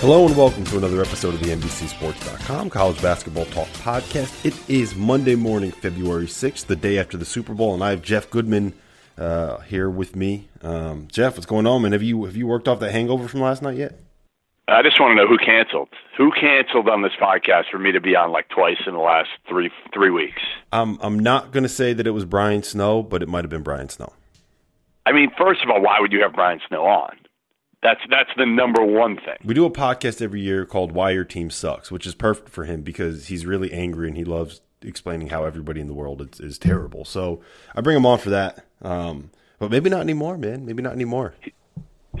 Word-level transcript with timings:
Hello 0.00 0.26
and 0.26 0.36
welcome 0.36 0.62
to 0.64 0.76
another 0.76 1.00
episode 1.00 1.32
of 1.32 1.40
the 1.40 1.46
NBCSports.com 1.46 2.68
College 2.68 3.00
Basketball 3.00 3.46
Talk 3.46 3.66
Podcast. 3.68 4.44
It 4.44 4.54
is 4.68 4.94
Monday 4.94 5.34
morning, 5.34 5.70
February 5.70 6.26
6th, 6.26 6.66
the 6.66 6.76
day 6.76 6.98
after 6.98 7.16
the 7.16 7.24
Super 7.24 7.54
Bowl, 7.54 7.72
and 7.72 7.82
I 7.82 7.90
have 7.90 8.02
Jeff 8.02 8.28
Goodman 8.28 8.74
uh, 9.16 9.58
here 9.60 9.88
with 9.88 10.14
me. 10.14 10.48
Um, 10.62 11.08
Jeff, 11.10 11.34
what's 11.34 11.46
going 11.46 11.66
on, 11.66 11.80
man? 11.80 11.92
Have 11.92 12.02
you 12.02 12.26
have 12.26 12.36
you 12.36 12.46
worked 12.46 12.68
off 12.68 12.78
that 12.80 12.92
hangover 12.92 13.26
from 13.26 13.40
last 13.40 13.62
night 13.62 13.78
yet? 13.78 13.98
I 14.68 14.82
just 14.82 15.00
want 15.00 15.12
to 15.12 15.22
know 15.22 15.26
who 15.26 15.38
canceled. 15.38 15.88
Who 16.18 16.30
canceled 16.30 16.90
on 16.90 17.00
this 17.00 17.12
podcast 17.20 17.70
for 17.70 17.78
me 17.78 17.90
to 17.92 18.00
be 18.00 18.14
on 18.14 18.32
like 18.32 18.50
twice 18.50 18.78
in 18.86 18.92
the 18.92 19.00
last 19.00 19.30
three 19.48 19.70
three 19.94 20.10
weeks? 20.10 20.42
Um, 20.72 20.98
I'm 21.00 21.18
not 21.18 21.52
going 21.52 21.62
to 21.62 21.70
say 21.70 21.94
that 21.94 22.06
it 22.06 22.10
was 22.10 22.26
Brian 22.26 22.62
Snow, 22.62 23.02
but 23.02 23.22
it 23.22 23.28
might 23.28 23.44
have 23.44 23.50
been 23.50 23.62
Brian 23.62 23.88
Snow. 23.88 24.12
I 25.06 25.12
mean, 25.12 25.30
first 25.38 25.62
of 25.64 25.70
all, 25.70 25.80
why 25.80 26.00
would 26.00 26.12
you 26.12 26.20
have 26.22 26.34
Brian 26.34 26.60
Snow 26.68 26.84
on? 26.84 27.16
That's 27.86 28.00
that's 28.10 28.30
the 28.36 28.46
number 28.46 28.84
one 28.84 29.14
thing. 29.14 29.36
We 29.44 29.54
do 29.54 29.64
a 29.64 29.70
podcast 29.70 30.20
every 30.20 30.40
year 30.40 30.66
called 30.66 30.90
"Why 30.90 31.10
Your 31.10 31.22
Team 31.22 31.50
Sucks," 31.50 31.88
which 31.88 32.04
is 32.04 32.16
perfect 32.16 32.48
for 32.48 32.64
him 32.64 32.82
because 32.82 33.28
he's 33.28 33.46
really 33.46 33.72
angry 33.72 34.08
and 34.08 34.16
he 34.16 34.24
loves 34.24 34.60
explaining 34.82 35.28
how 35.28 35.44
everybody 35.44 35.80
in 35.80 35.86
the 35.86 35.94
world 35.94 36.20
is, 36.20 36.40
is 36.40 36.58
terrible. 36.58 37.04
So 37.04 37.42
I 37.76 37.82
bring 37.82 37.96
him 37.96 38.04
on 38.04 38.18
for 38.18 38.30
that. 38.30 38.64
Um, 38.82 39.30
but 39.60 39.70
maybe 39.70 39.88
not 39.88 40.00
anymore, 40.00 40.36
man. 40.36 40.66
Maybe 40.66 40.82
not 40.82 40.94
anymore. 40.94 41.34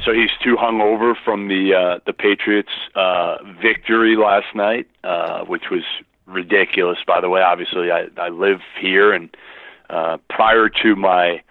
So 0.04 0.12
he's 0.12 0.30
too 0.40 0.54
hungover 0.54 1.14
from 1.24 1.48
the 1.48 1.74
uh, 1.74 1.98
the 2.06 2.12
Patriots' 2.12 2.68
uh, 2.94 3.38
victory 3.60 4.14
last 4.14 4.54
night, 4.54 4.86
uh, 5.02 5.46
which 5.46 5.64
was 5.72 5.82
ridiculous. 6.26 6.98
By 7.04 7.20
the 7.20 7.28
way, 7.28 7.40
obviously 7.40 7.90
I, 7.90 8.06
I 8.16 8.28
live 8.28 8.60
here, 8.80 9.12
and 9.12 9.36
uh, 9.90 10.18
prior 10.30 10.68
to 10.84 10.94
my 10.94 11.42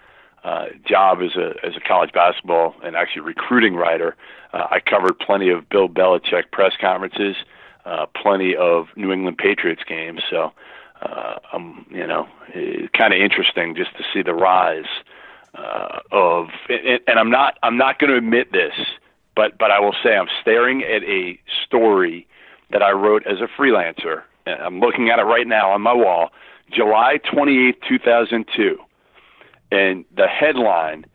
uh, 0.46 0.66
job 0.88 1.18
as 1.22 1.34
a 1.34 1.54
as 1.66 1.76
a 1.76 1.80
college 1.80 2.12
basketball 2.12 2.76
and 2.84 2.94
actually 2.94 3.22
recruiting 3.22 3.74
writer, 3.74 4.14
uh, 4.52 4.68
I 4.70 4.78
covered 4.78 5.18
plenty 5.18 5.50
of 5.50 5.68
Bill 5.68 5.88
Belichick 5.88 6.52
press 6.52 6.72
conferences, 6.80 7.34
uh, 7.84 8.06
plenty 8.14 8.54
of 8.54 8.86
New 8.94 9.10
England 9.10 9.38
Patriots 9.38 9.82
games. 9.88 10.22
So, 10.30 10.52
uh, 11.02 11.38
um, 11.52 11.84
you 11.90 12.06
know, 12.06 12.28
kind 12.96 13.12
of 13.12 13.20
interesting 13.20 13.74
just 13.74 13.96
to 13.96 14.04
see 14.14 14.22
the 14.22 14.34
rise 14.34 14.86
uh, 15.56 15.98
of. 16.12 16.50
And, 16.68 17.00
and 17.08 17.18
I'm 17.18 17.30
not 17.30 17.58
I'm 17.64 17.76
not 17.76 17.98
going 17.98 18.12
to 18.12 18.16
admit 18.16 18.52
this, 18.52 18.74
but 19.34 19.58
but 19.58 19.72
I 19.72 19.80
will 19.80 19.96
say 20.00 20.16
I'm 20.16 20.28
staring 20.42 20.84
at 20.84 21.02
a 21.02 21.40
story 21.66 22.28
that 22.70 22.84
I 22.84 22.92
wrote 22.92 23.26
as 23.26 23.40
a 23.40 23.48
freelancer. 23.60 24.22
I'm 24.46 24.78
looking 24.78 25.10
at 25.10 25.18
it 25.18 25.24
right 25.24 25.46
now 25.46 25.72
on 25.72 25.82
my 25.82 25.92
wall, 25.92 26.30
July 26.70 27.18
28th, 27.32 27.82
2002 27.88 28.78
and 29.70 30.04
the 30.14 30.26
headline 30.26 31.06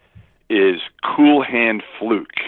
is 0.50 0.82
"Cool 1.04 1.44
Hand 1.44 1.84
Fluke," 2.00 2.40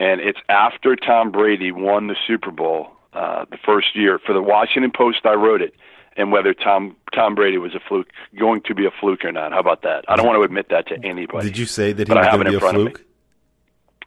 and 0.00 0.20
it's 0.20 0.38
after 0.48 0.96
Tom 0.96 1.30
Brady 1.30 1.72
won 1.72 2.06
the 2.08 2.16
Super 2.26 2.50
Bowl 2.50 2.88
uh, 3.12 3.44
the 3.50 3.58
first 3.64 3.96
year 3.96 4.18
for 4.18 4.32
the 4.32 4.42
Washington 4.42 4.90
Post. 4.94 5.24
I 5.24 5.34
wrote 5.34 5.62
it, 5.62 5.74
and 6.16 6.32
whether 6.32 6.54
Tom 6.54 6.96
Tom 7.14 7.34
Brady 7.34 7.58
was 7.58 7.74
a 7.74 7.80
fluke, 7.80 8.08
going 8.38 8.62
to 8.62 8.74
be 8.74 8.86
a 8.86 8.90
fluke 8.90 9.24
or 9.24 9.32
not. 9.32 9.52
How 9.52 9.60
about 9.60 9.82
that? 9.82 10.04
I 10.08 10.16
don't 10.16 10.26
want 10.26 10.38
to 10.38 10.42
admit 10.42 10.68
that 10.70 10.88
to 10.88 11.04
anybody. 11.04 11.48
Did 11.48 11.58
you 11.58 11.66
say 11.66 11.92
that 11.92 12.08
he 12.08 12.14
was 12.14 12.26
going 12.26 12.44
to 12.44 12.50
be 12.50 12.56
a 12.56 12.60
fluke? 12.60 13.04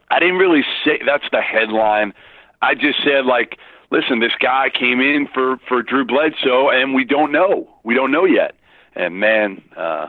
I 0.10 0.20
didn't 0.20 0.38
really 0.38 0.64
say 0.84 1.00
that's 1.06 1.28
the 1.32 1.42
headline. 1.42 2.14
I 2.62 2.76
just 2.76 3.04
said 3.04 3.26
like, 3.26 3.58
listen, 3.92 4.20
this 4.20 4.32
guy 4.40 4.70
came 4.70 5.00
in 5.02 5.28
for 5.34 5.58
for 5.68 5.84
Drew 5.84 6.06
Bledsoe, 6.06 6.70
and 6.70 6.94
we 6.94 7.04
don't 7.04 7.32
know. 7.32 7.68
We 7.84 7.94
don't 7.94 8.12
know 8.12 8.26
yet. 8.26 8.56
And 8.96 9.20
man, 9.20 9.62
uh, 9.76 10.08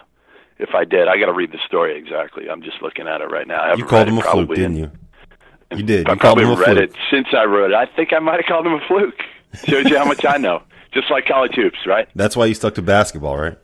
if 0.58 0.74
I 0.74 0.84
did. 0.84 1.08
I 1.08 1.18
got 1.18 1.26
to 1.26 1.32
read 1.32 1.52
the 1.52 1.58
story 1.66 1.96
exactly. 1.96 2.48
I'm 2.50 2.62
just 2.62 2.82
looking 2.82 3.06
at 3.06 3.20
it 3.20 3.30
right 3.30 3.46
now. 3.46 3.74
you 3.74 3.84
called 3.84 4.08
him 4.08 4.18
a 4.18 4.22
fluke, 4.22 4.54
didn't 4.54 4.76
you? 4.76 4.90
You 5.76 5.82
did. 5.82 6.08
I 6.08 6.12
you 6.12 6.18
probably 6.18 6.44
read 6.44 6.56
fluke. 6.64 6.78
it 6.78 6.92
since 7.10 7.28
I 7.32 7.44
wrote 7.44 7.70
it. 7.70 7.74
I 7.74 7.86
think 7.86 8.12
I 8.12 8.18
might 8.18 8.36
have 8.36 8.46
called 8.46 8.66
him 8.66 8.74
a 8.74 8.80
fluke. 8.88 9.20
Shows 9.66 9.88
you 9.88 9.96
how 9.96 10.04
much 10.04 10.24
I 10.24 10.36
know. 10.36 10.62
Just 10.92 11.10
like 11.10 11.26
college 11.26 11.54
hoops, 11.54 11.78
right? 11.86 12.08
That's 12.14 12.36
why 12.36 12.46
you 12.46 12.54
stuck 12.54 12.74
to 12.76 12.82
basketball, 12.82 13.36
right? 13.36 13.58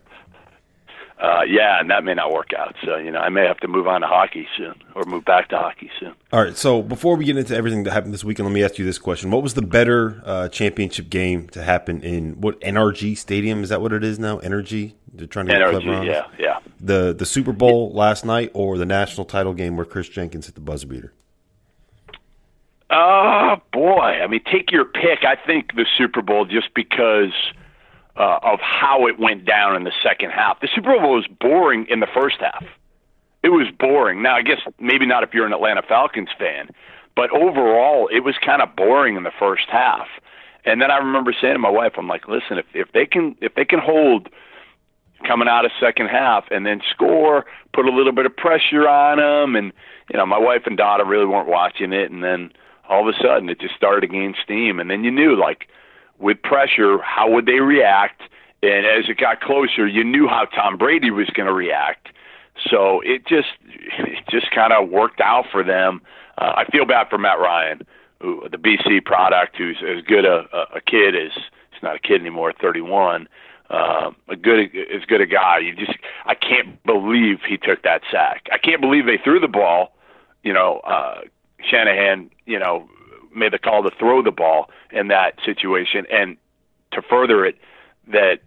Uh, 1.19 1.43
yeah, 1.47 1.79
and 1.79 1.91
that 1.91 2.03
may 2.03 2.13
not 2.13 2.33
work 2.33 2.51
out. 2.59 2.75
So 2.85 2.97
you 2.97 3.11
know, 3.11 3.21
I 3.21 3.29
may 3.29 3.47
have 3.47 3.59
to 3.59 3.69
move 3.69 3.87
on 3.87 4.01
to 4.01 4.07
hockey 4.07 4.49
soon, 4.57 4.75
or 4.97 5.05
move 5.05 5.25
back 5.25 5.49
to 5.51 5.57
hockey 5.57 5.89
soon. 6.01 6.13
All 6.33 6.43
right. 6.43 6.57
So 6.57 6.83
before 6.83 7.17
we 7.17 7.25
get 7.25 7.37
into 7.37 7.55
everything 7.57 7.85
that 7.85 7.93
happened 7.93 8.13
this 8.13 8.25
weekend, 8.25 8.49
let 8.49 8.53
me 8.53 8.65
ask 8.65 8.79
you 8.79 8.85
this 8.85 8.99
question: 8.99 9.31
What 9.31 9.43
was 9.43 9.55
the 9.55 9.63
better 9.63 10.21
uh, 10.25 10.49
championship 10.49 11.11
game 11.11 11.49
to 11.51 11.63
happen 11.63 12.03
in 12.03 12.41
what 12.41 12.61
NRG 12.61 13.17
Stadium? 13.17 13.63
Is 13.63 13.69
that 13.69 13.81
what 13.81 13.93
it 13.93 14.03
is 14.03 14.19
now? 14.19 14.39
Energy. 14.39 14.97
They're 15.13 15.29
trying 15.29 15.47
to 15.47 15.53
get 15.53 15.63
NRG, 15.63 15.71
clever 15.71 15.93
on 15.93 16.07
yeah, 16.07 16.27
yeah. 16.37 16.59
The 16.81 17.15
the 17.17 17.27
Super 17.27 17.53
Bowl 17.53 17.93
last 17.93 18.25
night 18.25 18.51
or 18.53 18.77
the 18.77 18.87
national 18.87 19.25
title 19.25 19.55
game 19.55 19.77
where 19.77 19.87
Kris 19.87 20.09
Jenkins 20.09 20.47
hit 20.47 20.57
the 20.57 20.61
buzzer 20.61 20.89
beater. 20.89 21.13
Oh 22.91 23.57
boy! 23.73 24.01
I 24.01 24.27
mean, 24.27 24.43
take 24.51 24.73
your 24.73 24.85
pick. 24.85 25.21
I 25.23 25.37
think 25.47 25.77
the 25.77 25.87
Super 25.97 26.23
Bowl 26.23 26.45
just 26.45 26.75
because 26.75 27.33
uh, 28.17 28.39
of 28.43 28.61
how 28.61 29.07
it 29.07 29.19
went 29.19 29.45
down 29.45 29.77
in 29.77 29.85
the 29.85 29.93
second 30.03 30.31
half. 30.31 30.61
The 30.61 30.69
Super 30.75 30.99
Bowl 30.99 31.15
was 31.15 31.27
boring 31.41 31.87
in 31.89 32.01
the 32.01 32.07
first 32.15 32.37
half. 32.41 32.65
It 33.43 33.49
was 33.49 33.67
boring. 33.79 34.23
Now, 34.23 34.37
I 34.37 34.43
guess 34.43 34.61
maybe 34.81 35.07
not 35.07 35.23
if 35.23 35.35
you're 35.35 35.47
an 35.47 35.53
Atlanta 35.53 35.83
Falcons 35.83 36.31
fan, 36.39 36.71
but 37.17 37.31
overall, 37.31 38.09
it 38.09 38.21
was 38.21 38.37
kind 38.45 38.63
of 38.63 38.75
boring 38.77 39.17
in 39.17 39.23
the 39.23 39.33
first 39.39 39.69
half. 39.69 40.07
And 40.65 40.81
then 40.81 40.91
I 40.91 40.97
remember 40.97 41.35
saying 41.39 41.55
to 41.55 41.59
my 41.59 41.71
wife, 41.71 41.93
"I'm 41.99 42.09
like, 42.09 42.27
listen, 42.27 42.57
if 42.59 42.67
if 42.73 42.93
they 42.93 43.05
can 43.05 43.37
if 43.41 43.55
they 43.55 43.65
can 43.65 43.81
hold 43.81 44.29
coming 45.27 45.49
out 45.49 45.65
of 45.65 45.73
second 45.79 46.09
half 46.09 46.45
and 46.51 46.67
then 46.67 46.81
score, 46.91 47.45
put 47.73 47.87
a 47.87 47.91
little 47.91 48.13
bit 48.13 48.27
of 48.27 48.37
pressure 48.37 48.89
on 48.89 49.19
them, 49.19 49.57
and 49.57 49.73
you 50.11 50.19
know, 50.19 50.25
my 50.25 50.39
wife 50.39 50.63
and 50.67 50.77
daughter 50.77 51.05
really 51.05 51.27
weren't 51.27 51.49
watching 51.49 51.93
it, 51.93 52.11
and 52.11 52.25
then 52.25 52.51
all 52.89 53.07
of 53.07 53.15
a 53.15 53.19
sudden 53.23 53.49
it 53.49 53.61
just 53.61 53.75
started 53.75 54.01
to 54.03 54.07
gain 54.07 54.35
steam, 54.43 54.81
and 54.81 54.91
then 54.91 55.05
you 55.05 55.11
knew 55.11 55.37
like." 55.37 55.69
With 56.25 56.41
pressure, 56.43 56.99
how 57.03 57.31
would 57.31 57.45
they 57.45 57.61
react? 57.61 58.23
And 58.63 58.87
as 58.87 59.11
it 59.11 59.19
got 59.19 59.43
closer, 59.43 59.87
you 59.87 60.03
knew 60.03 60.27
how 60.27 60.47
Tom 60.47 60.79
Brady 60.79 61.11
was 61.11 61.29
going 61.29 61.47
to 61.47 61.53
react. 61.53 62.09
So 62.71 63.03
it 63.03 63.27
just 63.27 63.49
it 63.63 64.25
just 64.31 64.51
kind 64.51 64.73
of 64.73 64.89
worked 64.89 65.21
out 65.21 65.45
for 65.53 65.63
them. 65.63 66.01
Uh, 66.39 66.53
I 66.57 66.65
feel 66.73 66.87
bad 66.87 67.09
for 67.11 67.19
Matt 67.19 67.39
Ryan, 67.39 67.83
who 68.23 68.49
the 68.51 68.57
BC 68.57 69.05
product, 69.05 69.57
who's 69.57 69.77
as 69.87 70.03
good 70.05 70.25
a, 70.25 70.47
a 70.75 70.81
kid 70.81 71.15
as 71.15 71.33
he's 71.73 71.83
not 71.83 71.97
a 71.97 71.99
kid 71.99 72.23
anymore, 72.23 72.55
31. 72.59 73.29
Uh, 73.69 74.13
a 74.29 74.37
good 74.37 74.71
as 74.95 75.05
good 75.07 75.21
a 75.21 75.27
guy. 75.27 75.59
You 75.59 75.75
just 75.75 75.99
I 76.25 76.35
can't 76.35 76.83
believe 76.85 77.41
he 77.47 77.59
took 77.59 77.83
that 77.83 78.01
sack. 78.11 78.47
I 78.51 78.57
can't 78.57 78.81
believe 78.81 79.05
they 79.05 79.19
threw 79.23 79.41
the 79.41 79.49
ball. 79.49 79.95
You 80.43 80.55
know, 80.55 80.81
uh, 80.85 81.21
Shanahan. 81.61 82.31
You 82.47 82.61
know, 82.61 82.89
made 83.35 83.53
the 83.53 83.59
call 83.59 83.83
to 83.83 83.91
throw 83.99 84.23
the 84.23 84.31
ball 84.31 84.71
in 84.91 85.09
that 85.09 85.39
situation, 85.45 86.07
and 86.11 86.37
to 86.93 87.03
further 87.03 87.45
it, 87.45 87.57
that 88.09 88.41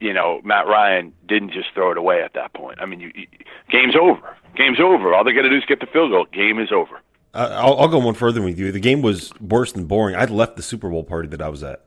you 0.00 0.12
know 0.12 0.40
Matt 0.44 0.66
Ryan 0.66 1.12
didn't 1.26 1.52
just 1.52 1.68
throw 1.74 1.90
it 1.90 1.98
away 1.98 2.22
at 2.22 2.34
that 2.34 2.52
point. 2.54 2.78
I 2.80 2.86
mean, 2.86 3.00
you, 3.00 3.12
you, 3.14 3.26
game's 3.70 3.96
over. 3.96 4.36
Game's 4.56 4.80
over. 4.80 5.14
All 5.14 5.24
they 5.24 5.32
got 5.32 5.42
to 5.42 5.50
do 5.50 5.56
is 5.56 5.64
get 5.66 5.80
the 5.80 5.86
field 5.86 6.10
goal. 6.10 6.26
Game 6.32 6.58
is 6.58 6.72
over. 6.72 7.00
Uh, 7.34 7.50
I'll, 7.52 7.78
I'll, 7.78 7.88
go 7.88 7.98
one 7.98 8.14
further 8.14 8.40
with 8.40 8.58
you. 8.58 8.72
The 8.72 8.80
game 8.80 9.02
was 9.02 9.30
worse 9.40 9.72
than 9.72 9.84
boring. 9.84 10.16
I 10.16 10.24
left 10.24 10.56
the 10.56 10.62
Super 10.62 10.88
Bowl 10.88 11.04
party 11.04 11.28
that 11.28 11.42
I 11.42 11.50
was 11.50 11.62
at 11.62 11.84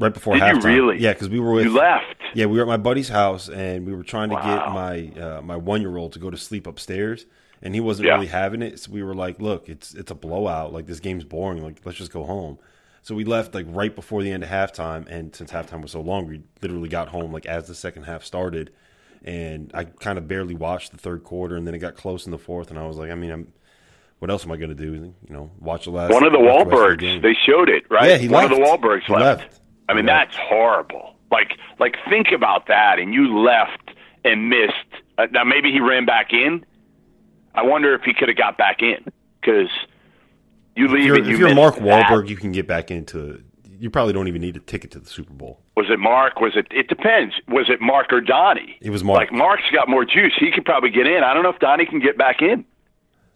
right 0.00 0.12
before 0.12 0.34
Did 0.34 0.42
halftime. 0.42 0.62
You 0.62 0.68
really? 0.68 0.98
Yeah, 0.98 1.12
because 1.12 1.28
we 1.28 1.38
were 1.38 1.52
with. 1.52 1.66
You 1.66 1.74
left. 1.74 2.16
Yeah, 2.34 2.46
we 2.46 2.56
were 2.56 2.62
at 2.62 2.68
my 2.68 2.76
buddy's 2.76 3.08
house, 3.08 3.48
and 3.48 3.86
we 3.86 3.94
were 3.94 4.02
trying 4.02 4.30
to 4.30 4.34
wow. 4.34 4.42
get 4.42 4.74
my 4.74 5.22
uh, 5.22 5.42
my 5.42 5.56
one 5.56 5.80
year 5.80 5.96
old 5.96 6.12
to 6.14 6.18
go 6.18 6.30
to 6.30 6.36
sleep 6.36 6.66
upstairs 6.66 7.26
and 7.64 7.74
he 7.74 7.80
wasn't 7.80 8.06
yeah. 8.06 8.14
really 8.14 8.26
having 8.26 8.62
it. 8.62 8.78
So 8.78 8.92
we 8.92 9.02
were 9.02 9.14
like, 9.14 9.40
"Look, 9.40 9.68
it's 9.68 9.94
it's 9.94 10.10
a 10.10 10.14
blowout. 10.14 10.72
Like 10.72 10.86
this 10.86 11.00
game's 11.00 11.24
boring. 11.24 11.62
Like 11.62 11.80
let's 11.84 11.98
just 11.98 12.12
go 12.12 12.24
home." 12.24 12.58
So 13.02 13.14
we 13.14 13.24
left 13.24 13.54
like 13.54 13.66
right 13.68 13.94
before 13.94 14.22
the 14.22 14.30
end 14.30 14.44
of 14.44 14.48
halftime, 14.50 15.06
and 15.08 15.34
since 15.34 15.50
halftime 15.50 15.82
was 15.82 15.92
so 15.92 16.00
long, 16.00 16.26
we 16.26 16.42
literally 16.62 16.88
got 16.88 17.08
home 17.08 17.32
like 17.32 17.46
as 17.46 17.66
the 17.66 17.74
second 17.74 18.04
half 18.04 18.22
started, 18.22 18.70
and 19.24 19.70
I 19.74 19.84
kind 19.84 20.18
of 20.18 20.28
barely 20.28 20.54
watched 20.54 20.92
the 20.92 20.98
third 20.98 21.24
quarter, 21.24 21.56
and 21.56 21.66
then 21.66 21.74
it 21.74 21.78
got 21.78 21.96
close 21.96 22.26
in 22.26 22.30
the 22.30 22.38
fourth, 22.38 22.70
and 22.70 22.78
I 22.78 22.86
was 22.86 22.96
like, 22.96 23.10
I 23.10 23.14
mean, 23.14 23.30
I'm. 23.30 23.52
What 24.20 24.30
else 24.30 24.46
am 24.46 24.52
I 24.52 24.56
going 24.56 24.70
to 24.70 24.74
do? 24.74 24.92
You 25.28 25.34
know, 25.34 25.50
watch 25.58 25.84
the 25.84 25.90
last. 25.90 26.12
One 26.12 26.24
of 26.24 26.32
the 26.32 26.38
Wahlbergs. 26.38 27.00
The 27.00 27.18
they 27.18 27.34
showed 27.34 27.68
it, 27.68 27.84
right? 27.90 28.08
Yeah, 28.08 28.16
he 28.16 28.28
One 28.28 28.44
left. 28.44 28.54
of 28.54 28.58
the 28.58 28.64
Wahlbergs 28.64 29.08
left. 29.10 29.40
left. 29.42 29.60
I 29.88 29.92
mean, 29.92 30.06
that's 30.06 30.34
horrible. 30.34 31.16
Like, 31.30 31.58
like 31.78 31.96
think 32.08 32.28
about 32.34 32.68
that, 32.68 32.98
and 32.98 33.12
you 33.12 33.38
left 33.38 33.90
and 34.24 34.48
missed. 34.48 35.02
Uh, 35.18 35.26
now 35.30 35.44
maybe 35.44 35.70
he 35.72 35.80
ran 35.80 36.06
back 36.06 36.32
in, 36.32 36.64
I 37.54 37.62
wonder 37.62 37.94
if 37.94 38.02
he 38.02 38.14
could 38.14 38.28
have 38.28 38.36
got 38.36 38.58
back 38.58 38.82
in 38.82 39.04
because 39.40 39.70
you 40.76 40.88
leave 40.88 41.00
if 41.00 41.06
you're, 41.06 41.16
and 41.16 41.26
you 41.26 41.34
if 41.34 41.38
you're 41.38 41.54
Mark 41.54 41.76
that. 41.76 41.84
Wahlberg, 41.84 42.28
you 42.28 42.36
can 42.36 42.52
get 42.52 42.66
back 42.66 42.90
into. 42.90 43.42
You 43.78 43.90
probably 43.90 44.12
don't 44.12 44.28
even 44.28 44.40
need 44.40 44.56
a 44.56 44.60
ticket 44.60 44.90
to 44.92 44.98
the 44.98 45.08
Super 45.08 45.32
Bowl. 45.32 45.60
Was 45.76 45.86
it 45.90 45.98
Mark? 45.98 46.40
Was 46.40 46.56
it? 46.56 46.66
It 46.70 46.88
depends. 46.88 47.34
Was 47.48 47.68
it 47.68 47.80
Mark 47.80 48.12
or 48.12 48.20
Donnie? 48.20 48.78
It 48.80 48.90
was 48.90 49.04
Mark. 49.04 49.18
Like 49.18 49.32
Mark's 49.32 49.70
got 49.72 49.88
more 49.88 50.04
juice. 50.04 50.32
He 50.38 50.50
could 50.50 50.64
probably 50.64 50.90
get 50.90 51.06
in. 51.06 51.22
I 51.22 51.34
don't 51.34 51.42
know 51.42 51.50
if 51.50 51.58
Donnie 51.58 51.86
can 51.86 52.00
get 52.00 52.16
back 52.16 52.40
in. 52.40 52.64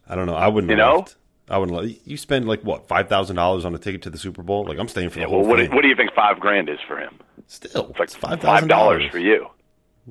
I 0.08 0.14
don't 0.14 0.26
know. 0.26 0.34
I 0.34 0.48
wouldn't. 0.48 0.70
You 0.70 0.76
know. 0.76 0.98
Left. 0.98 1.16
I 1.50 1.58
wouldn't. 1.58 1.76
Let, 1.76 2.06
you 2.06 2.16
spend 2.16 2.46
like 2.46 2.62
what 2.62 2.88
five 2.88 3.08
thousand 3.08 3.36
dollars 3.36 3.64
on 3.64 3.74
a 3.74 3.78
ticket 3.78 4.02
to 4.02 4.10
the 4.10 4.18
Super 4.18 4.42
Bowl? 4.42 4.64
Like 4.64 4.78
I'm 4.78 4.88
staying 4.88 5.10
for 5.10 5.16
the 5.16 5.22
yeah, 5.22 5.26
whole 5.28 5.40
well, 5.40 5.50
what, 5.50 5.58
thing. 5.58 5.74
what 5.74 5.82
do 5.82 5.88
you 5.88 5.96
think 5.96 6.12
five 6.14 6.40
grand 6.40 6.68
is 6.68 6.78
for 6.86 6.98
him? 6.98 7.18
Still, 7.46 7.88
it's 7.90 7.98
like 7.98 8.08
it's 8.08 8.16
five 8.16 8.40
five 8.40 8.68
dollars 8.68 9.10
for 9.10 9.18
you. 9.18 9.48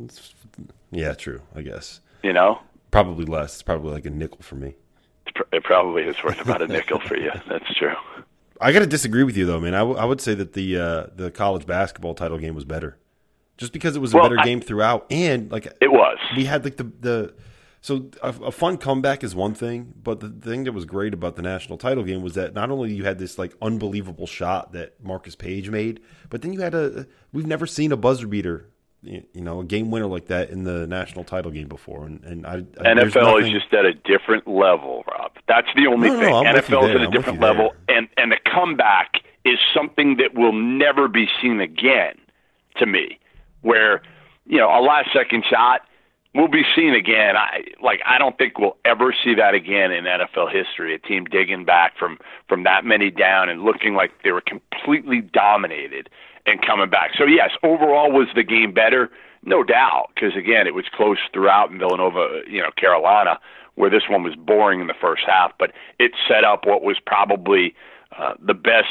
It's, 0.03 0.33
yeah, 0.91 1.13
true. 1.13 1.41
I 1.55 1.61
guess. 1.61 2.01
You 2.23 2.33
know. 2.33 2.59
Probably 2.91 3.25
less. 3.25 3.53
It's 3.55 3.63
probably 3.63 3.91
like 3.91 4.05
a 4.05 4.09
nickel 4.09 4.39
for 4.41 4.55
me. 4.55 4.75
It 5.51 5.63
probably 5.63 6.03
is 6.03 6.15
worth 6.23 6.39
about 6.41 6.61
a 6.61 6.67
nickel 6.67 6.99
for 6.99 7.17
you. 7.17 7.31
That's 7.49 7.73
true. 7.75 7.93
I 8.59 8.71
got 8.71 8.79
to 8.79 8.87
disagree 8.87 9.23
with 9.23 9.37
you 9.37 9.45
though, 9.45 9.59
man. 9.59 9.75
I, 9.75 9.79
w- 9.79 9.97
I 9.97 10.05
would 10.05 10.19
say 10.21 10.33
that 10.33 10.53
the 10.53 10.77
uh, 10.79 11.07
the 11.15 11.29
college 11.29 11.65
basketball 11.67 12.15
title 12.15 12.37
game 12.39 12.55
was 12.55 12.65
better, 12.65 12.97
just 13.57 13.71
because 13.73 13.95
it 13.95 13.99
was 13.99 14.13
a 14.13 14.17
Well, 14.17 14.25
better 14.29 14.39
I- 14.39 14.45
game 14.45 14.61
throughout, 14.61 15.05
and 15.11 15.51
like 15.51 15.67
It 15.79 15.91
was. 15.91 16.17
we 16.35 16.45
had 16.45 16.63
like 16.63 16.77
the 16.77 16.85
the 16.99 17.33
so 17.81 18.09
a, 18.23 18.29
a 18.45 18.51
fun 18.51 18.77
comeback 18.77 19.23
is 19.23 19.35
one 19.35 19.53
thing, 19.53 19.93
but 20.01 20.19
the 20.21 20.29
thing 20.29 20.63
that 20.63 20.71
was 20.71 20.85
great 20.85 21.13
about 21.13 21.35
the 21.35 21.43
national 21.43 21.77
title 21.77 22.03
game 22.03 22.23
was 22.23 22.33
that 22.33 22.55
not 22.55 22.71
only 22.71 22.91
you 22.93 23.03
had 23.03 23.19
this 23.19 23.37
like 23.37 23.53
unbelievable 23.61 24.25
shot 24.25 24.71
that 24.73 24.95
Marcus 25.03 25.35
Paige 25.35 25.69
made, 25.69 25.99
but 26.29 26.41
then 26.41 26.51
you 26.51 26.61
had 26.61 26.73
a 26.73 27.05
we've 27.31 27.45
never 27.45 27.67
seen 27.67 27.91
a 27.91 27.97
buzzer 27.97 28.25
beater, 28.27 28.69
you 29.07 29.41
know, 29.41 29.61
a 29.61 29.63
game 29.65 29.91
winner 29.91 30.05
like 30.07 30.27
that 30.27 30.49
in 30.49 30.63
the 30.63 30.85
national 30.87 31.23
title 31.23 31.51
game 31.51 31.67
before, 31.67 32.05
and 32.05 32.23
and 32.23 32.45
I, 32.45 32.63
I 32.79 32.93
NFL 32.93 33.41
is 33.43 33.49
just 33.49 33.73
at 33.73 33.85
a 33.85 33.93
different 33.93 34.47
level, 34.47 35.03
Rob. 35.07 35.31
That's 35.47 35.67
the 35.75 35.87
only 35.87 36.09
No, 36.09 36.15
no, 36.15 36.19
thing. 36.19 36.33
NFL 36.33 36.89
is 36.89 36.95
at 36.95 37.01
a 37.01 37.05
I'm 37.05 37.11
different 37.11 37.39
level, 37.39 37.73
and 37.87 38.07
and 38.17 38.31
the 38.31 38.39
comeback 38.45 39.21
is 39.45 39.59
something 39.73 40.17
that 40.17 40.33
will 40.35 40.53
never 40.53 41.07
be 41.07 41.27
seen 41.41 41.59
again. 41.61 42.15
To 42.77 42.85
me, 42.85 43.17
where 43.61 44.03
you 44.45 44.57
know 44.57 44.67
a 44.69 44.81
last 44.81 45.09
second 45.11 45.43
shot 45.49 45.81
will 46.35 46.47
be 46.47 46.63
seen 46.75 46.93
again. 46.93 47.35
I 47.35 47.63
like 47.81 47.99
I 48.05 48.17
don't 48.19 48.37
think 48.37 48.59
we'll 48.59 48.77
ever 48.85 49.13
see 49.23 49.33
that 49.35 49.53
again 49.55 49.91
in 49.91 50.05
NFL 50.05 50.51
history. 50.51 50.93
A 50.93 50.99
team 50.99 51.25
digging 51.25 51.65
back 51.65 51.97
from 51.97 52.19
from 52.47 52.63
that 52.63 52.85
many 52.85 53.09
down 53.09 53.49
and 53.49 53.63
looking 53.63 53.95
like 53.95 54.11
they 54.23 54.31
were 54.31 54.41
completely 54.45 55.21
dominated 55.21 56.09
and 56.47 56.65
coming 56.65 56.89
back. 56.89 57.11
So 57.17 57.25
yes, 57.25 57.51
overall 57.63 58.11
was 58.11 58.27
the 58.35 58.43
game 58.43 58.73
better? 58.73 59.11
No 59.43 59.63
doubt, 59.63 60.09
because 60.15 60.35
again, 60.35 60.65
it 60.67 60.73
was 60.73 60.85
close 60.93 61.19
throughout 61.31 61.69
in 61.71 61.77
Villanova, 61.77 62.41
you 62.49 62.61
know, 62.61 62.71
Carolina, 62.75 63.39
where 63.75 63.89
this 63.89 64.03
one 64.09 64.23
was 64.23 64.35
boring 64.35 64.81
in 64.81 64.87
the 64.87 64.95
first 64.99 65.23
half, 65.27 65.51
but 65.59 65.71
it 65.99 66.11
set 66.27 66.43
up 66.43 66.65
what 66.65 66.81
was 66.81 66.97
probably 67.05 67.75
uh, 68.17 68.33
the 68.43 68.55
best, 68.55 68.87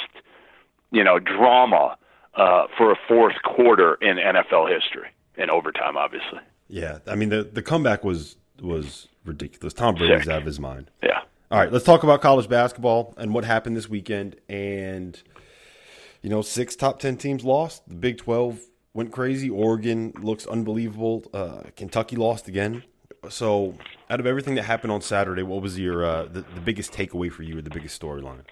you 0.92 1.02
know, 1.02 1.18
drama 1.18 1.96
uh, 2.36 2.66
for 2.78 2.92
a 2.92 2.96
fourth 3.08 3.34
quarter 3.44 3.94
in 4.00 4.16
NFL 4.18 4.72
history 4.72 5.08
in 5.36 5.50
overtime, 5.50 5.96
obviously. 5.96 6.38
yeah. 6.68 6.98
I 7.06 7.14
mean 7.16 7.30
the 7.30 7.42
the 7.42 7.62
comeback 7.62 8.04
was 8.04 8.36
was 8.62 9.08
ridiculous. 9.24 9.74
Tom 9.74 9.94
Brady's 9.96 10.22
Sick. 10.22 10.32
out 10.32 10.40
of 10.40 10.46
his 10.46 10.60
mind. 10.60 10.90
Yeah. 11.02 11.20
All 11.50 11.58
right, 11.60 11.70
let's 11.72 11.84
talk 11.84 12.02
about 12.02 12.22
college 12.22 12.48
basketball 12.48 13.14
and 13.18 13.32
what 13.34 13.44
happened 13.44 13.76
this 13.76 13.88
weekend. 13.88 14.36
And 14.48 15.20
you 16.26 16.30
know, 16.30 16.42
six 16.42 16.74
top 16.74 16.98
ten 16.98 17.16
teams 17.16 17.44
lost. 17.44 17.88
The 17.88 17.94
Big 17.94 18.18
Twelve 18.18 18.58
went 18.94 19.12
crazy. 19.12 19.48
Oregon 19.48 20.12
looks 20.20 20.44
unbelievable. 20.44 21.24
Uh, 21.32 21.62
Kentucky 21.76 22.16
lost 22.16 22.48
again. 22.48 22.82
So, 23.28 23.76
out 24.10 24.18
of 24.18 24.26
everything 24.26 24.56
that 24.56 24.64
happened 24.64 24.90
on 24.90 25.02
Saturday, 25.02 25.44
what 25.44 25.62
was 25.62 25.78
your 25.78 26.04
uh, 26.04 26.24
the, 26.24 26.40
the 26.40 26.60
biggest 26.60 26.92
takeaway 26.92 27.30
for 27.30 27.44
you, 27.44 27.58
or 27.58 27.62
the 27.62 27.70
biggest 27.70 28.02
storyline? 28.02 28.42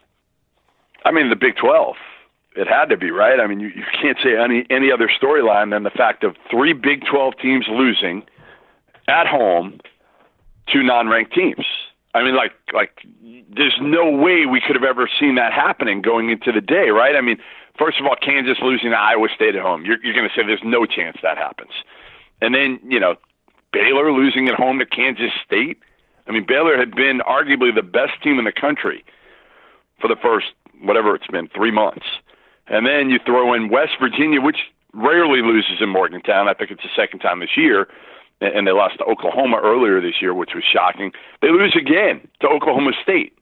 I 1.05 1.11
mean, 1.11 1.31
the 1.31 1.37
Big 1.37 1.57
12. 1.57 1.97
It 2.55 2.69
had 2.69 2.91
to 2.91 2.97
be, 2.97 3.11
right? 3.11 3.41
I 3.41 3.49
mean, 3.49 3.59
you, 3.59 3.67
you 3.67 3.83
can't 4.01 4.19
say 4.23 4.37
any 4.37 4.65
any 4.71 4.93
other 4.93 5.11
storyline 5.21 5.73
than 5.73 5.83
the 5.83 5.91
fact 5.91 6.23
of 6.23 6.37
three 6.49 6.75
Big 6.75 7.03
12 7.11 7.35
teams 7.43 7.67
losing 7.69 8.23
at 9.09 9.27
home 9.27 9.81
to 10.69 10.81
non-ranked 10.81 11.35
teams. 11.35 11.67
I 12.15 12.23
mean, 12.23 12.37
like 12.37 12.53
like 12.73 12.93
there's 13.53 13.77
no 13.83 14.09
way 14.09 14.47
we 14.47 14.63
could 14.65 14.77
have 14.77 14.85
ever 14.85 15.11
seen 15.19 15.35
that 15.35 15.53
happening 15.53 16.03
going 16.03 16.31
into 16.31 16.53
the 16.53 16.61
day, 16.61 16.91
right? 16.91 17.17
I 17.17 17.21
mean, 17.21 17.39
first 17.79 18.01
of 18.01 18.07
all, 18.07 18.17
Kansas 18.17 18.59
losing 18.63 18.91
to 18.91 18.97
Iowa 18.97 19.29
State 19.35 19.55
at 19.55 19.63
home. 19.63 19.85
You're 19.85 20.03
you're 20.05 20.15
going 20.15 20.29
to 20.29 20.35
say 20.35 20.47
there's 20.47 20.61
no 20.65 20.87
chance 20.87 21.17
that 21.23 21.39
happens. 21.39 21.73
And 22.41 22.55
then, 22.55 22.81
you 22.85 23.01
know, 23.01 23.17
Baylor 23.73 24.13
losing 24.13 24.49
at 24.49 24.55
home 24.55 24.79
to 24.79 24.87
Kansas 24.87 25.31
State. 25.45 25.79
I 26.27 26.33
mean, 26.33 26.45
Baylor 26.47 26.77
had 26.77 26.95
been 26.95 27.21
arguably 27.21 27.75
the 27.75 27.83
best 27.83 28.23
team 28.23 28.39
in 28.39 28.45
the 28.45 28.53
country 28.53 29.05
for 30.01 30.09
the 30.09 30.17
first 30.17 30.47
whatever 30.83 31.15
it's 31.15 31.27
been, 31.27 31.49
three 31.49 31.71
months. 31.71 32.07
And 32.67 32.87
then 32.87 33.11
you 33.11 33.19
throw 33.25 33.55
in 33.55 33.69
West 33.69 33.93
Virginia, 34.01 34.41
which 34.41 34.59
rarely 34.93 35.43
loses 35.43 35.81
in 35.81 35.89
Morgantown. 35.89 36.49
I 36.49 36.55
think 36.55 36.71
it's 36.71 36.83
the 36.83 36.89
second 36.97 37.21
time 37.21 37.41
this 37.41 37.57
year. 37.57 37.89
And 38.41 38.55
and 38.55 38.67
they 38.67 38.73
lost 38.73 38.99
to 38.99 39.05
Oklahoma 39.05 39.61
earlier 39.63 40.01
this 40.01 40.21
year, 40.21 40.35
which 40.35 40.55
was 40.55 40.65
shocking. 40.65 41.13
They 41.41 41.51
lose 41.51 41.77
again 41.79 42.27
to 42.41 42.49
Oklahoma 42.49 42.93
State. 43.03 43.37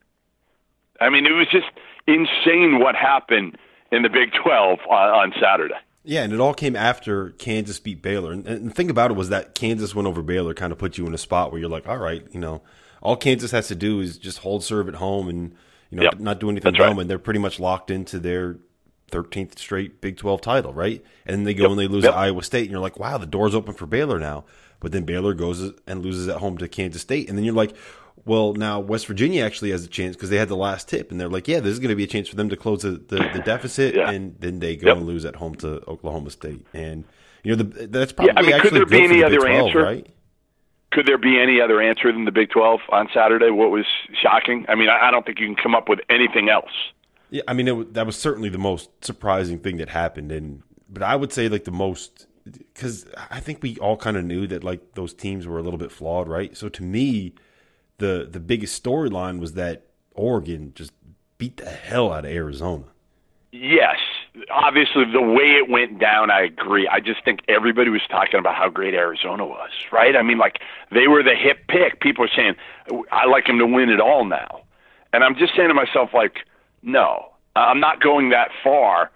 I 1.00 1.08
mean, 1.08 1.26
it 1.26 1.32
was 1.32 1.48
just 1.50 1.66
insane 2.06 2.78
what 2.78 2.94
happened 2.94 3.56
in 3.92 4.02
the 4.02 4.08
Big 4.08 4.32
12 4.42 4.80
on, 4.90 5.08
on 5.08 5.32
Saturday. 5.40 5.74
Yeah, 6.04 6.24
and 6.24 6.32
it 6.32 6.40
all 6.40 6.54
came 6.54 6.74
after 6.74 7.30
Kansas 7.32 7.78
beat 7.78 8.02
Baylor. 8.02 8.32
And, 8.32 8.44
and 8.48 8.66
the 8.70 8.74
thing 8.74 8.90
about 8.90 9.12
it 9.12 9.14
was 9.16 9.28
that 9.28 9.54
Kansas 9.54 9.94
went 9.94 10.08
over 10.08 10.20
Baylor, 10.22 10.52
kind 10.54 10.72
of 10.72 10.78
put 10.78 10.98
you 10.98 11.06
in 11.06 11.14
a 11.14 11.18
spot 11.18 11.52
where 11.52 11.60
you're 11.60 11.70
like, 11.70 11.86
all 11.86 11.98
right, 11.98 12.26
you 12.32 12.40
know, 12.40 12.62
all 13.00 13.14
Kansas 13.16 13.52
has 13.52 13.68
to 13.68 13.76
do 13.76 14.00
is 14.00 14.18
just 14.18 14.38
hold 14.38 14.64
serve 14.64 14.88
at 14.88 14.96
home 14.96 15.28
and 15.28 15.54
you 15.90 15.98
know 15.98 16.02
Yep. 16.04 16.18
not 16.20 16.40
do 16.40 16.50
anything 16.50 16.72
That's 16.72 16.80
right. 16.80 16.88
dumb, 16.88 16.98
and 16.98 17.08
they're 17.08 17.18
pretty 17.20 17.38
much 17.40 17.60
locked 17.60 17.90
into 17.90 18.18
their 18.18 18.56
13th 19.12 19.58
straight 19.58 20.00
Big 20.00 20.16
12 20.16 20.40
title, 20.40 20.72
right? 20.72 21.04
And 21.26 21.36
then 21.36 21.44
they 21.44 21.54
go 21.54 21.70
and 21.70 21.78
they 21.78 21.86
lose 21.86 22.02
Yep. 22.04 22.12
to 22.14 22.18
Iowa 22.18 22.42
State, 22.42 22.62
and 22.62 22.70
you're 22.70 22.80
like, 22.80 22.98
wow, 22.98 23.18
the 23.18 23.26
door's 23.26 23.54
open 23.54 23.74
for 23.74 23.86
Baylor 23.86 24.18
now. 24.18 24.44
But 24.80 24.90
then 24.90 25.04
Baylor 25.04 25.34
goes 25.34 25.70
and 25.86 26.02
loses 26.02 26.26
at 26.28 26.38
home 26.38 26.58
to 26.58 26.66
Kansas 26.68 27.02
State, 27.02 27.28
and 27.28 27.36
then 27.38 27.44
you're 27.44 27.54
like, 27.54 27.74
well, 28.24 28.54
now 28.54 28.78
West 28.80 29.06
Virginia 29.06 29.44
actually 29.44 29.70
has 29.70 29.84
a 29.84 29.88
chance 29.88 30.14
because 30.16 30.30
they 30.30 30.36
had 30.36 30.48
the 30.48 30.56
last 30.56 30.88
tip, 30.88 31.10
and 31.10 31.20
they're 31.20 31.28
like, 31.28 31.48
yeah, 31.48 31.60
this 31.60 31.72
is 31.72 31.78
going 31.78 31.90
to 31.90 31.96
be 31.96 32.04
a 32.04 32.08
chance 32.08 32.28
for 32.28 32.36
them 32.36 32.48
to 32.50 32.56
close 32.56 32.82
the, 32.82 32.90
the, 32.92 33.16
the 33.32 33.42
deficit, 33.44 33.94
Yeah. 33.94 34.10
and 34.10 34.36
then 34.38 34.60
they 34.60 34.76
go 34.76 34.88
Yep. 34.88 34.96
and 34.98 35.06
lose 35.06 35.24
at 35.24 35.36
home 35.36 35.54
to 35.56 35.82
Oklahoma 35.88 36.30
State, 36.30 36.66
and 36.72 37.04
you 37.42 37.54
know 37.56 37.62
the, 37.62 37.86
that's 37.88 38.12
probably 38.12 38.32
Yeah, 38.34 38.38
I 38.38 38.42
mean, 38.42 38.50
could 38.52 38.60
actually 38.66 38.78
there 38.78 38.86
be 38.86 39.04
any 39.04 39.16
the 39.16 39.24
other 39.24 39.38
12, 39.38 39.66
answer? 39.66 39.82
right? 39.82 40.06
Could 40.92 41.06
there 41.06 41.18
be 41.18 41.40
any 41.40 41.60
other 41.60 41.80
answer 41.80 42.12
than 42.12 42.26
the 42.26 42.30
Big 42.32 42.50
12 42.50 42.80
on 42.90 43.08
Saturday? 43.14 43.50
What 43.50 43.70
was 43.70 43.86
shocking? 44.20 44.66
I 44.68 44.74
mean, 44.74 44.88
I, 44.90 45.08
I 45.08 45.10
don't 45.10 45.24
think 45.24 45.40
you 45.40 45.46
can 45.46 45.56
come 45.56 45.74
up 45.74 45.88
with 45.88 46.00
anything 46.10 46.50
else. 46.50 46.70
Yeah, 47.30 47.42
I 47.48 47.54
mean 47.54 47.66
it, 47.66 47.94
that 47.94 48.04
was 48.04 48.14
certainly 48.16 48.50
the 48.50 48.58
most 48.58 48.90
surprising 49.02 49.58
thing 49.58 49.78
that 49.78 49.88
happened, 49.88 50.30
and 50.30 50.62
but 50.90 51.02
I 51.02 51.16
would 51.16 51.32
say 51.32 51.48
like 51.48 51.64
the 51.64 51.70
most 51.70 52.26
because 52.44 53.06
I 53.30 53.40
think 53.40 53.62
we 53.62 53.78
all 53.78 53.96
kind 53.96 54.18
of 54.18 54.24
knew 54.24 54.46
that 54.48 54.62
like 54.62 54.92
those 54.94 55.14
teams 55.14 55.46
were 55.46 55.58
a 55.58 55.62
little 55.62 55.78
bit 55.78 55.90
flawed, 55.90 56.28
right? 56.28 56.54
So 56.54 56.68
to 56.68 56.82
me, 56.82 57.32
the 57.98 58.28
the 58.30 58.40
biggest 58.40 58.82
storyline 58.82 59.38
was 59.38 59.54
that 59.54 59.86
Oregon 60.14 60.72
just 60.74 60.92
beat 61.38 61.56
the 61.56 61.70
hell 61.70 62.12
out 62.12 62.24
of 62.24 62.30
Arizona. 62.30 62.84
Yes, 63.52 63.98
obviously 64.50 65.04
the 65.12 65.20
way 65.20 65.56
it 65.56 65.68
went 65.68 65.98
down, 65.98 66.30
I 66.30 66.42
agree. 66.42 66.88
I 66.88 67.00
just 67.00 67.24
think 67.24 67.40
everybody 67.48 67.90
was 67.90 68.00
talking 68.08 68.40
about 68.40 68.54
how 68.54 68.68
great 68.70 68.94
Arizona 68.94 69.44
was, 69.44 69.70
right? 69.90 70.16
I 70.16 70.22
mean, 70.22 70.38
like 70.38 70.60
they 70.90 71.06
were 71.06 71.22
the 71.22 71.34
hip 71.34 71.66
pick. 71.68 72.00
People 72.00 72.24
are 72.24 72.30
saying, 72.34 72.54
"I 73.10 73.26
like 73.26 73.46
them 73.46 73.58
to 73.58 73.66
win 73.66 73.90
it 73.90 74.00
all 74.00 74.24
now," 74.24 74.62
and 75.12 75.22
I'm 75.22 75.36
just 75.36 75.54
saying 75.54 75.68
to 75.68 75.74
myself, 75.74 76.14
like, 76.14 76.46
no, 76.82 77.32
I'm 77.54 77.80
not 77.80 78.00
going 78.00 78.30
that 78.30 78.50
far. 78.64 79.10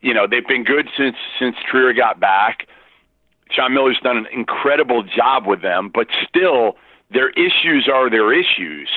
You 0.00 0.14
know, 0.14 0.26
they've 0.26 0.46
been 0.46 0.64
good 0.64 0.88
since 0.96 1.16
since 1.38 1.56
Trier 1.70 1.92
got 1.92 2.18
back. 2.18 2.66
Sean 3.50 3.74
Miller's 3.74 4.00
done 4.02 4.16
an 4.16 4.26
incredible 4.32 5.02
job 5.02 5.46
with 5.46 5.62
them, 5.62 5.90
but 5.92 6.08
still, 6.28 6.76
their 7.10 7.30
issues 7.30 7.88
are 7.92 8.10
their 8.10 8.32
issues, 8.32 8.88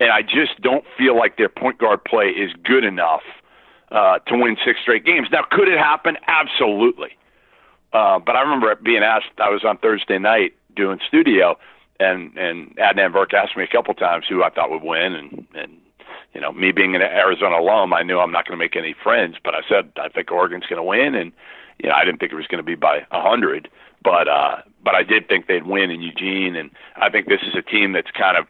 and 0.00 0.10
I 0.10 0.22
just 0.22 0.60
don't 0.60 0.84
feel 0.96 1.16
like 1.16 1.36
their 1.36 1.48
point 1.48 1.78
guard 1.78 2.04
play 2.04 2.26
is 2.26 2.52
good 2.64 2.84
enough 2.84 3.22
uh, 3.90 4.18
to 4.26 4.36
win 4.36 4.56
six 4.64 4.80
straight 4.80 5.04
games. 5.04 5.28
Now, 5.32 5.44
could 5.50 5.68
it 5.68 5.78
happen? 5.78 6.16
Absolutely. 6.26 7.16
Uh, 7.92 8.18
but 8.18 8.36
I 8.36 8.42
remember 8.42 8.74
being 8.76 9.02
asked. 9.02 9.26
I 9.38 9.50
was 9.50 9.64
on 9.64 9.78
Thursday 9.78 10.18
night 10.18 10.54
doing 10.74 10.98
studio, 11.06 11.58
and 11.98 12.36
and 12.36 12.76
Adnan 12.76 13.12
Virk 13.12 13.32
asked 13.32 13.56
me 13.56 13.64
a 13.64 13.68
couple 13.68 13.94
times 13.94 14.26
who 14.28 14.42
I 14.42 14.50
thought 14.50 14.70
would 14.70 14.82
win, 14.82 15.14
and 15.14 15.46
and 15.54 15.72
you 16.36 16.42
know, 16.42 16.52
me 16.52 16.70
being 16.70 16.94
an 16.94 17.00
Arizona 17.00 17.56
alum, 17.56 17.94
I 17.94 18.02
knew 18.02 18.18
I'm 18.18 18.30
not 18.30 18.46
going 18.46 18.58
to 18.58 18.62
make 18.62 18.76
any 18.76 18.94
friends, 19.02 19.36
but 19.42 19.54
I 19.54 19.60
said 19.66 19.90
I 19.96 20.10
think 20.10 20.30
Oregon's 20.30 20.66
going 20.66 20.76
to 20.76 20.82
win, 20.82 21.14
and 21.14 21.32
you 21.82 21.88
know, 21.88 21.94
I 21.94 22.04
didn't 22.04 22.20
think 22.20 22.30
it 22.30 22.36
was 22.36 22.46
going 22.46 22.58
to 22.58 22.62
be 22.62 22.74
by 22.74 23.06
a 23.10 23.22
hundred, 23.22 23.70
but 24.04 24.28
uh, 24.28 24.56
but 24.84 24.94
I 24.94 25.02
did 25.02 25.28
think 25.28 25.46
they'd 25.46 25.64
win 25.64 25.90
in 25.90 26.02
Eugene, 26.02 26.54
and 26.54 26.70
I 26.96 27.08
think 27.08 27.26
this 27.26 27.40
is 27.40 27.54
a 27.54 27.62
team 27.62 27.92
that's 27.92 28.10
kind 28.10 28.36
of 28.36 28.46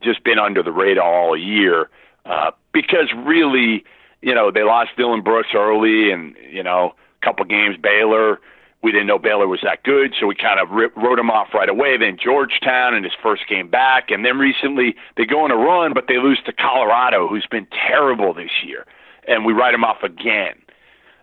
just 0.00 0.22
been 0.22 0.38
under 0.38 0.62
the 0.62 0.70
radar 0.70 1.04
all 1.04 1.36
year 1.36 1.90
uh, 2.26 2.52
because 2.72 3.12
really, 3.26 3.84
you 4.22 4.32
know, 4.32 4.52
they 4.52 4.62
lost 4.62 4.90
Dillon 4.96 5.22
Brooks 5.22 5.48
early, 5.52 6.12
and 6.12 6.36
you 6.48 6.62
know, 6.62 6.94
a 7.20 7.26
couple 7.26 7.44
games 7.44 7.76
Baylor. 7.76 8.38
We 8.82 8.92
didn't 8.92 9.08
know 9.08 9.18
Baylor 9.18 9.46
was 9.46 9.60
that 9.62 9.82
good, 9.82 10.14
so 10.18 10.26
we 10.26 10.34
kind 10.34 10.58
of 10.58 10.70
wrote 10.70 11.18
him 11.18 11.30
off 11.30 11.48
right 11.52 11.68
away. 11.68 11.98
Then 11.98 12.16
Georgetown 12.22 12.94
in 12.94 13.04
his 13.04 13.12
first 13.22 13.42
game 13.46 13.68
back, 13.68 14.10
and 14.10 14.24
then 14.24 14.38
recently 14.38 14.94
they 15.16 15.26
go 15.26 15.44
on 15.44 15.50
a 15.50 15.56
run, 15.56 15.92
but 15.92 16.06
they 16.08 16.16
lose 16.16 16.40
to 16.46 16.52
Colorado, 16.52 17.28
who's 17.28 17.46
been 17.50 17.66
terrible 17.66 18.32
this 18.32 18.50
year, 18.64 18.86
and 19.28 19.44
we 19.44 19.52
write 19.52 19.74
him 19.74 19.84
off 19.84 20.02
again. 20.02 20.54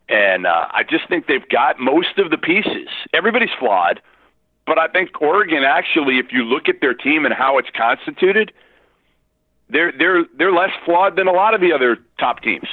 And 0.08 0.46
uh, 0.46 0.68
I 0.72 0.84
just 0.84 1.10
think 1.10 1.26
they've 1.28 1.50
got 1.50 1.80
most 1.80 2.18
of 2.20 2.30
the 2.30 2.38
pieces. 2.38 2.90
Everybody's 3.12 3.50
flawed, 3.60 4.02
but 4.68 4.78
I 4.78 4.88
think 4.88 5.20
Oregon 5.20 5.64
actually, 5.64 6.20
if 6.20 6.28
you 6.32 6.44
look 6.44 6.70
at 6.70 6.76
their 6.80 6.94
team 6.94 7.26
and 7.26 7.34
how 7.34 7.58
it's 7.58 7.70
constituted, 7.76 8.54
they're 9.70 9.92
they're 9.98 10.26
they're 10.38 10.54
less 10.54 10.72
flawed 10.86 11.16
than 11.16 11.28
a 11.28 11.34
lot 11.34 11.54
of 11.54 11.62
the 11.62 11.74
other 11.74 11.98
top 12.20 12.42
teams. 12.42 12.68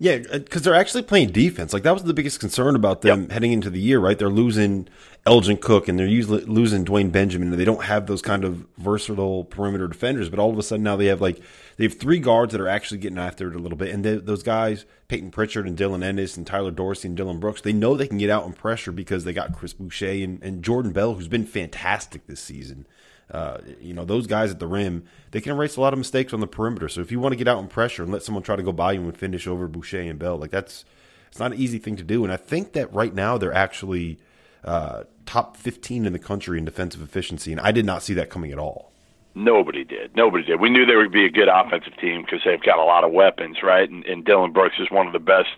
Yeah, 0.00 0.20
uh, 0.30 0.38
because 0.38 0.62
they're 0.62 0.74
actually 0.74 1.02
playing 1.02 1.30
defense. 1.32 1.72
Like 1.72 1.82
that 1.82 1.92
was 1.92 2.04
the 2.04 2.14
biggest 2.14 2.38
concern 2.38 2.76
about 2.76 3.02
them 3.02 3.30
heading 3.30 3.50
into 3.50 3.68
the 3.68 3.80
year, 3.80 3.98
right? 3.98 4.16
They're 4.16 4.28
losing 4.28 4.88
Elgin 5.26 5.56
Cook 5.56 5.88
and 5.88 5.98
they're 5.98 6.06
usually 6.06 6.44
losing 6.44 6.84
Dwayne 6.84 7.10
Benjamin 7.10 7.50
and 7.50 7.58
they 7.60 7.64
don't 7.64 7.82
have 7.82 8.06
those 8.06 8.22
kind 8.22 8.44
of 8.44 8.64
versatile 8.78 9.42
perimeter 9.42 9.88
defenders. 9.88 10.28
But 10.28 10.38
all 10.38 10.50
of 10.50 10.58
a 10.58 10.62
sudden 10.62 10.84
now 10.84 10.94
they 10.94 11.06
have 11.06 11.20
like 11.20 11.40
they 11.78 11.84
have 11.84 11.98
three 11.98 12.20
guards 12.20 12.52
that 12.52 12.60
are 12.60 12.68
actually 12.68 12.98
getting 12.98 13.18
after 13.18 13.48
it 13.48 13.56
a 13.56 13.58
little 13.58 13.78
bit, 13.78 13.92
and 13.92 14.04
they, 14.04 14.16
those 14.16 14.44
guys 14.44 14.84
Payton 15.08 15.32
Pritchard 15.32 15.66
and 15.66 15.76
Dylan 15.76 16.04
Ennis 16.04 16.36
and 16.36 16.46
Tyler 16.46 16.70
Dorsey 16.70 17.08
and 17.08 17.16
Dillon 17.16 17.40
Brooks 17.40 17.60
they 17.60 17.72
know 17.72 17.96
they 17.96 18.06
can 18.06 18.18
get 18.18 18.30
out 18.30 18.46
and 18.46 18.56
pressure 18.56 18.92
because 18.92 19.24
they 19.24 19.32
got 19.32 19.52
Chris 19.52 19.72
Boucher 19.72 20.22
and, 20.22 20.40
and 20.44 20.62
Jordan 20.62 20.92
Bell 20.92 21.14
who's 21.14 21.28
been 21.28 21.44
fantastic 21.46 22.26
this 22.28 22.40
season. 22.40 22.86
Uh, 23.30 23.58
you 23.80 23.92
know 23.92 24.06
those 24.06 24.26
guys 24.26 24.50
at 24.50 24.58
the 24.58 24.66
rim 24.66 25.04
they 25.32 25.40
can 25.40 25.52
erase 25.52 25.76
a 25.76 25.80
lot 25.82 25.92
of 25.92 25.98
mistakes 25.98 26.32
on 26.32 26.40
the 26.40 26.46
perimeter. 26.46 26.88
So 26.88 27.00
if 27.02 27.12
you 27.12 27.20
want 27.20 27.32
to 27.32 27.36
get 27.36 27.46
out 27.46 27.58
and 27.58 27.68
pressure 27.68 28.02
and 28.02 28.10
let 28.10 28.22
someone 28.22 28.42
try 28.42 28.56
to 28.56 28.62
go 28.62 28.72
by 28.72 28.92
you 28.92 29.02
and 29.02 29.16
finish 29.16 29.46
over 29.46 29.68
Boucher 29.68 30.00
and 30.00 30.18
Bell, 30.18 30.38
like 30.38 30.50
that's 30.50 30.84
it's 31.28 31.38
not 31.38 31.52
an 31.52 31.58
easy 31.58 31.78
thing 31.78 31.96
to 31.96 32.02
do. 32.02 32.24
And 32.24 32.32
I 32.32 32.36
think 32.36 32.72
that 32.72 32.92
right 32.92 33.14
now 33.14 33.36
they're 33.36 33.52
actually 33.52 34.18
uh, 34.64 35.04
top 35.26 35.56
15 35.56 36.06
in 36.06 36.12
the 36.12 36.18
country 36.18 36.58
in 36.58 36.64
defensive 36.64 37.02
efficiency, 37.02 37.52
and 37.52 37.60
I 37.60 37.70
did 37.70 37.84
not 37.84 38.02
see 38.02 38.14
that 38.14 38.30
coming 38.30 38.50
at 38.50 38.58
all. 38.58 38.92
Nobody 39.34 39.84
did. 39.84 40.16
Nobody 40.16 40.44
did. 40.44 40.60
We 40.60 40.70
knew 40.70 40.84
they 40.84 40.96
would 40.96 41.12
be 41.12 41.24
a 41.24 41.30
good 41.30 41.48
offensive 41.48 41.96
team 41.98 42.22
because 42.22 42.40
they've 42.44 42.62
got 42.62 42.78
a 42.78 42.84
lot 42.84 43.04
of 43.04 43.12
weapons, 43.12 43.58
right? 43.62 43.88
And, 43.88 44.04
and 44.06 44.24
Dillon 44.24 44.52
Brooks 44.52 44.76
is 44.80 44.90
one 44.90 45.06
of 45.06 45.12
the 45.12 45.20
best, 45.20 45.54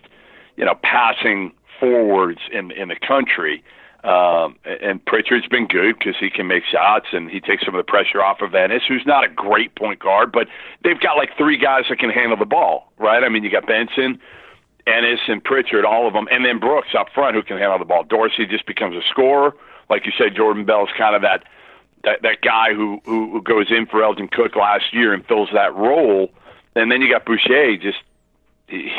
you 0.55 0.65
know, 0.65 0.75
passing 0.83 1.51
forwards 1.79 2.41
in 2.51 2.71
in 2.71 2.89
the 2.89 2.95
country. 2.95 3.63
Um, 4.03 4.55
and 4.65 5.03
Pritchard's 5.05 5.47
been 5.47 5.67
good 5.67 5.99
because 5.99 6.15
he 6.19 6.31
can 6.31 6.47
make 6.47 6.63
shots 6.65 7.07
and 7.11 7.29
he 7.29 7.39
takes 7.39 7.63
some 7.65 7.75
of 7.75 7.85
the 7.85 7.89
pressure 7.89 8.23
off 8.23 8.41
of 8.41 8.55
Ennis, 8.55 8.81
who's 8.87 9.05
not 9.05 9.23
a 9.23 9.27
great 9.27 9.75
point 9.75 9.99
guard, 9.99 10.31
but 10.31 10.47
they've 10.83 10.99
got 10.99 11.17
like 11.17 11.37
three 11.37 11.57
guys 11.57 11.83
that 11.89 11.99
can 11.99 12.09
handle 12.09 12.37
the 12.37 12.45
ball, 12.45 12.91
right? 12.97 13.23
I 13.23 13.29
mean, 13.29 13.43
you 13.43 13.51
got 13.51 13.67
Benson, 13.67 14.19
Ennis 14.87 15.19
and 15.27 15.43
Pritchard, 15.43 15.85
all 15.85 16.07
of 16.07 16.13
them, 16.13 16.27
and 16.31 16.43
then 16.43 16.59
Brooks 16.59 16.95
up 16.97 17.09
front 17.13 17.35
who 17.35 17.43
can 17.43 17.57
handle 17.57 17.77
the 17.77 17.85
ball. 17.85 18.03
Dorsey 18.03 18.47
just 18.47 18.65
becomes 18.65 18.95
a 18.95 19.07
scorer, 19.09 19.55
like 19.89 20.05
you 20.05 20.11
said. 20.17 20.35
Jordan 20.35 20.65
Bell's 20.65 20.89
kind 20.97 21.15
of 21.15 21.21
that 21.21 21.43
that 22.03 22.23
that 22.23 22.41
guy 22.41 22.73
who 22.73 23.01
who, 23.05 23.31
who 23.31 23.41
goes 23.41 23.67
in 23.69 23.85
for 23.85 24.03
Elgin 24.03 24.27
Cook 24.27 24.55
last 24.55 24.93
year 24.93 25.13
and 25.13 25.25
fills 25.25 25.49
that 25.53 25.75
role. 25.75 26.31
And 26.75 26.91
then 26.91 27.01
you 27.01 27.11
got 27.11 27.25
Boucher. 27.25 27.77
Just 27.77 27.99
he, 28.67 28.91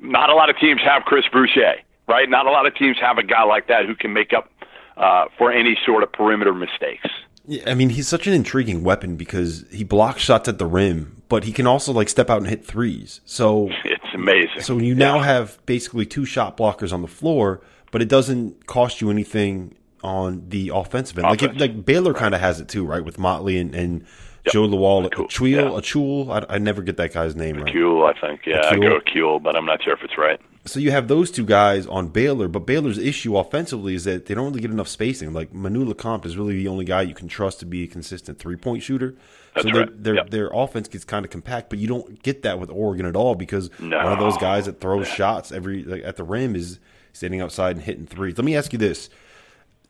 not 0.00 0.30
a 0.30 0.34
lot 0.34 0.50
of 0.50 0.58
teams 0.58 0.80
have 0.82 1.04
Chris 1.04 1.26
Boucher, 1.32 1.76
right? 2.08 2.28
Not 2.28 2.46
a 2.46 2.50
lot 2.50 2.66
of 2.66 2.74
teams 2.74 2.96
have 3.00 3.18
a 3.18 3.22
guy 3.22 3.44
like 3.44 3.68
that 3.68 3.86
who 3.86 3.94
can 3.94 4.12
make 4.12 4.32
up 4.32 4.50
uh, 4.96 5.26
for 5.36 5.52
any 5.52 5.78
sort 5.86 6.02
of 6.02 6.10
perimeter 6.10 6.54
mistakes. 6.54 7.06
Yeah, 7.46 7.62
I 7.66 7.74
mean, 7.74 7.90
he's 7.90 8.08
such 8.08 8.26
an 8.26 8.32
intriguing 8.32 8.82
weapon 8.82 9.16
because 9.16 9.64
he 9.70 9.84
blocks 9.84 10.22
shots 10.22 10.48
at 10.48 10.58
the 10.58 10.66
rim, 10.66 11.22
but 11.28 11.44
he 11.44 11.52
can 11.52 11.66
also 11.66 11.92
like 11.92 12.08
step 12.08 12.28
out 12.28 12.38
and 12.38 12.46
hit 12.46 12.64
threes. 12.64 13.20
So 13.24 13.68
it's 13.84 14.14
amazing. 14.14 14.60
So 14.60 14.78
you 14.78 14.94
now 14.94 15.20
have 15.20 15.64
basically 15.66 16.06
two 16.06 16.24
shot 16.24 16.56
blockers 16.56 16.92
on 16.92 17.02
the 17.02 17.08
floor, 17.08 17.60
but 17.90 18.02
it 18.02 18.08
doesn't 18.08 18.66
cost 18.66 19.00
you 19.00 19.10
anything 19.10 19.74
on 20.02 20.48
the 20.48 20.70
offensive 20.74 21.18
end. 21.18 21.26
Offense. 21.26 21.60
Like 21.60 21.60
like 21.60 21.84
Baylor 21.84 22.14
kind 22.14 22.34
of 22.34 22.40
has 22.40 22.60
it 22.60 22.68
too, 22.68 22.84
right? 22.84 23.04
With 23.04 23.18
Motley 23.18 23.58
and, 23.58 23.74
and 23.74 24.00
yep. 24.44 24.52
Jo 24.52 24.66
Lual, 24.66 25.08
Acuil, 25.08 25.50
yeah. 25.50 25.62
Acuil. 25.62 26.30
I, 26.30 26.54
I, 26.54 26.58
never 26.58 26.82
get 26.82 26.98
that 26.98 27.12
guy's 27.14 27.34
name 27.34 27.56
right. 27.56 27.74
Acuil, 27.74 28.14
I 28.14 28.20
think. 28.20 28.42
Yeah. 28.46 28.68
I 28.70 28.76
go 28.76 28.98
Acuil, 29.00 29.42
but 29.42 29.56
I'm 29.56 29.64
not 29.64 29.82
sure 29.82 29.94
if 29.94 30.02
it's 30.02 30.18
right 30.18 30.40
so 30.68 30.80
you 30.80 30.90
have 30.90 31.08
those 31.08 31.30
two 31.30 31.44
guys 31.44 31.86
on 31.86 32.08
Baylor, 32.08 32.48
but 32.48 32.60
Baylor's 32.60 32.98
issue 32.98 33.36
offensively 33.36 33.94
is 33.94 34.04
that 34.04 34.26
they 34.26 34.34
don't 34.34 34.46
really 34.46 34.60
get 34.60 34.70
enough 34.70 34.88
spacing. 34.88 35.32
Like 35.32 35.52
Manu 35.52 35.84
Lecomte 35.84 36.26
is 36.26 36.36
really 36.36 36.56
the 36.56 36.68
only 36.68 36.84
guy 36.84 37.02
you 37.02 37.14
can 37.14 37.28
trust 37.28 37.60
to 37.60 37.66
be 37.66 37.84
a 37.84 37.86
consistent 37.86 38.38
three 38.38 38.56
point 38.56 38.82
shooter. 38.82 39.14
That's 39.54 39.66
so 39.66 39.78
right. 39.78 40.02
their 40.02 40.14
yep. 40.16 40.30
their 40.30 40.50
offense 40.52 40.88
gets 40.88 41.04
kind 41.04 41.24
of 41.24 41.30
compact, 41.30 41.70
but 41.70 41.78
you 41.78 41.88
don't 41.88 42.22
get 42.22 42.42
that 42.42 42.58
with 42.60 42.70
Oregon 42.70 43.06
at 43.06 43.16
all 43.16 43.34
because 43.34 43.70
no. 43.80 43.96
one 43.96 44.12
of 44.12 44.18
those 44.18 44.36
guys 44.36 44.66
that 44.66 44.80
throws 44.80 45.08
yeah. 45.08 45.14
shots 45.14 45.52
every 45.52 45.84
like, 45.84 46.02
at 46.04 46.16
the 46.16 46.24
rim 46.24 46.54
is 46.54 46.78
standing 47.12 47.40
outside 47.40 47.76
and 47.76 47.84
hitting 47.84 48.06
threes. 48.06 48.36
Let 48.36 48.44
me 48.44 48.56
ask 48.56 48.72
you 48.72 48.78
this: 48.78 49.10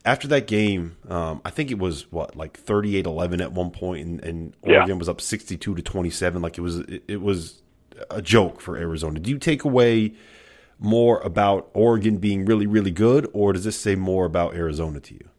after 0.05 0.27
that 0.29 0.47
game, 0.47 0.97
um, 1.07 1.41
I 1.43 1.49
think 1.49 1.71
it 1.71 1.77
was 1.77 2.11
what 2.11 2.35
like 2.35 2.63
38-11 2.63 3.41
at 3.41 3.51
one 3.51 3.71
point, 3.71 4.07
and, 4.07 4.23
and 4.23 4.55
Oregon 4.61 4.87
yeah. 4.87 4.95
was 4.95 5.09
up 5.09 5.21
sixty 5.21 5.57
two 5.57 5.75
to 5.75 5.81
twenty 5.81 6.09
seven. 6.09 6.41
Like 6.41 6.57
it 6.57 6.61
was 6.61 6.79
it, 6.79 7.03
it 7.07 7.21
was 7.21 7.61
a 8.09 8.21
joke 8.21 8.61
for 8.61 8.77
Arizona. 8.77 9.19
Do 9.19 9.29
you 9.29 9.37
take 9.37 9.63
away? 9.63 10.13
More 10.79 11.19
about 11.19 11.69
Oregon 11.73 12.17
being 12.17 12.45
really, 12.45 12.65
really 12.65 12.91
good, 12.91 13.29
or 13.33 13.53
does 13.53 13.65
this 13.65 13.79
say 13.79 13.95
more 13.95 14.25
about 14.25 14.55
Arizona 14.55 14.99
to 15.01 15.13
you? 15.13 15.29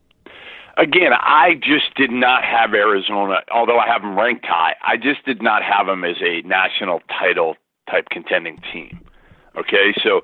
Again, 0.77 1.13
I 1.13 1.55
just 1.61 1.95
did 1.95 2.11
not 2.11 2.45
have 2.45 2.73
Arizona, 2.75 3.41
although 3.53 3.79
I 3.79 3.87
have 3.87 4.03
them 4.03 4.19
ranked 4.19 4.47
high. 4.47 4.77
I 4.83 4.97
just 4.97 5.25
did 5.27 5.43
not 5.43 5.63
have 5.63 5.87
them 5.87 6.05
as 6.05 6.17
a 6.23 6.43
national 6.43 7.03
title 7.19 7.57
type 7.91 8.09
contending 8.11 8.63
team. 8.73 9.01
Okay, 9.57 9.93
so, 10.03 10.23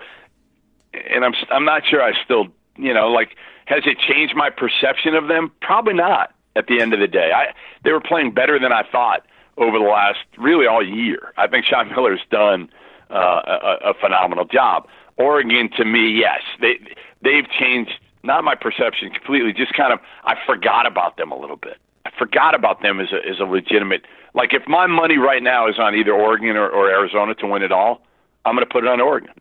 and 0.94 1.24
I'm 1.24 1.34
I'm 1.50 1.64
not 1.64 1.82
sure 1.84 2.02
I 2.02 2.12
still, 2.24 2.46
you 2.76 2.94
know, 2.94 3.08
like, 3.08 3.36
has 3.66 3.82
it 3.86 3.98
changed 3.98 4.34
my 4.36 4.50
perception 4.50 5.14
of 5.14 5.28
them? 5.28 5.50
Probably 5.60 5.94
not. 5.94 6.32
At 6.54 6.68
the 6.68 6.80
end 6.80 6.94
of 6.94 7.00
the 7.00 7.08
day, 7.08 7.32
I 7.34 7.52
they 7.84 7.92
were 7.92 8.00
playing 8.00 8.32
better 8.32 8.58
than 8.58 8.72
I 8.72 8.82
thought 8.90 9.26
over 9.58 9.78
the 9.78 9.84
last 9.84 10.20
really 10.38 10.66
all 10.66 10.86
year. 10.86 11.34
I 11.36 11.48
think 11.48 11.66
Sean 11.66 11.90
Miller's 11.90 12.20
done 12.30 12.70
uh, 13.10 13.42
a, 13.84 13.90
a 13.90 13.94
phenomenal 14.00 14.46
job. 14.46 14.88
Oregon 15.16 15.70
to 15.76 15.84
me, 15.84 16.10
yes, 16.10 16.40
they 16.60 16.78
they've 17.22 17.48
changed 17.58 17.92
not 18.22 18.44
my 18.44 18.54
perception 18.54 19.10
completely, 19.10 19.52
just 19.52 19.72
kind 19.74 19.92
of 19.92 20.00
I 20.24 20.34
forgot 20.46 20.86
about 20.86 21.16
them 21.16 21.32
a 21.32 21.38
little 21.38 21.56
bit. 21.56 21.78
I 22.04 22.10
forgot 22.18 22.54
about 22.54 22.82
them 22.82 23.00
as 23.00 23.08
a 23.12 23.26
as 23.28 23.40
a 23.40 23.44
legitimate 23.44 24.02
like 24.36 24.52
if 24.52 24.68
my 24.68 24.86
money 24.86 25.16
right 25.16 25.42
now 25.42 25.66
is 25.66 25.78
on 25.78 25.94
either 25.94 26.12
Oregon 26.12 26.56
or, 26.56 26.68
or 26.68 26.90
Arizona 26.90 27.34
to 27.36 27.46
win 27.46 27.62
it 27.62 27.72
all, 27.72 28.02
I'm 28.44 28.54
going 28.54 28.66
to 28.66 28.72
put 28.72 28.84
it 28.84 28.88
on 28.88 29.00
Oregon. 29.00 29.32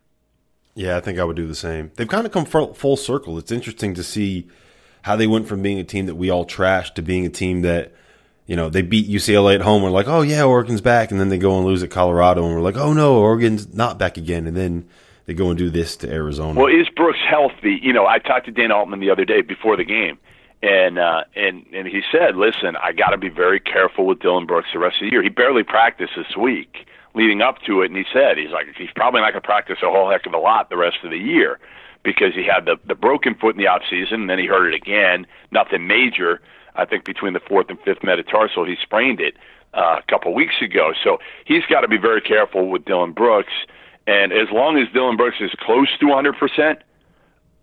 Yeah, 0.73 0.97
I 0.97 1.01
think 1.01 1.19
I 1.19 1.23
would 1.25 1.35
do 1.35 1.47
the 1.47 1.55
same. 1.55 1.91
They've 1.95 2.07
kind 2.07 2.25
of 2.25 2.31
come 2.31 2.45
full 2.45 2.97
circle. 2.97 3.37
It's 3.37 3.51
interesting 3.51 3.93
to 3.93 4.03
see 4.03 4.47
how 5.01 5.15
they 5.15 5.27
went 5.27 5.47
from 5.47 5.61
being 5.61 5.79
a 5.79 5.83
team 5.83 6.05
that 6.07 6.15
we 6.15 6.29
all 6.29 6.45
trashed 6.45 6.95
to 6.95 7.01
being 7.01 7.25
a 7.25 7.29
team 7.29 7.61
that 7.61 7.93
you 8.47 8.55
know, 8.55 8.69
they 8.69 8.83
beat 8.83 9.09
UCLA 9.09 9.55
at 9.55 9.61
home. 9.61 9.81
We're 9.81 9.89
like, 9.89 10.07
oh 10.07 10.21
yeah, 10.21 10.43
Oregon's 10.43 10.81
back, 10.81 11.11
and 11.11 11.19
then 11.19 11.29
they 11.29 11.37
go 11.37 11.57
and 11.57 11.65
lose 11.65 11.81
at 11.81 11.89
Colorado, 11.89 12.45
and 12.45 12.53
we're 12.53 12.61
like, 12.61 12.77
oh 12.77 12.93
no, 12.93 13.17
Oregon's 13.17 13.73
not 13.73 13.97
back 13.97 14.17
again, 14.17 14.45
and 14.45 14.55
then 14.55 14.87
they 15.25 15.33
go 15.33 15.49
and 15.49 15.57
do 15.57 15.69
this 15.69 15.95
to 15.97 16.11
Arizona. 16.11 16.59
Well, 16.59 16.73
is 16.73 16.87
Brooks 16.95 17.19
healthy? 17.27 17.79
You 17.81 17.93
know, 17.93 18.05
I 18.05 18.19
talked 18.19 18.45
to 18.45 18.51
Dana 18.51 18.75
Altman 18.75 18.99
the 18.99 19.09
other 19.09 19.25
day 19.25 19.41
before 19.41 19.75
the 19.75 19.83
game, 19.83 20.19
and 20.61 20.99
uh, 20.99 21.23
and 21.35 21.65
and 21.73 21.87
he 21.87 22.01
said, 22.11 22.35
"Listen, 22.35 22.75
I 22.75 22.91
got 22.91 23.09
to 23.09 23.17
be 23.17 23.29
very 23.29 23.59
careful 23.59 24.05
with 24.05 24.19
Dillon 24.19 24.45
Brooks 24.45 24.69
the 24.73 24.79
rest 24.79 24.97
of 25.01 25.07
the 25.07 25.11
year. 25.11 25.23
He 25.23 25.29
barely 25.29 25.63
practiced 25.63 26.13
this 26.15 26.37
week 26.37 26.87
leading 27.15 27.41
up 27.41 27.59
to 27.65 27.81
it, 27.81 27.85
and 27.87 27.97
he 27.97 28.05
said 28.13 28.37
he's 28.37 28.51
like 28.51 28.67
he's 28.77 28.91
probably 28.95 29.21
not 29.21 29.31
going 29.31 29.41
to 29.41 29.45
practice 29.45 29.77
a 29.81 29.89
whole 29.89 30.09
heck 30.09 30.25
of 30.25 30.33
a 30.33 30.37
lot 30.37 30.69
the 30.69 30.77
rest 30.77 30.97
of 31.03 31.09
the 31.09 31.17
year 31.17 31.59
because 32.03 32.35
he 32.35 32.45
had 32.45 32.65
the 32.65 32.77
the 32.85 32.95
broken 32.95 33.33
foot 33.35 33.55
in 33.55 33.57
the 33.57 33.67
off 33.67 33.81
season, 33.89 34.21
and 34.21 34.29
then 34.29 34.37
he 34.37 34.45
hurt 34.45 34.67
it 34.67 34.75
again. 34.75 35.25
Nothing 35.51 35.87
major. 35.87 36.39
I 36.75 36.85
think 36.85 37.05
between 37.05 37.33
the 37.33 37.39
fourth 37.39 37.69
and 37.69 37.79
fifth 37.79 38.03
metatarsal, 38.03 38.65
he 38.65 38.75
sprained 38.81 39.19
it." 39.19 39.35
Uh, 39.73 39.99
a 39.99 40.03
couple 40.09 40.33
weeks 40.33 40.53
ago, 40.61 40.93
so 41.03 41.17
he's 41.43 41.65
got 41.69 41.81
to 41.81 41.89
be 41.89 41.97
very 41.97 42.21
careful 42.21 42.69
with 42.69 42.85
Dillon 42.85 43.11
Brooks 43.11 43.51
and 44.07 44.31
as 44.31 44.47
long 44.51 44.77
as 44.77 44.91
Dillon 44.93 45.17
Brooks 45.17 45.37
is 45.39 45.51
close 45.59 45.89
to 45.99 46.05
100%, 46.05 46.77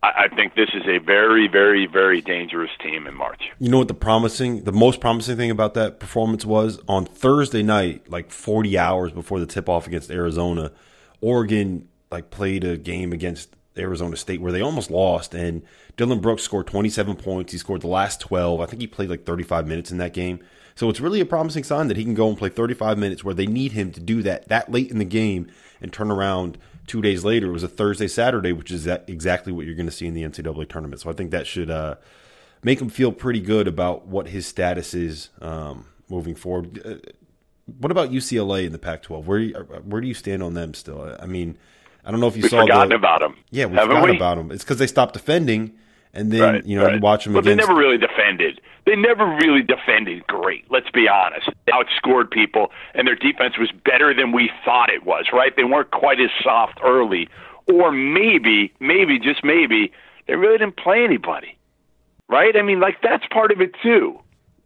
I, 0.05 0.27
think 0.35 0.57
this 0.57 0.71
is 0.75 0.83
a 0.87 0.99
very, 0.99 1.47
very, 1.47 1.87
very 1.87 2.21
dangerous 2.21 2.73
team 2.81 3.07
in 3.07 3.15
March. 3.15 3.51
You 3.61 3.69
know 3.69 3.79
what 3.79 3.87
the 3.87 3.95
promising, 3.95 4.65
the 4.65 4.73
most 4.73 5.01
promising 5.01 5.37
thing 5.37 5.53
about 5.53 5.75
that 5.75 6.01
performance 6.01 6.45
was 6.45 6.81
on 6.89 7.05
Thursday 7.05 7.63
night, 7.63 8.11
like 8.11 8.33
40 8.33 8.77
hours 8.77 9.13
before 9.13 9.39
the 9.39 9.47
tip 9.47 9.69
off 9.69 9.87
against 9.87 10.11
Arizona, 10.11 10.73
Oregon 11.21 11.89
like 12.11 12.31
played 12.31 12.65
a 12.65 12.77
game 12.77 13.13
against 13.13 13.55
Arizona 13.79 14.17
State 14.17 14.41
where 14.41 14.51
they 14.53 14.61
almost 14.61 14.91
lost, 14.91 15.35
and 15.35 15.63
Dillon 15.97 16.21
Brooks 16.21 16.43
scored 16.43 16.67
27 16.67 17.15
points. 17.17 17.53
He 17.53 17.59
scored 17.59 17.81
the 17.83 17.87
last 17.87 18.21
12. 18.21 18.61
I 18.61 18.67
think 18.67 18.83
he 18.83 18.89
played 18.89 19.09
like 19.09 19.25
35 19.25 19.69
minutes 19.69 19.93
in 19.93 19.99
that 19.99 20.13
game. 20.13 20.41
So 20.75 20.91
it's 20.91 21.01
really 21.01 21.21
a 21.21 21.27
promising 21.27 21.65
sign 21.65 21.89
that 21.89 21.97
he 21.97 22.05
can 22.05 22.15
go 22.15 22.29
and 22.29 22.37
play 22.37 22.49
35 22.49 22.99
minutes 22.99 23.23
where 23.23 23.35
they 23.35 23.47
need 23.47 23.73
him 23.73 23.93
to 23.93 24.01
do 24.01 24.23
that 24.23 24.49
that 24.49 24.71
late 24.71 24.91
in 24.91 24.99
the 24.99 25.05
game 25.05 25.51
and 25.83 25.93
turn 25.93 26.11
around 26.11 26.57
two 26.87 27.03
days 27.03 27.25
later. 27.25 27.49
It 27.49 27.53
was 27.53 27.63
a 27.63 27.69
Thursday, 27.69 28.09
Saturday, 28.09 28.53
which 28.53 28.71
is 28.71 28.87
exactly 28.87 29.53
what 29.53 29.67
you're 29.67 29.75
going 29.75 29.87
to 29.87 29.93
see 29.93 30.07
in 30.07 30.15
the 30.15 30.23
NCAA 30.23 30.69
tournament. 30.69 31.01
So 31.01 31.11
I 31.11 31.13
think 31.13 31.31
that 31.33 31.47
should 31.47 31.71
uh, 31.71 31.97
make 32.63 32.81
him 32.81 32.89
feel 32.89 33.13
pretty 33.13 33.41
good 33.41 33.69
about 33.69 34.07
what 34.07 34.29
his 34.29 34.47
status 34.47 34.95
is 34.95 35.31
um, 35.41 35.87
moving 36.09 36.35
forward. 36.35 36.81
Uh, 36.85 37.11
what 37.79 37.91
about 37.91 38.11
UCLA 38.11 38.67
in 38.67 38.73
the 38.73 38.79
Pac-12? 38.79 39.25
Where 39.25 39.63
where 39.83 40.01
do 40.01 40.09
you 40.09 40.15
stand 40.15 40.43
on 40.43 40.55
them 40.55 40.75
still? 40.75 41.17
I 41.21 41.27
mean, 41.27 41.59
I 42.05 42.11
don't 42.11 42.21
know 42.21 42.27
if 42.27 42.37
you 42.37 42.43
We've 42.43 42.51
saw 42.51 42.63
forgotten 42.63 42.91
the, 42.91 42.97
about 42.97 43.21
them. 43.21 43.37
Yeah, 43.51 43.67
we 43.67 43.77
forgot 43.77 44.05
we? 44.05 44.17
about 44.17 44.37
them. 44.37 44.51
It's 44.51 44.65
because 44.65 44.79
they 44.79 44.87
stopped 44.87 45.13
defending 45.13 45.75
and 46.15 46.31
then 46.31 46.41
right, 46.41 46.67
you 46.67 46.77
know 46.77 46.85
right. 46.85 46.95
you 46.95 47.01
watch 47.01 47.25
them. 47.25 47.33
But 47.33 47.41
against... 47.41 47.63
they 47.63 47.67
never 47.67 47.79
really 47.79 47.99
defended. 48.37 48.61
They 48.85 48.97
never 48.97 49.27
really 49.27 49.63
defended 49.63 50.27
great. 50.27 50.65
Let's 50.71 50.91
be 50.91 51.09
honest. 51.09 51.49
They 51.67 51.73
outscored 51.73 52.31
people, 52.31 52.71
and 52.95 53.07
their 53.07 53.15
defense 53.15 53.59
was 53.59 53.71
better 53.85 54.15
than 54.15 54.33
we 54.33 54.51
thought 54.65 54.91
it 54.91 55.05
was. 55.05 55.27
Right? 55.33 55.55
They 55.57 55.65
weren't 55.65 55.91
quite 55.91 56.21
as 56.21 56.31
soft 56.43 56.81
early, 56.85 57.29
or 57.73 57.93
maybe, 57.93 58.73
maybe 58.81 59.19
just 59.19 59.45
maybe, 59.45 59.93
they 60.27 60.35
really 60.35 60.59
didn't 60.59 60.77
play 60.77 61.05
anybody. 61.05 61.57
Right? 62.29 62.57
I 62.57 62.63
mean, 62.63 62.81
like 62.81 62.97
that's 63.03 63.25
part 63.31 63.53
of 63.53 63.61
it 63.61 63.73
too. 63.83 64.19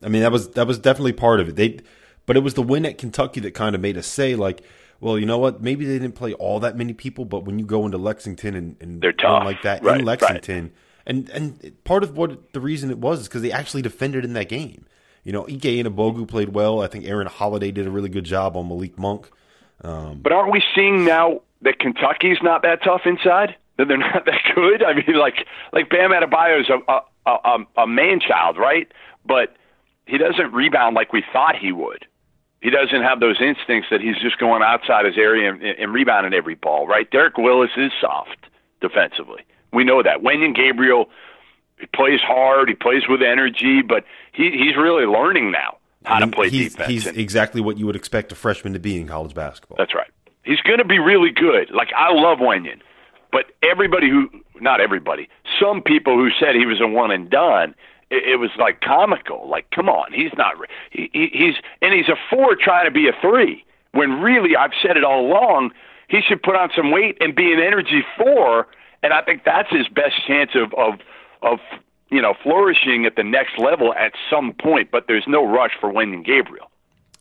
I 0.02 0.08
mean, 0.08 0.23
that 0.23 0.32
was 0.32 0.50
that 0.50 0.66
was 0.66 0.78
definitely 0.78 1.14
part 1.14 1.40
of 1.40 1.49
it. 1.49 1.56
They, 1.56 1.80
but 2.26 2.37
it 2.37 2.40
was 2.40 2.54
the 2.54 2.62
win 2.62 2.87
at 2.87 2.99
Kentucky 2.99 3.40
that 3.40 3.54
kind 3.54 3.75
of 3.75 3.80
made 3.80 3.96
us 3.96 4.06
say 4.06 4.35
like 4.35 4.62
well, 4.99 5.18
you 5.18 5.26
know 5.26 5.37
what? 5.37 5.61
Maybe 5.61 5.85
they 5.85 5.99
didn't 5.99 6.14
play 6.14 6.32
all 6.32 6.58
that 6.61 6.75
many 6.75 6.94
people, 6.94 7.26
but 7.26 7.44
when 7.44 7.58
you 7.58 7.66
go 7.66 7.85
into 7.85 7.99
Lexington 7.99 8.54
and, 8.54 8.76
and 8.80 9.02
they're 9.02 9.12
tough 9.12 9.44
like 9.44 9.61
that 9.61 9.82
right, 9.85 10.00
in 10.00 10.06
Lexington, 10.06 10.62
right 10.62 10.73
And 11.06 11.28
and 11.30 11.72
part 11.84 12.02
of 12.02 12.16
what 12.16 12.52
the 12.52 12.60
reason 12.60 12.90
it 12.90 12.98
was 12.98 13.20
is 13.20 13.28
because 13.28 13.42
they 13.42 13.52
actually 13.52 13.82
defended 13.82 14.25
in 14.25 14.32
that 14.32 14.48
game. 14.48 14.86
You 15.22 15.32
know, 15.32 15.44
Ike 15.44 15.62
Anigbogu 15.62 16.28
played 16.28 16.50
well. 16.50 16.82
I 16.82 16.86
think 16.86 17.04
Aaron 17.04 17.26
Holiday 17.26 17.70
did 17.72 17.86
a 17.86 17.90
really 17.90 18.08
good 18.08 18.25
job 18.25 18.56
on 18.56 18.68
Malik 18.68 18.98
Monk. 18.98 19.28
Um, 19.82 20.20
but 20.22 20.32
aren't 20.32 20.52
we 20.52 20.62
seeing 20.75 21.04
now 21.04 21.42
that 21.62 21.78
Kentucky's 21.78 22.38
not 22.42 22.62
that 22.62 22.82
tough 22.82 23.02
inside? 23.04 23.56
That 23.76 23.88
they're 23.88 23.96
not 24.14 24.25
that 24.25 24.40
good? 24.54 24.82
I 24.82 24.94
mean, 24.94 25.16
like 25.16 25.46
like 25.72 25.90
Bam 25.90 26.10
Adebayo 26.10 26.60
is 26.60 26.68
a 26.68 26.92
a, 27.26 27.30
a, 27.30 27.82
a 27.82 27.86
man 27.86 28.20
child, 28.20 28.56
right? 28.56 28.90
But 29.25 29.56
he 30.06 30.18
doesn't 30.18 30.52
rebound 30.52 30.94
like 30.94 31.12
we 31.12 31.25
thought 31.32 31.56
he 31.56 31.72
would. 31.72 32.06
He 32.60 32.70
doesn't 32.70 33.02
have 33.02 33.20
those 33.20 33.40
instincts 33.40 33.88
that 33.90 34.00
he's 34.00 34.16
just 34.20 34.38
going 34.38 34.62
outside 34.62 35.04
his 35.04 35.16
area 35.18 35.52
and, 35.52 35.62
and 35.62 35.92
rebounding 35.92 36.32
every 36.34 36.54
ball, 36.54 36.86
right? 36.86 37.08
Derek 37.10 37.36
Willis 37.36 37.70
is 37.76 37.92
soft 38.00 38.38
defensively. 38.80 39.42
We 39.76 39.85
know 39.85 40.02
that. 40.02 40.23
Wenyen 40.23 40.56
Gabriel 40.56 41.11
he 41.78 41.87
plays 41.87 42.21
hard, 42.21 42.68
he 42.68 42.75
plays 42.75 43.02
with 43.09 43.21
energy, 43.23 43.83
but 43.83 44.04
he, 44.33 44.50
he's 44.50 44.76
really 44.76 45.04
learning 45.04 45.50
now 45.50 45.76
how 46.04 46.21
to 46.21 46.26
play 46.26 46.49
he's, 46.49 46.73
defense. 46.73 46.88
He's 46.88 47.06
exactly 47.06 47.61
what 47.61 47.76
you 47.76 47.85
would 47.87 47.97
expect 47.97 48.33
a 48.33 48.35
freshman 48.35 48.73
to 48.73 48.78
be 48.78 48.99
in 48.99 49.06
college 49.06 49.35
basketball. 49.35 49.76
That's 49.76 49.95
right. 49.95 50.11
He's 50.42 50.61
going 50.61 50.78
to 50.78 50.85
be 50.85 50.99
really 50.99 51.30
good. 51.30 51.71
Like 51.71 51.92
I 51.95 52.12
love 52.12 52.38
Wenyen, 52.38 52.80
but 53.33 53.47
everybody 53.62 54.09
who 54.09 54.30
not 54.61 54.80
everybody, 54.80 55.28
some 55.61 55.83
people 55.83 56.16
who 56.16 56.30
said 56.40 56.54
he 56.54 56.64
was 56.64 56.80
a 56.80 56.87
one 56.87 57.11
and 57.11 57.28
done, 57.28 57.75
it, 58.11 58.26
it 58.26 58.37
was 58.37 58.50
like 58.59 58.80
comical. 58.80 59.49
Like, 59.49 59.71
come 59.71 59.88
on, 59.88 60.12
he's 60.12 60.33
not. 60.38 60.54
He, 60.90 61.11
he, 61.12 61.28
he's 61.33 61.54
and 61.83 61.92
he's 61.92 62.09
a 62.09 62.16
four 62.30 62.56
trying 62.56 62.87
to 62.87 62.90
be 62.90 63.09
a 63.09 63.12
three. 63.21 63.64
When 63.92 64.21
really, 64.21 64.56
I've 64.56 64.73
said 64.83 64.97
it 64.97 65.04
all 65.04 65.26
along. 65.26 65.73
He 66.09 66.21
should 66.21 66.42
put 66.42 66.54
on 66.54 66.71
some 66.76 66.92
weight 66.92 67.18
and 67.21 67.35
be 67.35 67.52
an 67.52 67.59
energy 67.59 68.04
four, 68.16 68.68
and 69.03 69.12
I 69.12 69.23
think 69.23 69.43
that's 69.45 69.71
his 69.71 69.88
best 69.88 70.15
chance 70.26 70.50
of 70.55 70.73
of 70.75 71.00
of 71.43 71.59
you 72.11 72.23
know 72.23 72.35
flourishing 72.43 73.07
at 73.07 73.17
the 73.17 73.25
next 73.25 73.59
level 73.59 73.93
at 73.95 74.12
some 74.31 74.53
point. 74.53 74.91
But 74.91 75.05
there's 75.09 75.26
no 75.26 75.47
rush 75.47 75.73
for 75.81 75.93
Wenyen 75.93 76.25
Gabriel. 76.25 76.71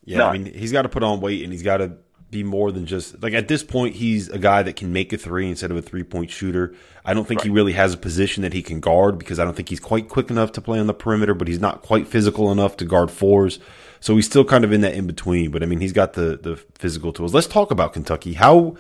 Yeah, 0.04 0.20
None. 0.20 0.28
I 0.28 0.38
mean 0.38 0.54
he's 0.54 0.72
got 0.72 0.84
to 0.84 0.90
put 0.90 1.04
on 1.04 1.20
weight 1.22 1.44
and 1.44 1.52
he's 1.52 1.64
got 1.64 1.78
to 1.78 1.98
be 2.32 2.44
more 2.44 2.72
than 2.72 2.86
just 2.86 3.22
like 3.22 3.34
at 3.34 3.48
this 3.48 3.64
point 3.64 3.96
he's 3.96 4.28
a 4.30 4.40
guy 4.40 4.62
that 4.64 4.76
can 4.76 4.92
make 4.92 5.14
a 5.14 5.18
three 5.18 5.50
instead 5.50 5.72
of 5.72 5.78
a 5.78 5.82
three 5.82 6.04
point 6.04 6.30
shooter. 6.30 6.74
I 7.04 7.14
don't 7.14 7.28
think 7.28 7.40
right. 7.40 7.46
he 7.46 7.52
really 7.52 7.74
has 7.74 7.94
a 7.94 7.98
position 7.98 8.44
that 8.44 8.54
he 8.54 8.62
can 8.62 8.80
guard 8.80 9.18
because 9.18 9.40
I 9.40 9.46
don't 9.46 9.56
think 9.56 9.70
he's 9.70 9.80
quite 9.80 10.10
quick 10.10 10.30
enough 10.30 10.52
to 10.54 10.62
play 10.62 10.80
on 10.80 10.88
the 10.88 10.94
perimeter, 10.94 11.34
but 11.34 11.48
he's 11.48 11.60
not 11.60 11.82
quite 11.82 12.08
physical 12.08 12.52
enough 12.52 12.78
to 12.78 12.86
guard 12.86 13.12
fours. 13.12 13.60
So 14.00 14.16
he's 14.16 14.26
still 14.26 14.44
kind 14.44 14.64
of 14.64 14.72
in 14.72 14.82
that 14.82 14.94
in 14.94 15.08
between. 15.08 15.52
But 15.52 15.64
I 15.64 15.66
mean, 15.66 15.80
he's 15.80 15.94
got 15.94 16.14
the 16.14 16.38
the 16.42 16.58
physical 16.76 17.14
tools. 17.14 17.34
Let's 17.34 17.48
talk 17.48 17.72
about 17.72 17.94
Kentucky. 17.94 18.34
How? 18.34 18.76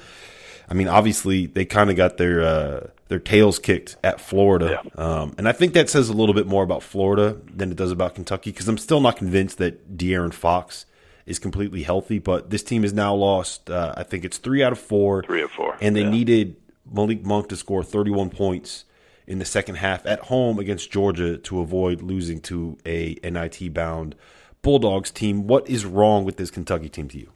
I 0.67 0.73
mean, 0.73 0.87
obviously 0.87 1.45
they 1.45 1.65
kind 1.65 1.89
of 1.89 1.95
got 1.95 2.17
their 2.17 2.41
uh, 2.41 2.87
their 3.07 3.19
tails 3.19 3.59
kicked 3.59 3.97
at 4.03 4.19
Florida, 4.19 4.81
yeah. 4.83 5.03
um, 5.03 5.35
and 5.37 5.47
I 5.47 5.51
think 5.51 5.73
that 5.73 5.89
says 5.89 6.09
a 6.09 6.13
little 6.13 6.33
bit 6.33 6.47
more 6.47 6.63
about 6.63 6.83
Florida 6.83 7.37
than 7.53 7.71
it 7.71 7.77
does 7.77 7.91
about 7.91 8.15
Kentucky 8.15 8.51
because 8.51 8.67
I'm 8.67 8.77
still 8.77 9.01
not 9.01 9.17
convinced 9.17 9.57
that 9.59 9.97
De'Aaron 9.97 10.33
Fox 10.33 10.85
is 11.25 11.39
completely 11.39 11.83
healthy. 11.83 12.19
But 12.19 12.49
this 12.49 12.63
team 12.63 12.81
has 12.81 12.93
now 12.93 13.13
lost. 13.13 13.69
Uh, 13.69 13.93
I 13.95 14.03
think 14.03 14.25
it's 14.25 14.37
three 14.37 14.63
out 14.63 14.71
of 14.71 14.79
four. 14.79 15.23
Three 15.23 15.43
of 15.43 15.51
four, 15.51 15.77
and 15.81 15.95
they 15.95 16.01
yeah. 16.01 16.09
needed 16.09 16.55
Malik 16.91 17.23
Monk 17.25 17.49
to 17.49 17.55
score 17.55 17.83
31 17.83 18.29
points 18.29 18.85
in 19.27 19.39
the 19.39 19.45
second 19.45 19.75
half 19.75 20.05
at 20.05 20.19
home 20.19 20.59
against 20.59 20.91
Georgia 20.91 21.37
to 21.37 21.59
avoid 21.59 22.01
losing 22.01 22.39
to 22.41 22.77
a 22.85 23.17
NIT 23.23 23.73
bound 23.73 24.15
Bulldogs 24.61 25.11
team. 25.11 25.47
What 25.47 25.67
is 25.69 25.85
wrong 25.85 26.25
with 26.25 26.37
this 26.37 26.51
Kentucky 26.51 26.89
team 26.89 27.07
to 27.09 27.17
you? 27.17 27.29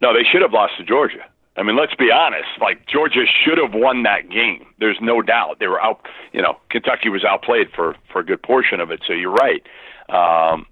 No, 0.00 0.12
they 0.12 0.24
should 0.30 0.42
have 0.42 0.52
lost 0.52 0.74
to 0.78 0.84
Georgia. 0.84 1.24
I 1.56 1.62
mean, 1.62 1.76
let's 1.76 1.94
be 1.94 2.10
honest. 2.10 2.48
Like 2.60 2.86
Georgia 2.86 3.24
should 3.26 3.58
have 3.58 3.74
won 3.74 4.02
that 4.02 4.28
game. 4.28 4.66
There's 4.78 4.98
no 5.00 5.22
doubt. 5.22 5.58
They 5.60 5.68
were 5.68 5.80
out. 5.80 6.06
You 6.32 6.42
know, 6.42 6.58
Kentucky 6.70 7.08
was 7.08 7.24
outplayed 7.24 7.68
for 7.74 7.96
for 8.12 8.20
a 8.20 8.24
good 8.24 8.42
portion 8.42 8.80
of 8.80 8.90
it. 8.90 9.02
So 9.06 9.12
you're 9.12 9.32
right. 9.32 9.62
Um, 10.08 10.66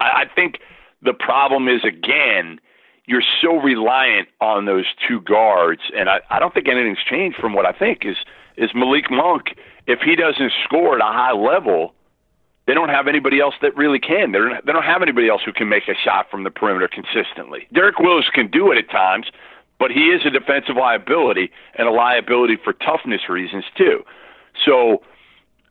I, 0.00 0.22
I 0.22 0.24
think 0.34 0.58
the 1.02 1.14
problem 1.14 1.68
is 1.68 1.84
again, 1.84 2.58
you're 3.06 3.22
so 3.42 3.56
reliant 3.60 4.28
on 4.40 4.64
those 4.64 4.86
two 5.06 5.20
guards, 5.20 5.82
and 5.96 6.08
I, 6.08 6.20
I 6.30 6.38
don't 6.38 6.52
think 6.52 6.68
anything's 6.68 7.04
changed 7.08 7.36
from 7.38 7.52
what 7.52 7.66
I 7.66 7.72
think 7.72 8.04
is 8.04 8.16
is 8.56 8.70
Malik 8.74 9.10
Monk. 9.10 9.56
If 9.86 10.00
he 10.00 10.16
doesn't 10.16 10.52
score 10.64 10.94
at 10.94 11.00
a 11.00 11.12
high 11.12 11.32
level, 11.32 11.94
they 12.66 12.72
don't 12.72 12.88
have 12.88 13.06
anybody 13.06 13.40
else 13.40 13.54
that 13.60 13.76
really 13.76 13.98
can. 13.98 14.32
They 14.32 14.38
don't, 14.38 14.64
they 14.64 14.72
don't 14.72 14.84
have 14.84 15.02
anybody 15.02 15.28
else 15.28 15.42
who 15.44 15.52
can 15.52 15.68
make 15.68 15.86
a 15.88 15.94
shot 15.94 16.30
from 16.30 16.44
the 16.44 16.50
perimeter 16.50 16.88
consistently. 16.88 17.66
Derek 17.72 17.98
Willis 17.98 18.26
can 18.32 18.50
do 18.50 18.72
it 18.72 18.78
at 18.78 18.90
times, 18.90 19.26
but 19.84 19.90
he 19.90 20.04
is 20.04 20.24
a 20.24 20.30
defensive 20.30 20.76
liability 20.76 21.50
and 21.74 21.86
a 21.86 21.90
liability 21.90 22.56
for 22.56 22.72
toughness 22.72 23.28
reasons 23.28 23.66
too. 23.76 24.02
So 24.64 25.02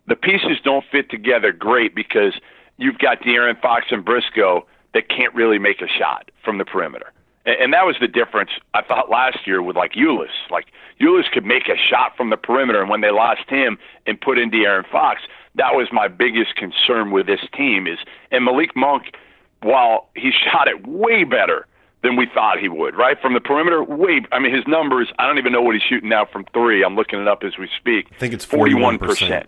the 0.08 0.16
pieces 0.16 0.60
don't 0.64 0.86
fit 0.92 1.10
together 1.10 1.52
great 1.52 1.96
because 1.96 2.34
you've 2.78 3.00
got 3.00 3.22
De'Aaron 3.22 3.60
Fox 3.60 3.88
and 3.90 4.06
Briscoe 4.06 4.68
that 4.94 5.10
can't 5.10 5.34
really 5.34 5.58
make 5.58 5.82
a 5.82 5.88
shot 5.88 6.30
from 6.46 6.60
the 6.60 6.64
perimeter. 6.64 7.12
And, 7.48 7.74
that 7.74 7.88
was 7.88 7.96
the 8.00 8.08
difference 8.08 8.52
I 8.76 8.84
thought 8.84 9.10
last 9.10 9.48
year 9.48 9.64
with 9.64 9.76
like 9.76 9.94
Ulis. 9.94 10.28
Like 10.52 10.68
Ulis 11.02 11.32
could 11.32 11.44
make 11.44 11.68
a 11.68 11.76
shot 11.76 12.16
from 12.16 12.30
the 12.30 12.38
perimeter, 12.38 12.82
and 12.82 12.92
when 12.92 13.02
they 13.02 13.10
lost 13.10 13.50
him 13.50 13.80
and 14.06 14.22
put 14.22 14.38
in 14.38 14.52
De'Aaron 14.52 14.88
Fox, 14.92 15.22
that 15.56 15.74
was 15.74 15.88
my 15.92 16.08
biggest 16.08 16.56
concern 16.56 17.10
with 17.10 17.26
this 17.26 17.42
team. 17.52 17.88
Is 17.88 17.98
and 18.30 18.46
Malik 18.46 18.76
Monk, 18.76 19.16
while 19.64 20.10
he 20.16 20.32
shot 20.52 20.68
it 20.68 20.86
way 20.86 21.24
better 21.24 21.66
than 22.04 22.16
we 22.16 22.28
thought 22.34 22.60
he 22.60 22.70
would, 22.70 22.96
right 22.96 23.18
from 23.22 23.34
the 23.34 23.40
perimeter. 23.40 23.84
Way, 23.84 24.22
I 24.32 24.40
mean, 24.40 24.54
his 24.54 24.66
numbers. 24.68 25.12
I 25.18 25.26
don't 25.26 25.38
even 25.38 25.52
know 25.52 25.62
what 25.62 25.74
he's 25.74 25.82
shooting 25.82 26.10
now 26.10 26.26
from 26.26 26.46
three. 26.54 26.84
I'm 26.84 26.96
looking 26.96 27.20
it 27.20 27.28
up 27.28 27.44
as 27.44 27.58
we 27.58 27.70
speak. 27.80 28.08
I 28.12 28.20
think 28.20 28.34
it's 28.34 28.46
forty-one 28.46 29.00
percent. 29.00 29.48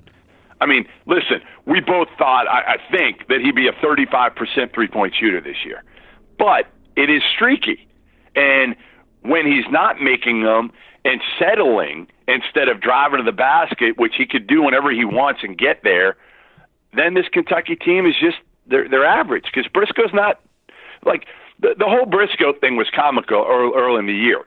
I 0.61 0.65
mean, 0.65 0.87
listen, 1.05 1.41
we 1.65 1.81
both 1.81 2.07
thought, 2.17 2.47
I, 2.47 2.75
I 2.75 2.77
think, 2.89 3.27
that 3.27 3.41
he'd 3.41 3.55
be 3.55 3.67
a 3.67 3.73
35% 3.73 4.73
three 4.73 4.87
point 4.87 5.13
shooter 5.19 5.41
this 5.41 5.57
year. 5.65 5.83
But 6.39 6.67
it 6.95 7.09
is 7.09 7.21
streaky. 7.35 7.87
And 8.35 8.75
when 9.21 9.45
he's 9.45 9.65
not 9.69 10.01
making 10.01 10.43
them 10.43 10.71
and 11.03 11.21
settling 11.37 12.07
instead 12.27 12.69
of 12.69 12.81
driving 12.81 13.17
to 13.17 13.23
the 13.23 13.35
basket, 13.35 13.97
which 13.97 14.13
he 14.17 14.25
could 14.25 14.47
do 14.47 14.63
whenever 14.63 14.91
he 14.91 15.03
wants 15.03 15.41
and 15.43 15.57
get 15.57 15.83
there, 15.83 16.15
then 16.93 17.13
this 17.13 17.25
Kentucky 17.31 17.75
team 17.75 18.05
is 18.05 18.15
just 18.19 18.37
they're 18.67 18.87
they're 18.87 19.05
average 19.05 19.45
because 19.45 19.69
Briscoe's 19.71 20.13
not 20.13 20.39
like 21.05 21.25
the 21.59 21.75
the 21.77 21.85
whole 21.85 22.05
Briscoe 22.05 22.53
thing 22.53 22.75
was 22.75 22.87
comical 22.93 23.45
early, 23.47 23.73
early 23.75 23.99
in 23.99 24.07
the 24.07 24.13
year. 24.13 24.41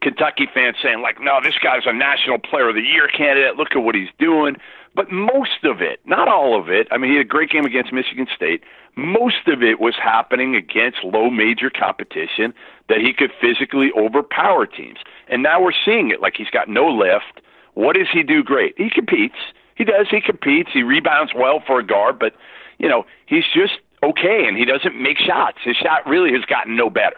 Kentucky 0.00 0.48
fans 0.52 0.76
saying 0.82 1.02
like, 1.02 1.20
no, 1.20 1.40
this 1.42 1.58
guy's 1.62 1.82
a 1.84 1.92
national 1.92 2.38
player 2.38 2.70
of 2.70 2.74
the 2.74 2.80
year 2.80 3.06
candidate. 3.08 3.56
Look 3.56 3.72
at 3.72 3.80
what 3.80 3.94
he's 3.94 4.08
doing. 4.18 4.56
But 4.94 5.12
most 5.12 5.62
of 5.64 5.80
it, 5.80 6.00
not 6.04 6.26
all 6.26 6.58
of 6.58 6.68
it, 6.68 6.88
I 6.90 6.98
mean, 6.98 7.10
he 7.10 7.16
had 7.18 7.26
a 7.26 7.28
great 7.28 7.50
game 7.50 7.64
against 7.64 7.92
Michigan 7.92 8.26
State. 8.34 8.62
Most 8.96 9.46
of 9.46 9.62
it 9.62 9.78
was 9.78 9.94
happening 10.02 10.56
against 10.56 11.04
low 11.04 11.30
major 11.30 11.70
competition 11.70 12.52
that 12.88 12.98
he 12.98 13.12
could 13.12 13.30
physically 13.40 13.92
overpower 13.96 14.66
teams. 14.66 14.98
And 15.28 15.42
now 15.42 15.62
we're 15.62 15.78
seeing 15.84 16.10
it. 16.10 16.20
Like 16.20 16.34
he's 16.36 16.50
got 16.50 16.68
no 16.68 16.88
lift. 16.88 17.40
What 17.74 17.94
does 17.94 18.08
he 18.12 18.22
do 18.22 18.42
great? 18.42 18.74
He 18.76 18.90
competes. 18.90 19.36
He 19.76 19.84
does. 19.84 20.08
He 20.10 20.20
competes. 20.20 20.70
He 20.72 20.82
rebounds 20.82 21.32
well 21.36 21.62
for 21.64 21.78
a 21.78 21.86
guard, 21.86 22.18
but, 22.18 22.34
you 22.78 22.88
know, 22.88 23.06
he's 23.26 23.44
just 23.54 23.74
okay 24.02 24.46
and 24.46 24.56
he 24.56 24.64
doesn't 24.64 25.00
make 25.00 25.18
shots. 25.18 25.58
His 25.64 25.76
shot 25.76 26.06
really 26.06 26.32
has 26.32 26.44
gotten 26.44 26.76
no 26.76 26.90
better. 26.90 27.16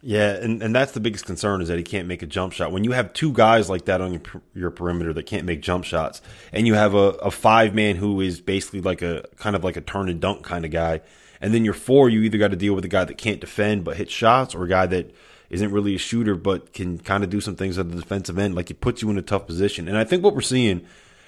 Yeah, 0.00 0.36
and, 0.36 0.62
and 0.62 0.72
that's 0.72 0.92
the 0.92 1.00
biggest 1.00 1.26
concern 1.26 1.60
is 1.60 1.68
that 1.68 1.76
he 1.76 1.82
can't 1.82 2.06
make 2.06 2.22
a 2.22 2.26
jump 2.26 2.52
shot. 2.52 2.70
When 2.70 2.84
you 2.84 2.92
have 2.92 3.12
two 3.12 3.32
guys 3.32 3.68
like 3.68 3.86
that 3.86 4.00
on 4.00 4.12
your, 4.12 4.22
your 4.54 4.70
perimeter 4.70 5.12
that 5.12 5.24
can't 5.24 5.44
make 5.44 5.60
jump 5.60 5.84
shots, 5.84 6.22
and 6.52 6.68
you 6.68 6.74
have 6.74 6.94
a, 6.94 7.16
a 7.18 7.32
five 7.32 7.74
man 7.74 7.96
who 7.96 8.20
is 8.20 8.40
basically 8.40 8.80
like 8.80 9.02
a 9.02 9.24
kind 9.36 9.56
of 9.56 9.64
like 9.64 9.76
a 9.76 9.80
turn 9.80 10.08
and 10.08 10.20
dunk 10.20 10.44
kind 10.44 10.64
of 10.64 10.70
guy, 10.70 11.00
and 11.40 11.52
then 11.52 11.64
your 11.64 11.74
four, 11.74 12.08
you 12.08 12.22
either 12.22 12.38
got 12.38 12.52
to 12.52 12.56
deal 12.56 12.74
with 12.74 12.84
a 12.84 12.88
guy 12.88 13.04
that 13.04 13.18
can't 13.18 13.40
defend 13.40 13.82
but 13.82 13.96
hit 13.96 14.08
shots, 14.08 14.54
or 14.54 14.62
a 14.62 14.68
guy 14.68 14.86
that 14.86 15.12
isn't 15.50 15.72
really 15.72 15.96
a 15.96 15.98
shooter 15.98 16.36
but 16.36 16.72
can 16.72 16.98
kind 16.98 17.24
of 17.24 17.30
do 17.30 17.40
some 17.40 17.56
things 17.56 17.76
at 17.76 17.90
the 17.90 17.96
defensive 17.96 18.38
end. 18.38 18.54
Like 18.54 18.70
it 18.70 18.80
puts 18.80 19.02
you 19.02 19.10
in 19.10 19.18
a 19.18 19.22
tough 19.22 19.46
position. 19.46 19.88
And 19.88 19.96
I 19.96 20.04
think 20.04 20.22
what 20.22 20.34
we're 20.34 20.42
seeing, 20.42 20.86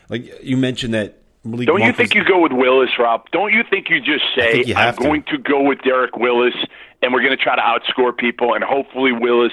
like 0.09 0.43
you 0.45 0.57
mentioned 0.57 0.95
that 0.95 1.19
Malik 1.44 1.66
Don't 1.66 1.83
you 1.83 1.92
think 1.92 2.14
you 2.14 2.24
go 2.24 2.40
with 2.40 2.53
Willis, 2.53 2.90
Rob? 2.98 3.31
Don't 3.31 3.53
you 3.53 3.62
think 3.68 3.88
you 3.88 4.00
just 4.00 4.24
say, 4.37 4.62
you 4.64 4.74
I'm 4.74 4.94
to. 4.94 5.03
going 5.03 5.22
to 5.24 5.38
go 5.38 5.62
with 5.62 5.81
Derek 5.83 6.16
Willis 6.16 6.55
and 7.03 7.12
we're 7.12 7.22
going 7.22 7.37
to 7.37 7.42
try 7.42 7.57
to 7.57 7.62
outscore 7.62 8.16
people, 8.16 8.55
and 8.55 8.62
hopefully 8.62 9.12
Willis 9.12 9.53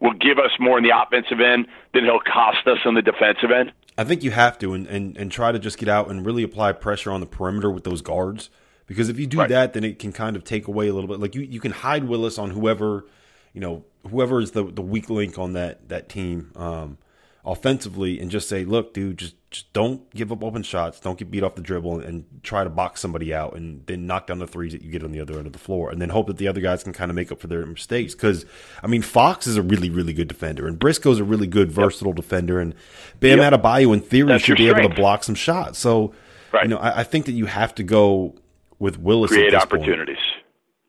will 0.00 0.14
give 0.14 0.38
us 0.38 0.50
more 0.58 0.78
in 0.78 0.84
the 0.84 0.92
offensive 0.96 1.40
end 1.40 1.66
than 1.92 2.04
he'll 2.04 2.20
cost 2.20 2.66
us 2.66 2.78
on 2.84 2.94
the 2.94 3.02
defensive 3.02 3.50
end? 3.50 3.72
I 3.98 4.04
think 4.04 4.22
you 4.22 4.30
have 4.30 4.58
to, 4.58 4.74
and, 4.74 4.86
and, 4.86 5.16
and 5.16 5.32
try 5.32 5.52
to 5.52 5.58
just 5.58 5.78
get 5.78 5.88
out 5.88 6.10
and 6.10 6.24
really 6.24 6.42
apply 6.42 6.72
pressure 6.72 7.10
on 7.10 7.20
the 7.20 7.26
perimeter 7.26 7.70
with 7.70 7.84
those 7.84 8.02
guards. 8.02 8.50
Because 8.86 9.08
if 9.08 9.18
you 9.18 9.26
do 9.26 9.38
right. 9.38 9.48
that, 9.48 9.72
then 9.72 9.84
it 9.84 9.98
can 9.98 10.12
kind 10.12 10.36
of 10.36 10.44
take 10.44 10.68
away 10.68 10.88
a 10.88 10.94
little 10.94 11.08
bit. 11.08 11.18
Like 11.18 11.34
you, 11.34 11.42
you 11.42 11.60
can 11.60 11.72
hide 11.72 12.04
Willis 12.04 12.38
on 12.38 12.50
whoever, 12.50 13.06
you 13.52 13.60
know, 13.60 13.84
whoever 14.08 14.40
is 14.40 14.52
the, 14.52 14.64
the 14.64 14.82
weak 14.82 15.10
link 15.10 15.38
on 15.38 15.54
that 15.54 15.88
that 15.88 16.08
team. 16.08 16.52
Um, 16.54 16.98
offensively 17.46 18.18
and 18.20 18.30
just 18.30 18.48
say, 18.48 18.64
look, 18.64 18.92
dude, 18.92 19.18
just 19.18 19.36
just 19.50 19.72
don't 19.72 20.12
give 20.12 20.32
up 20.32 20.44
open 20.44 20.62
shots, 20.62 21.00
don't 21.00 21.16
get 21.16 21.30
beat 21.30 21.42
off 21.42 21.54
the 21.54 21.62
dribble, 21.62 22.00
and 22.00 22.26
try 22.42 22.62
to 22.62 22.68
box 22.68 23.00
somebody 23.00 23.32
out, 23.32 23.54
and 23.56 23.86
then 23.86 24.06
knock 24.06 24.26
down 24.26 24.38
the 24.38 24.46
threes 24.46 24.72
that 24.72 24.82
you 24.82 24.90
get 24.90 25.02
on 25.02 25.12
the 25.12 25.20
other 25.20 25.38
end 25.38 25.46
of 25.46 25.52
the 25.54 25.58
floor, 25.58 25.90
and 25.90 26.02
then 26.02 26.10
hope 26.10 26.26
that 26.26 26.36
the 26.36 26.48
other 26.48 26.60
guys 26.60 26.82
can 26.82 26.92
kind 26.92 27.10
of 27.10 27.14
make 27.14 27.32
up 27.32 27.40
for 27.40 27.46
their 27.46 27.64
mistakes. 27.64 28.14
Because 28.14 28.44
I 28.82 28.88
mean, 28.88 29.00
Fox 29.00 29.46
is 29.46 29.56
a 29.56 29.62
really 29.62 29.88
really 29.88 30.12
good 30.12 30.28
defender, 30.28 30.66
and 30.66 30.78
Briscoe's 30.78 31.20
a 31.20 31.24
really 31.24 31.46
good 31.46 31.72
versatile 31.72 32.08
yep. 32.08 32.16
defender, 32.16 32.60
and 32.60 32.74
Bam 33.20 33.38
yep. 33.38 33.52
Adebayo 33.52 33.94
in 33.94 34.00
theory 34.00 34.28
That's 34.28 34.44
should 34.44 34.58
be 34.58 34.66
strength. 34.68 34.80
able 34.80 34.90
to 34.90 34.96
block 34.96 35.24
some 35.24 35.36
shots. 35.36 35.78
So 35.78 36.12
right. 36.52 36.64
you 36.64 36.68
know, 36.68 36.78
I, 36.78 37.00
I, 37.00 37.04
think 37.04 37.26
that 37.26 37.32
you 37.32 37.46
have 37.46 37.74
to 37.76 37.82
go 37.82 38.34
with 38.78 38.98
Willis. 38.98 39.30
Create 39.30 39.54
opportunities. 39.54 40.16
Point 40.16 40.35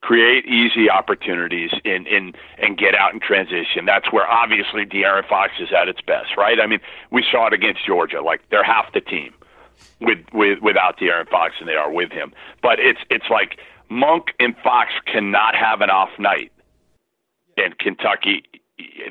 create 0.08 0.46
easy 0.46 0.90
opportunities 0.90 1.70
in, 1.84 2.08
in 2.08 2.32
and 2.60 2.78
get 2.78 2.96
out 2.96 3.14
in 3.14 3.20
transition. 3.20 3.86
That's 3.86 4.10
where 4.14 4.26
obviously 4.26 4.86
De'Aaron 4.86 5.28
Fox 5.28 5.52
is 5.60 5.68
at 5.78 5.90
its 5.90 6.00
best, 6.00 6.38
right? 6.38 6.62
I 6.62 6.66
mean, 6.66 6.80
we 7.12 7.26
saw 7.30 7.48
it 7.48 7.54
against 7.54 7.86
Georgia. 7.86 8.22
Like 8.22 8.40
they're 8.50 8.64
half 8.64 8.94
the 8.94 9.02
team 9.02 9.34
with 10.00 10.20
with 10.32 10.60
without 10.62 10.98
De'Aaron 10.98 11.28
Fox 11.28 11.56
and 11.60 11.68
they 11.68 11.76
are 11.76 11.92
with 11.92 12.10
him. 12.10 12.32
But 12.62 12.80
it's 12.80 13.02
it's 13.10 13.30
like 13.30 13.60
Monk 13.90 14.28
and 14.40 14.56
Fox 14.64 14.92
cannot 15.12 15.56
have 15.56 15.82
an 15.82 15.90
off 15.90 16.18
night. 16.18 16.54
And 17.58 17.78
Kentucky 17.78 18.44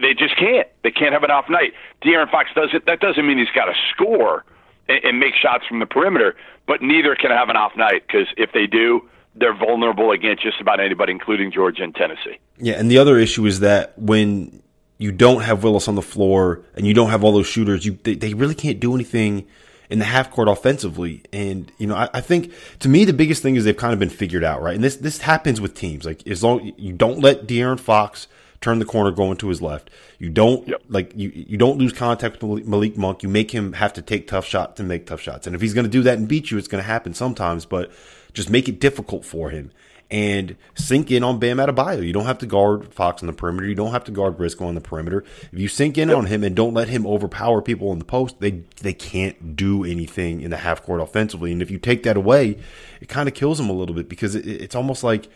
they 0.01 0.15
just 0.15 0.39
can't. 0.39 0.69
They 0.83 0.93
can't 0.93 1.13
have 1.13 1.25
an 1.25 1.31
off 1.31 1.51
night. 1.51 1.75
De'Aaron 2.03 2.31
Fox 2.31 2.49
doesn't 2.55 2.87
that 2.87 3.01
doesn't 3.01 3.27
mean 3.27 3.37
he's 3.37 3.53
got 3.55 3.67
to 3.67 3.75
score 3.93 4.47
and, 4.89 5.05
and 5.05 5.21
make 5.21 5.35
shots 5.35 5.67
from 5.67 5.79
the 5.79 5.87
perimeter, 5.87 6.37
but 6.67 6.81
neither 6.81 7.15
can 7.17 7.33
have 7.33 7.51
an 7.51 7.57
off 7.57 7.77
night 7.77 8.05
because 8.07 8.29
if 8.39 8.53
they 8.53 8.67
do, 8.67 9.07
they're 9.39 9.57
vulnerable 9.57 10.13
against 10.13 10.43
just 10.43 10.61
about 10.61 10.81
anybody, 10.81 11.13
including 11.13 11.53
Georgia 11.53 11.83
and 11.83 11.95
Tennessee. 11.95 12.39
Yeah, 12.59 12.75
and 12.75 12.91
the 12.91 12.99
other 12.99 13.19
issue 13.19 13.47
is 13.47 13.61
that 13.61 13.99
when 13.99 14.63
you 14.99 15.13
don't 15.13 15.43
have 15.43 15.63
Willis 15.63 15.89
on 15.89 15.95
the 15.95 16.03
floor 16.03 16.63
and 16.75 16.87
you 16.87 16.95
don't 16.95 17.11
have 17.11 17.23
all 17.23 17.33
those 17.33 17.47
shooters, 17.47 17.85
you 17.85 17.99
they, 18.03 18.15
they 18.15 18.35
really 18.35 18.55
can't 18.55 18.81
do 18.81 18.95
anything 18.95 19.47
in 19.91 19.99
the 19.99 20.05
half 20.05 20.31
court 20.31 20.49
offensively. 20.49 21.23
And 21.33 21.71
you 21.79 21.87
know, 21.87 21.95
I, 21.95 22.09
I, 22.15 22.21
think 22.21 22.53
to 22.81 22.89
me 22.89 23.05
the 23.05 23.13
biggest 23.13 23.43
thing 23.43 23.57
is 23.57 23.65
they've 23.65 23.77
kind 23.77 23.93
of 23.93 23.99
been 23.99 24.11
figured 24.11 24.43
out, 24.43 24.63
right? 24.63 24.75
And 24.75 24.83
this 24.83 24.97
this 24.97 25.19
happens 25.19 25.61
with 25.61 25.75
teams. 25.75 26.05
Like 26.05 26.27
as 26.27 26.43
long 26.43 26.73
you 26.77 26.93
don't 26.93 27.21
let 27.21 27.47
De'Aaron 27.47 27.79
Fox 27.79 28.27
turn 28.61 28.79
the 28.79 28.85
corner 28.85 29.11
going 29.11 29.37
to 29.37 29.49
his 29.49 29.61
left. 29.61 29.91
You 30.19 30.31
don't 30.31 30.67
yep. 30.67 30.83
like 30.89 31.13
you 31.15 31.31
you 31.35 31.59
don't 31.59 31.79
lose 31.79 31.93
contact 31.93 32.43
with 32.43 32.67
Malik 32.67 32.97
Monk. 32.97 33.23
You 33.23 33.29
make 33.29 33.51
him 33.51 33.75
have 33.75 33.93
to 33.95 34.03
take 34.03 34.27
tough 34.29 34.47
shots 34.47 34.81
and 34.81 34.89
make 34.89 35.07
tough 35.07 35.21
shots. 35.21 35.47
And 35.47 35.55
if 35.55 35.61
he's 35.61 35.75
going 35.75 35.85
to 35.85 35.91
do 35.91 36.03
that 36.03 36.19
and 36.19 36.27
beat 36.27 36.51
you, 36.51 36.59
it's 36.59 36.69
going 36.69 36.83
to 36.83 36.89
happen 36.89 37.15
sometimes. 37.15 37.67
But 37.67 37.93
just 38.37 38.51
make 38.51 38.69
it 38.69 38.79
difficult 38.79 39.25
for 39.25 39.49
him 39.51 39.73
and 40.11 40.57
sink 40.75 41.11
in 41.11 41.25
on 41.25 41.39
Bam 41.39 41.57
Adebayo. 41.57 42.07
You 42.07 42.13
don't 42.13 42.27
have 42.27 42.39
to 42.39 42.47
guard 42.47 42.93
Fox 42.93 43.23
on 43.23 43.27
the 43.27 43.33
perimeter. 43.33 43.67
You 43.67 43.75
don't 43.75 43.93
have 43.93 44.05
to 44.05 44.13
guard 44.13 44.37
Briscoe 44.37 44.67
on 44.67 44.75
the 44.75 44.81
perimeter. 44.81 45.25
If 45.51 45.59
you 45.59 45.69
sink 45.69 45.99
in 45.99 46.11
yep. 46.11 46.19
on 46.19 46.27
him 46.27 46.45
and 46.45 46.55
don't 46.55 46.75
let 46.75 46.89
him 46.89 47.07
overpower 47.07 47.63
people 47.63 47.93
in 47.93 47.99
the 47.99 48.05
post, 48.05 48.39
they 48.41 48.63
they 48.83 48.93
can't 48.93 49.57
do 49.57 49.85
anything 49.85 50.43
in 50.43 50.51
the 50.51 50.59
half 50.59 50.83
court 50.83 51.01
offensively. 51.01 51.51
And 51.51 51.63
if 51.63 51.71
you 51.71 51.79
take 51.79 52.03
that 52.05 52.17
away, 52.17 52.59
it 53.01 53.09
kind 53.09 53.29
of 53.29 53.35
kills 53.35 53.59
them 53.59 53.69
a 53.69 53.73
little 53.73 53.95
bit 53.95 54.09
because 54.09 54.35
it, 54.35 54.47
it's 54.47 54.77
almost 54.77 55.03
like 55.03 55.29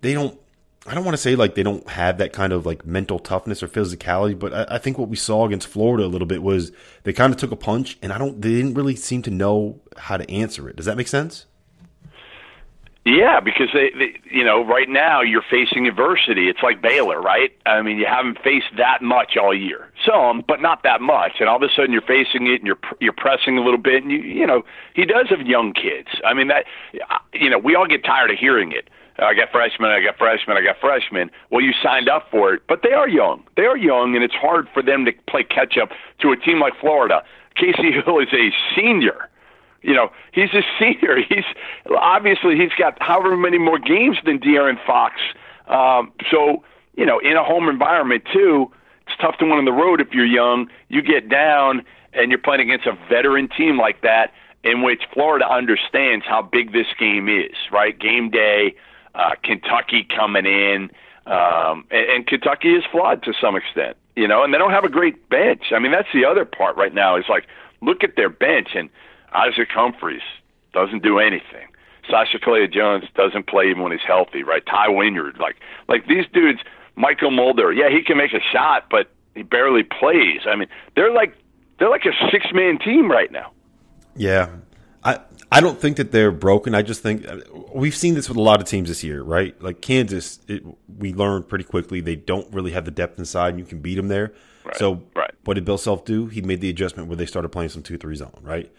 they 0.00 0.14
don't. 0.14 0.38
I 0.86 0.94
don't 0.94 1.04
want 1.04 1.12
to 1.12 1.22
say 1.22 1.36
like 1.36 1.56
they 1.56 1.62
don't 1.62 1.86
have 1.90 2.16
that 2.18 2.32
kind 2.32 2.54
of 2.54 2.64
like 2.64 2.86
mental 2.86 3.18
toughness 3.18 3.62
or 3.62 3.68
physicality, 3.68 4.38
but 4.38 4.54
I, 4.54 4.76
I 4.76 4.78
think 4.78 4.96
what 4.96 5.10
we 5.10 5.16
saw 5.16 5.44
against 5.44 5.68
Florida 5.68 6.06
a 6.06 6.08
little 6.08 6.26
bit 6.26 6.42
was 6.42 6.72
they 7.02 7.12
kind 7.12 7.34
of 7.34 7.38
took 7.38 7.52
a 7.52 7.56
punch, 7.56 7.98
and 8.00 8.14
I 8.14 8.18
don't. 8.18 8.40
They 8.40 8.48
didn't 8.48 8.74
really 8.74 8.96
seem 8.96 9.20
to 9.22 9.30
know 9.30 9.80
how 9.98 10.16
to 10.16 10.28
answer 10.30 10.70
it. 10.70 10.76
Does 10.76 10.86
that 10.86 10.96
make 10.96 11.08
sense? 11.08 11.44
Yeah, 13.10 13.40
because 13.40 13.70
they, 13.74 13.90
they, 13.90 14.20
you 14.30 14.44
know, 14.44 14.64
right 14.64 14.88
now 14.88 15.20
you're 15.20 15.42
facing 15.50 15.88
adversity. 15.88 16.48
It's 16.48 16.62
like 16.62 16.80
Baylor, 16.80 17.20
right? 17.20 17.50
I 17.66 17.82
mean, 17.82 17.98
you 17.98 18.06
haven't 18.06 18.38
faced 18.38 18.70
that 18.76 19.02
much 19.02 19.36
all 19.36 19.52
year, 19.52 19.90
some, 20.06 20.44
but 20.46 20.62
not 20.62 20.84
that 20.84 21.00
much. 21.00 21.32
And 21.40 21.48
all 21.48 21.56
of 21.56 21.62
a 21.62 21.74
sudden 21.74 21.90
you're 21.92 22.02
facing 22.02 22.46
it, 22.46 22.60
and 22.60 22.66
you're 22.68 22.78
you're 23.00 23.12
pressing 23.12 23.58
a 23.58 23.62
little 23.62 23.82
bit. 23.82 24.04
And 24.04 24.12
you, 24.12 24.18
you 24.18 24.46
know, 24.46 24.62
he 24.94 25.04
does 25.06 25.28
have 25.30 25.40
young 25.42 25.72
kids. 25.72 26.08
I 26.24 26.34
mean, 26.34 26.46
that, 26.48 26.66
you 27.32 27.50
know, 27.50 27.58
we 27.58 27.74
all 27.74 27.86
get 27.86 28.04
tired 28.04 28.30
of 28.30 28.38
hearing 28.38 28.70
it. 28.70 28.88
Uh, 29.18 29.24
I 29.24 29.34
got 29.34 29.50
freshmen, 29.50 29.90
I 29.90 30.00
got 30.00 30.16
freshmen, 30.16 30.56
I 30.56 30.62
got 30.62 30.76
freshmen. 30.80 31.32
Well, 31.50 31.62
you 31.62 31.72
signed 31.82 32.08
up 32.08 32.28
for 32.30 32.54
it, 32.54 32.62
but 32.68 32.82
they 32.84 32.92
are 32.92 33.08
young. 33.08 33.42
They 33.56 33.64
are 33.64 33.76
young, 33.76 34.14
and 34.14 34.22
it's 34.22 34.34
hard 34.34 34.68
for 34.72 34.84
them 34.84 35.04
to 35.06 35.12
play 35.28 35.42
catch 35.42 35.76
up 35.76 35.90
to 36.20 36.30
a 36.30 36.36
team 36.36 36.60
like 36.60 36.74
Florida. 36.80 37.24
Kasey 37.56 37.90
Hill 38.04 38.20
is 38.20 38.32
a 38.32 38.54
senior 38.76 39.28
you 39.82 39.94
know, 39.94 40.10
he's 40.32 40.50
a 40.54 40.62
senior. 40.78 41.18
He's 41.28 41.44
obviously 41.96 42.56
he's 42.56 42.72
got 42.78 42.96
however 43.00 43.36
many 43.36 43.58
more 43.58 43.78
games 43.78 44.18
than 44.24 44.38
De'Aaron 44.38 44.78
Fox. 44.86 45.20
Um, 45.66 46.12
so 46.30 46.64
you 46.96 47.06
know, 47.06 47.18
in 47.18 47.36
a 47.36 47.44
home 47.44 47.68
environment 47.68 48.24
too, 48.32 48.70
it's 49.06 49.16
tough 49.20 49.38
to 49.38 49.44
win 49.44 49.54
on 49.54 49.64
the 49.64 49.72
road 49.72 50.00
if 50.00 50.12
you're 50.12 50.26
young. 50.26 50.68
You 50.88 51.02
get 51.02 51.28
down 51.28 51.82
and 52.12 52.30
you're 52.30 52.40
playing 52.40 52.60
against 52.60 52.86
a 52.86 52.92
veteran 53.08 53.48
team 53.56 53.78
like 53.78 54.02
that, 54.02 54.32
in 54.64 54.82
which 54.82 55.02
Florida 55.12 55.48
understands 55.48 56.24
how 56.26 56.42
big 56.42 56.72
this 56.72 56.86
game 56.98 57.28
is. 57.28 57.56
Right, 57.72 57.98
game 57.98 58.30
day, 58.30 58.74
uh, 59.14 59.34
Kentucky 59.42 60.06
coming 60.14 60.46
in, 60.46 60.90
um, 61.26 61.84
and, 61.90 62.10
and 62.10 62.26
Kentucky 62.26 62.74
is 62.74 62.84
flawed 62.90 63.22
to 63.24 63.32
some 63.40 63.56
extent. 63.56 63.96
You 64.16 64.26
know, 64.28 64.42
and 64.42 64.52
they 64.52 64.58
don't 64.58 64.72
have 64.72 64.84
a 64.84 64.90
great 64.90 65.28
bench. 65.30 65.72
I 65.72 65.78
mean, 65.78 65.92
that's 65.92 66.08
the 66.12 66.24
other 66.24 66.44
part 66.44 66.76
right 66.76 66.92
now. 66.92 67.16
Is 67.16 67.24
like 67.28 67.46
look 67.80 68.04
at 68.04 68.16
their 68.16 68.28
bench 68.28 68.70
and 68.74 68.90
Isaac 69.32 69.68
Humphries 69.72 70.22
doesn't 70.72 71.02
do 71.02 71.18
anything. 71.18 71.68
Sacha 72.08 72.38
Killeya-Jones 72.38 73.04
doesn't 73.14 73.46
play 73.46 73.70
even 73.70 73.82
when 73.82 73.92
he's 73.92 74.00
healthy, 74.06 74.42
right? 74.42 74.64
Tai 74.66 74.88
Wynyard, 74.88 75.38
like 75.38 75.56
like 75.88 76.06
these 76.06 76.26
dudes. 76.32 76.60
Mychal 76.96 77.32
Mulder, 77.32 77.72
yeah, 77.72 77.88
he 77.88 78.02
can 78.02 78.18
make 78.18 78.32
a 78.34 78.40
shot, 78.52 78.86
but 78.90 79.10
he 79.34 79.42
barely 79.42 79.82
plays. 79.82 80.40
I 80.46 80.56
mean, 80.56 80.68
they're 80.96 81.12
like 81.12 81.34
they're 81.78 81.88
like 81.88 82.04
a 82.04 82.30
six 82.30 82.46
man 82.52 82.78
team 82.78 83.10
right 83.10 83.30
now. 83.30 83.52
Yeah, 84.16 84.50
I 85.02 85.20
I 85.50 85.60
don't 85.60 85.80
think 85.80 85.96
that 85.96 86.12
they're 86.12 86.30
broken. 86.30 86.74
I 86.74 86.82
just 86.82 87.02
think 87.02 87.26
we've 87.74 87.96
seen 87.96 88.14
this 88.14 88.28
with 88.28 88.36
a 88.36 88.42
lot 88.42 88.60
of 88.60 88.66
teams 88.66 88.88
this 88.88 89.02
year, 89.02 89.22
right? 89.22 89.60
Like 89.62 89.80
Kansas, 89.80 90.40
it, 90.46 90.62
we 90.98 91.14
learned 91.14 91.48
pretty 91.48 91.64
quickly 91.64 92.00
they 92.00 92.16
don't 92.16 92.52
really 92.52 92.72
have 92.72 92.84
the 92.84 92.90
depth 92.90 93.18
inside, 93.18 93.50
and 93.50 93.58
you 93.58 93.64
can 93.64 93.78
beat 93.78 93.94
them 93.94 94.08
there. 94.08 94.32
Right, 94.62 94.76
so, 94.76 95.02
right. 95.16 95.32
what 95.44 95.54
did 95.54 95.64
Bill 95.64 95.78
Self 95.78 96.04
do? 96.04 96.26
He 96.26 96.42
made 96.42 96.60
the 96.60 96.68
adjustment 96.68 97.08
where 97.08 97.16
they 97.16 97.24
started 97.24 97.48
playing 97.48 97.70
some 97.70 97.82
two 97.82 97.96
three 97.96 98.16
zone, 98.16 98.38
right? 98.42 98.70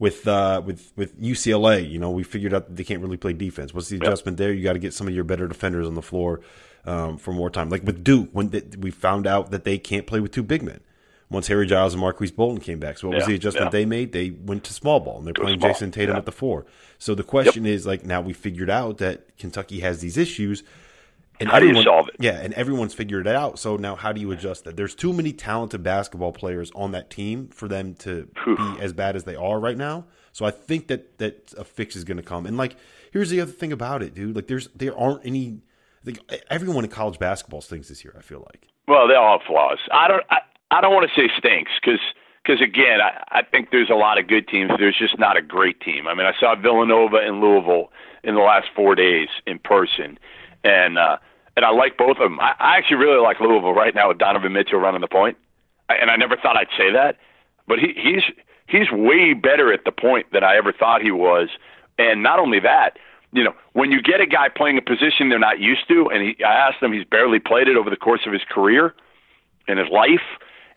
With 0.00 0.26
uh, 0.26 0.62
with 0.64 0.92
with 0.96 1.20
UCLA, 1.20 1.88
you 1.88 2.00
know, 2.00 2.10
we 2.10 2.24
figured 2.24 2.52
out 2.52 2.66
that 2.66 2.74
they 2.74 2.84
can't 2.84 3.02
really 3.02 3.18
play 3.18 3.34
defense. 3.34 3.72
What's 3.72 3.90
the 3.90 3.98
adjustment 3.98 4.34
yep. 4.34 4.38
there? 4.38 4.52
You 4.52 4.64
got 4.64 4.72
to 4.72 4.78
get 4.80 4.94
some 4.94 5.06
of 5.06 5.14
your 5.14 5.24
better 5.24 5.46
defenders 5.46 5.86
on 5.86 5.94
the 5.94 6.02
floor 6.02 6.40
um, 6.86 7.18
for 7.18 7.32
more 7.32 7.50
time. 7.50 7.68
Like 7.68 7.84
with 7.84 8.02
Duke, 8.02 8.30
when 8.32 8.48
they, 8.48 8.62
we 8.78 8.90
found 8.90 9.26
out 9.26 9.52
that 9.52 9.64
they 9.64 9.78
can't 9.78 10.06
play 10.06 10.18
with 10.18 10.32
two 10.32 10.42
big 10.42 10.62
men. 10.62 10.80
Once 11.28 11.46
Harry 11.46 11.64
Giles 11.64 11.94
and 11.94 12.00
Marques 12.00 12.32
Bolden 12.32 12.60
came 12.60 12.80
back, 12.80 12.98
so 12.98 13.06
what 13.06 13.12
yeah, 13.12 13.18
was 13.18 13.26
the 13.28 13.34
adjustment 13.36 13.66
yeah. 13.66 13.70
they 13.70 13.84
made? 13.84 14.10
They 14.10 14.30
went 14.30 14.64
to 14.64 14.72
small 14.72 14.98
ball, 14.98 15.18
and 15.18 15.26
they're 15.26 15.32
playing 15.32 15.60
Jayson 15.60 15.92
Tatum 15.92 16.14
yeah. 16.14 16.18
at 16.18 16.24
the 16.24 16.32
four. 16.32 16.66
So 16.98 17.14
the 17.14 17.22
question 17.22 17.64
yep. 17.64 17.74
is, 17.74 17.86
like, 17.86 18.04
now 18.04 18.20
we 18.20 18.32
figured 18.32 18.68
out 18.68 18.98
that 18.98 19.36
Kentucky 19.38 19.78
has 19.78 20.00
these 20.00 20.16
issues 20.16 20.64
and 21.40 21.48
how 21.48 21.56
everyone, 21.56 21.74
do 21.74 21.80
you 21.80 21.84
solve 21.84 22.08
it? 22.08 22.16
Yeah, 22.20 22.38
and 22.38 22.52
everyone's 22.54 22.92
figured 22.92 23.26
it 23.26 23.34
out. 23.34 23.58
So 23.58 23.76
now, 23.76 23.96
how 23.96 24.12
do 24.12 24.20
you 24.20 24.30
adjust 24.30 24.64
that? 24.64 24.76
There's 24.76 24.94
too 24.94 25.12
many 25.12 25.32
talented 25.32 25.82
basketball 25.82 26.32
players 26.32 26.70
on 26.74 26.92
that 26.92 27.08
team 27.08 27.48
for 27.48 27.66
them 27.66 27.94
to 27.94 28.28
Whew. 28.44 28.56
be 28.56 28.80
as 28.80 28.92
bad 28.92 29.16
as 29.16 29.24
they 29.24 29.36
are 29.36 29.58
right 29.58 29.76
now. 29.76 30.04
So 30.32 30.44
I 30.44 30.50
think 30.50 30.88
that 30.88 31.18
that 31.18 31.52
a 31.56 31.64
fix 31.64 31.96
is 31.96 32.04
going 32.04 32.18
to 32.18 32.22
come. 32.22 32.46
And 32.46 32.56
like, 32.56 32.76
here's 33.10 33.30
the 33.30 33.40
other 33.40 33.50
thing 33.50 33.72
about 33.72 34.02
it, 34.02 34.14
dude. 34.14 34.36
Like, 34.36 34.46
there's 34.46 34.68
there 34.74 34.96
aren't 34.96 35.24
any. 35.26 35.62
Like, 36.04 36.18
everyone 36.48 36.84
in 36.84 36.90
college 36.90 37.18
basketball 37.18 37.60
stinks 37.60 37.88
this 37.88 38.04
year. 38.04 38.14
I 38.18 38.22
feel 38.22 38.40
like. 38.46 38.66
Well, 38.86 39.08
they 39.08 39.14
all 39.14 39.38
have 39.38 39.46
flaws. 39.46 39.78
I 39.92 40.08
don't. 40.08 40.22
I, 40.30 40.38
I 40.70 40.80
don't 40.80 40.94
want 40.94 41.10
to 41.10 41.20
say 41.20 41.30
stinks 41.38 41.72
because 41.80 42.00
because 42.44 42.60
again, 42.60 43.00
I, 43.00 43.40
I 43.40 43.42
think 43.42 43.70
there's 43.70 43.90
a 43.90 43.94
lot 43.94 44.18
of 44.18 44.28
good 44.28 44.46
teams. 44.46 44.70
There's 44.78 44.96
just 44.98 45.18
not 45.18 45.36
a 45.36 45.42
great 45.42 45.80
team. 45.80 46.06
I 46.06 46.14
mean, 46.14 46.26
I 46.26 46.32
saw 46.38 46.54
Villanova 46.54 47.16
and 47.16 47.40
Louisville 47.40 47.90
in 48.22 48.34
the 48.34 48.40
last 48.40 48.68
four 48.76 48.94
days 48.94 49.28
in 49.46 49.58
person, 49.58 50.18
and. 50.64 50.98
uh 50.98 51.16
and 51.56 51.64
I 51.64 51.70
like 51.70 51.96
both 51.96 52.18
of 52.18 52.30
them. 52.30 52.40
I, 52.40 52.54
I 52.58 52.76
actually 52.78 52.98
really 52.98 53.20
like 53.20 53.40
Louisville 53.40 53.74
right 53.74 53.94
now 53.94 54.08
with 54.08 54.18
Donovan 54.18 54.52
Mitchell 54.52 54.78
running 54.78 55.00
the 55.00 55.08
point, 55.08 55.36
and 55.88 56.10
I 56.10 56.16
never 56.16 56.36
thought 56.36 56.56
I'd 56.56 56.68
say 56.76 56.92
that, 56.92 57.16
but 57.66 57.78
he, 57.78 57.92
he's 57.96 58.22
he's 58.66 58.90
way 58.90 59.34
better 59.34 59.72
at 59.72 59.84
the 59.84 59.92
point 59.92 60.26
than 60.32 60.44
I 60.44 60.56
ever 60.56 60.72
thought 60.72 61.02
he 61.02 61.10
was. 61.10 61.48
And 61.98 62.22
not 62.22 62.38
only 62.38 62.60
that, 62.60 62.98
you 63.32 63.44
know, 63.44 63.54
when 63.72 63.90
you 63.90 64.00
get 64.00 64.20
a 64.20 64.26
guy 64.26 64.48
playing 64.48 64.78
a 64.78 64.82
position 64.82 65.28
they're 65.28 65.38
not 65.38 65.60
used 65.60 65.86
to, 65.88 66.08
and 66.08 66.22
he, 66.22 66.44
I 66.44 66.68
asked 66.68 66.82
him, 66.82 66.92
he's 66.92 67.04
barely 67.04 67.38
played 67.38 67.68
it 67.68 67.76
over 67.76 67.90
the 67.90 67.96
course 67.96 68.22
of 68.26 68.32
his 68.32 68.42
career 68.48 68.94
and 69.68 69.78
his 69.78 69.88
life, 69.90 70.24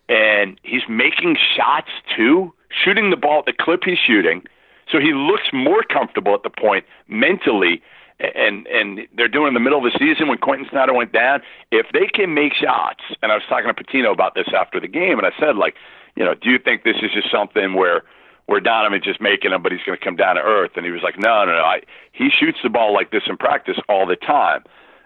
and 0.10 0.60
he's 0.64 0.84
making 0.90 1.38
shots 1.56 1.90
too, 2.16 2.54
shooting 2.70 3.10
the 3.10 3.18
ball 3.18 3.40
at 3.40 3.46
the 3.46 3.54
clip 3.54 3.84
he's 3.86 3.98
shooting. 3.98 4.44
So 4.92 5.00
he 5.00 5.14
looks 5.14 5.48
more 5.54 5.82
comfortable 5.84 6.34
at 6.34 6.44
the 6.44 6.50
point 6.50 6.86
mentally 7.08 7.82
and 8.19 8.67
and 8.67 9.08
they're 9.15 9.28
doing 9.28 9.49
in 9.49 9.54
the 9.54 9.60
middle 9.60 9.86
of 9.86 9.91
the 9.91 9.97
season 9.97 10.28
when 10.28 10.38
Quentin 10.38 10.67
Snider 10.69 10.93
went 10.93 11.12
down. 11.12 11.41
If 11.71 11.88
they 11.93 12.08
can 12.08 12.34
make 12.34 12.54
shots, 12.54 13.04
and 13.21 13.32
I 13.32 13.36
was 13.36 13.43
talking 13.49 13.67
to 13.67 13.73
Pitino 13.73 14.12
about 14.12 14.36
this 14.36 14.47
after 14.56 14.80
the 14.80 14.88
game, 14.88 15.17
and 15.17 15.28
I 15.28 15.32
said 15.39 15.56
like, 15.56 15.76
you 16.15 16.23
know, 16.23 16.36
do 16.36 16.49
you 16.49 16.60
think 16.60 16.84
this 16.84 16.97
is 17.02 17.12
just 17.13 17.32
something 17.32 17.73
where 17.73 18.04
where 18.45 18.60
Donovan's 18.60 19.06
just 19.06 19.21
making 19.21 19.52
them, 19.52 19.63
but 19.63 19.71
he's 19.71 19.84
going 19.86 19.97
to 19.97 20.04
come 20.04 20.15
down 20.15 20.36
to 20.36 20.41
earth? 20.41 20.71
And 20.76 20.86
he 20.86 20.91
was 20.91 21.02
like, 21.02 21.17
no, 21.17 21.45
no, 21.45 21.52
no. 21.54 21.63
I, 21.63 21.82
he 22.12 22.30
shoots 22.30 22.60
the 22.62 22.69
ball 22.69 22.93
like 22.93 23.12
this 23.12 23.23
in 23.28 23.38
practice 23.38 23.78
all 23.88 24.06
the 24.06 24.17
time, 24.17 24.63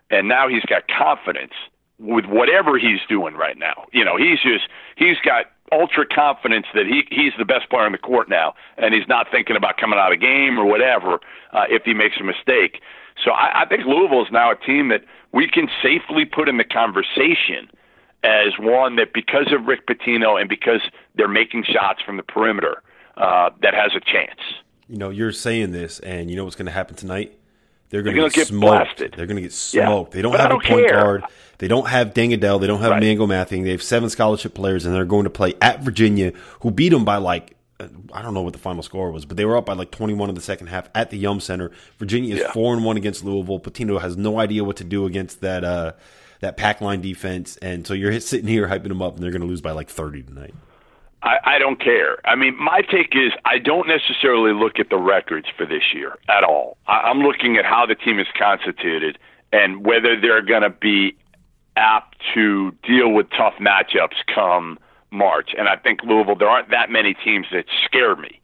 and 0.10 0.28
now 0.28 0.48
he's 0.48 0.64
got 0.64 0.84
confidence 0.88 1.54
with 2.00 2.26
whatever 2.26 2.78
he's 2.78 3.00
doing 3.10 3.36
right 3.36 3.58
now. 3.58 3.86
You 3.92 4.06
know, 4.06 4.18
he's 4.18 4.40
just 4.42 4.68
he's 4.96 5.18
got 5.24 5.46
ultra 5.72 6.06
confidence 6.06 6.66
that 6.74 6.86
he 6.86 7.04
he's 7.10 7.34
the 7.38 7.46
best 7.46 7.70
player 7.70 7.84
on 7.84 7.92
the 7.92 7.98
court 7.98 8.30
now, 8.30 8.54
and 8.78 8.94
he's 8.94 9.08
not 9.08 9.28
thinking 9.32 9.56
about 9.56 9.78
coming 9.78 10.00
out 10.00 10.14
of 10.14 10.20
game 10.20 10.58
or 10.58 10.66
whatever 10.66 11.20
uh, 11.54 11.66
if 11.70 11.84
he 11.84 11.94
makes 11.94 12.18
a 12.20 12.24
mistake. 12.24 12.82
So 13.24 13.32
I, 13.32 13.64
I 13.64 13.66
think 13.66 13.86
Louisville 13.86 14.24
is 14.24 14.32
now 14.32 14.52
a 14.52 14.56
team 14.56 14.90
that 14.90 15.04
we 15.34 15.48
can 15.48 15.68
safely 15.82 16.26
put 16.26 16.48
in 16.48 16.58
the 16.58 16.64
conversation 16.64 17.70
as 18.24 18.54
one 18.60 18.96
that 18.98 19.14
because 19.14 19.52
of 19.52 19.66
Rick 19.66 19.88
Pitino 19.88 20.40
and 20.40 20.50
because 20.50 20.82
they're 21.16 21.28
making 21.28 21.64
shots 21.64 22.02
from 22.02 22.18
the 22.18 22.24
perimeter, 22.24 22.82
uh, 23.16 23.50
that 23.62 23.74
has 23.74 23.92
a 23.96 24.00
chance. 24.00 24.40
You 24.88 24.98
know, 24.98 25.10
you're 25.10 25.32
saying 25.32 25.72
this, 25.72 26.00
and 26.00 26.30
you 26.30 26.36
know 26.36 26.44
what's 26.44 26.56
going 26.56 26.68
to 26.68 26.72
happen 26.72 26.96
tonight? 26.96 27.38
They're 27.90 28.04
going 28.04 28.16
to 28.16 28.22
get, 28.24 28.34
get, 28.34 28.48
smoked. 28.48 28.62
Blasted. 28.62 29.14
They're 29.16 29.28
going 29.28 29.38
to 29.38 29.42
get 29.42 29.54
smoked. 29.54 30.14
Yeah. 30.14 30.18
They 30.18 30.22
don't 30.22 30.32
but 30.32 30.42
have 30.42 30.50
don't 30.50 30.66
a 30.66 30.68
point 30.68 30.88
care. 30.88 31.02
guard. 31.02 31.24
They 31.60 31.68
don't 31.68 31.88
have 31.88 32.14
Deng 32.14 32.34
Adel. 32.34 32.60
They 32.60 32.68
don't 32.68 32.82
have 32.82 32.92
right. 32.92 33.02
Mangok 33.02 33.28
Mathiang. 33.28 33.64
They 33.64 33.72
have 33.72 33.82
seven 33.82 34.10
scholarship 34.10 34.54
players, 34.54 34.86
and 34.86 34.94
they're 34.94 35.06
going 35.06 35.24
to 35.24 35.30
play 35.30 35.56
at 35.62 35.82
Virginia, 35.82 36.34
who 36.62 36.72
beat 36.72 36.90
them 36.90 37.06
by 37.06 37.18
like 37.18 37.58
I 38.12 38.22
don't 38.24 38.34
know 38.34 38.42
what 38.42 38.54
the 38.54 38.60
final 38.60 38.82
score 38.82 39.12
was, 39.12 39.26
but 39.26 39.38
they 39.38 39.46
were 39.46 39.56
up 39.56 39.68
by 39.68 39.74
like 39.74 39.92
21 39.92 40.30
in 40.30 40.36
the 40.36 40.42
second 40.42 40.68
half 40.68 40.90
at 40.96 41.12
the 41.12 41.18
Yum 41.18 41.40
Center. 41.40 41.72
Virginia 42.00 42.36
is 42.36 42.44
four 42.52 42.74
and 42.74 42.84
one 42.84 42.98
against 42.98 43.24
Louisville. 43.24 43.60
Pitino 43.60 44.02
has 44.02 44.18
no 44.18 44.40
idea 44.40 44.64
what 44.64 44.78
to 44.78 44.84
do 44.84 45.06
against 45.06 45.42
that 45.42 45.64
uh, 45.64 45.94
that 46.40 46.58
pack 46.58 46.82
line 46.82 47.02
defense, 47.02 47.58
and 47.58 47.86
so 47.86 47.94
you're 47.94 48.20
sitting 48.20 48.48
here 48.48 48.68
hyping 48.68 48.90
them 48.90 49.02
up, 49.02 49.16
and 49.16 49.24
they're 49.24 49.32
going 49.32 49.42
to 49.42 49.48
lose 49.48 49.62
by 49.62 49.72
like 49.72 49.90
30 49.90 50.24
tonight. 50.24 50.54
I, 51.24 51.38
I 51.44 51.60
don't 51.60 51.80
care. 51.80 52.18
I 52.26 52.36
mean, 52.36 52.56
my 52.62 52.82
take 52.82 53.16
is 53.16 53.32
I 53.44 53.58
don't 53.58 53.88
necessarily 53.88 54.54
look 54.54 54.80
at 54.80 54.90
the 54.90 54.98
records 54.98 55.48
for 55.58 55.66
this 55.66 55.94
year 55.94 56.16
at 56.30 56.44
all. 56.44 56.78
I, 56.88 57.02
I'm 57.02 57.20
looking 57.20 57.58
at 57.58 57.66
how 57.66 57.86
the 57.86 57.96
team 57.96 58.20
is 58.20 58.28
constituted 58.38 59.18
and 59.52 59.86
whether 59.86 60.20
they're 60.20 60.44
going 60.44 60.62
to 60.62 60.70
be 60.70 61.16
apt 61.78 62.18
to 62.34 62.72
deal 62.84 63.12
with 63.12 63.28
tough 63.30 63.54
matchups 63.60 64.18
come 64.34 64.80
March. 65.12 65.52
And 65.58 65.70
I 65.70 65.76
think 65.78 66.04
Louisville, 66.04 66.36
there 66.36 66.50
aren't 66.50 66.72
that 66.72 66.90
many 66.90 67.14
teams 67.14 67.48
that 67.52 67.66
scare 67.86 68.16
me 68.16 68.42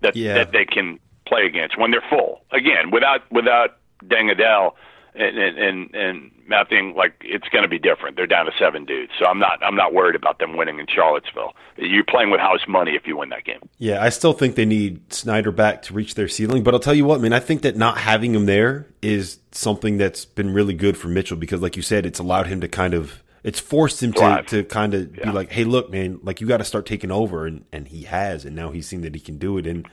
that 0.00 0.16
yeah. 0.16 0.34
that 0.34 0.52
they 0.52 0.64
can 0.64 0.98
play 1.26 1.46
against 1.46 1.78
when 1.78 1.90
they're 1.90 2.04
full. 2.10 2.42
Again, 2.52 2.90
without 2.90 3.30
without 3.30 3.78
Deng 4.04 4.30
Adel 4.30 4.76
and 5.14 5.38
and 5.38 5.58
and, 5.58 5.94
and 5.94 6.30
Mathiang, 6.50 6.94
like 6.94 7.14
it's 7.20 7.48
going 7.48 7.62
to 7.62 7.68
be 7.68 7.78
different. 7.78 8.16
They're 8.16 8.26
down 8.26 8.46
to 8.46 8.52
seven 8.58 8.84
dudes, 8.84 9.12
so 9.18 9.26
I'm 9.26 9.38
not 9.38 9.62
I'm 9.62 9.76
not 9.76 9.92
worried 9.92 10.14
about 10.14 10.38
them 10.38 10.56
winning 10.56 10.78
in 10.78 10.86
Charlottesville. 10.86 11.54
You're 11.76 12.04
playing 12.04 12.30
with 12.30 12.40
house 12.40 12.66
money 12.68 12.94
if 12.94 13.06
you 13.06 13.16
win 13.16 13.30
that 13.30 13.44
game. 13.44 13.60
Yeah, 13.78 14.02
I 14.02 14.10
still 14.10 14.32
think 14.32 14.54
they 14.54 14.64
need 14.64 15.12
Snider 15.12 15.52
back 15.52 15.82
to 15.82 15.94
reach 15.94 16.14
their 16.14 16.28
ceiling, 16.28 16.62
but 16.62 16.74
I'll 16.74 16.80
tell 16.80 16.94
you 16.94 17.04
what, 17.04 17.20
man, 17.20 17.32
I 17.32 17.40
think 17.40 17.62
that 17.62 17.76
not 17.76 17.98
having 17.98 18.34
him 18.34 18.46
there 18.46 18.86
is 19.02 19.38
something 19.52 19.96
that's 19.96 20.24
been 20.24 20.52
really 20.52 20.74
good 20.74 20.96
for 20.96 21.08
Mitchell 21.08 21.36
because, 21.36 21.60
like 21.60 21.76
you 21.76 21.82
said, 21.82 22.06
it's 22.06 22.18
allowed 22.18 22.46
him 22.46 22.60
to 22.60 22.68
kind 22.68 22.94
of 22.94 23.22
it's 23.42 23.60
forced 23.60 24.02
him 24.02 24.12
to, 24.12 24.42
to 24.48 24.64
kind 24.64 24.92
of 24.94 25.16
yeah. 25.16 25.24
be 25.24 25.32
like, 25.32 25.50
hey, 25.50 25.64
look, 25.64 25.90
man, 25.90 26.20
like 26.22 26.40
you 26.40 26.46
got 26.46 26.58
to 26.58 26.64
start 26.64 26.86
taking 26.86 27.10
over, 27.10 27.46
and 27.46 27.64
and 27.72 27.88
he 27.88 28.02
has, 28.04 28.44
and 28.44 28.54
now 28.54 28.70
he's 28.70 28.86
seen 28.86 29.02
that 29.02 29.14
he 29.14 29.20
can 29.20 29.38
do 29.38 29.58
it, 29.58 29.66
and 29.66 29.88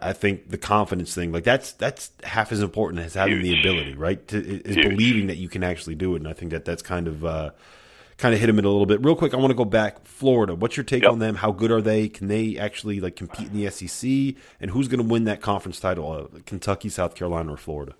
I 0.00 0.12
think 0.12 0.50
the 0.50 0.58
confidence 0.58 1.14
thing, 1.14 1.32
like 1.32 1.44
that's 1.44 1.72
that's 1.72 2.10
half 2.22 2.52
as 2.52 2.60
important 2.60 3.02
as 3.04 3.14
having 3.14 3.40
Huge. 3.40 3.44
the 3.44 3.60
ability, 3.60 3.94
right? 3.94 4.26
To, 4.28 4.38
is 4.38 4.76
Huge. 4.76 4.88
believing 4.88 5.26
that 5.28 5.36
you 5.36 5.48
can 5.48 5.62
actually 5.62 5.94
do 5.94 6.14
it, 6.14 6.18
and 6.18 6.28
I 6.28 6.32
think 6.32 6.52
that 6.52 6.64
that's 6.64 6.82
kind 6.82 7.08
of 7.08 7.24
uh, 7.24 7.50
kind 8.18 8.34
of 8.34 8.40
hit 8.40 8.48
him 8.48 8.58
in 8.58 8.64
a 8.64 8.68
little 8.68 8.86
bit. 8.86 9.02
Real 9.04 9.16
quick, 9.16 9.34
I 9.34 9.36
want 9.38 9.50
to 9.50 9.56
go 9.56 9.64
back. 9.64 10.04
Florida, 10.04 10.54
what's 10.54 10.76
your 10.76 10.84
take 10.84 11.02
yep. 11.02 11.12
on 11.12 11.18
them? 11.18 11.36
How 11.36 11.50
good 11.50 11.70
are 11.70 11.80
they? 11.80 12.08
Can 12.08 12.28
they 12.28 12.58
actually 12.58 13.00
like 13.00 13.16
compete 13.16 13.48
in 13.48 13.54
the 13.54 13.70
SEC? 13.70 14.36
And 14.60 14.70
who's 14.70 14.88
going 14.88 15.00
to 15.00 15.06
win 15.06 15.24
that 15.24 15.40
conference 15.40 15.80
title? 15.80 16.12
Uh, 16.12 16.38
Kentucky, 16.46 16.88
South 16.88 17.14
Carolina, 17.14 17.52
or 17.52 17.56
Florida? 17.56 17.94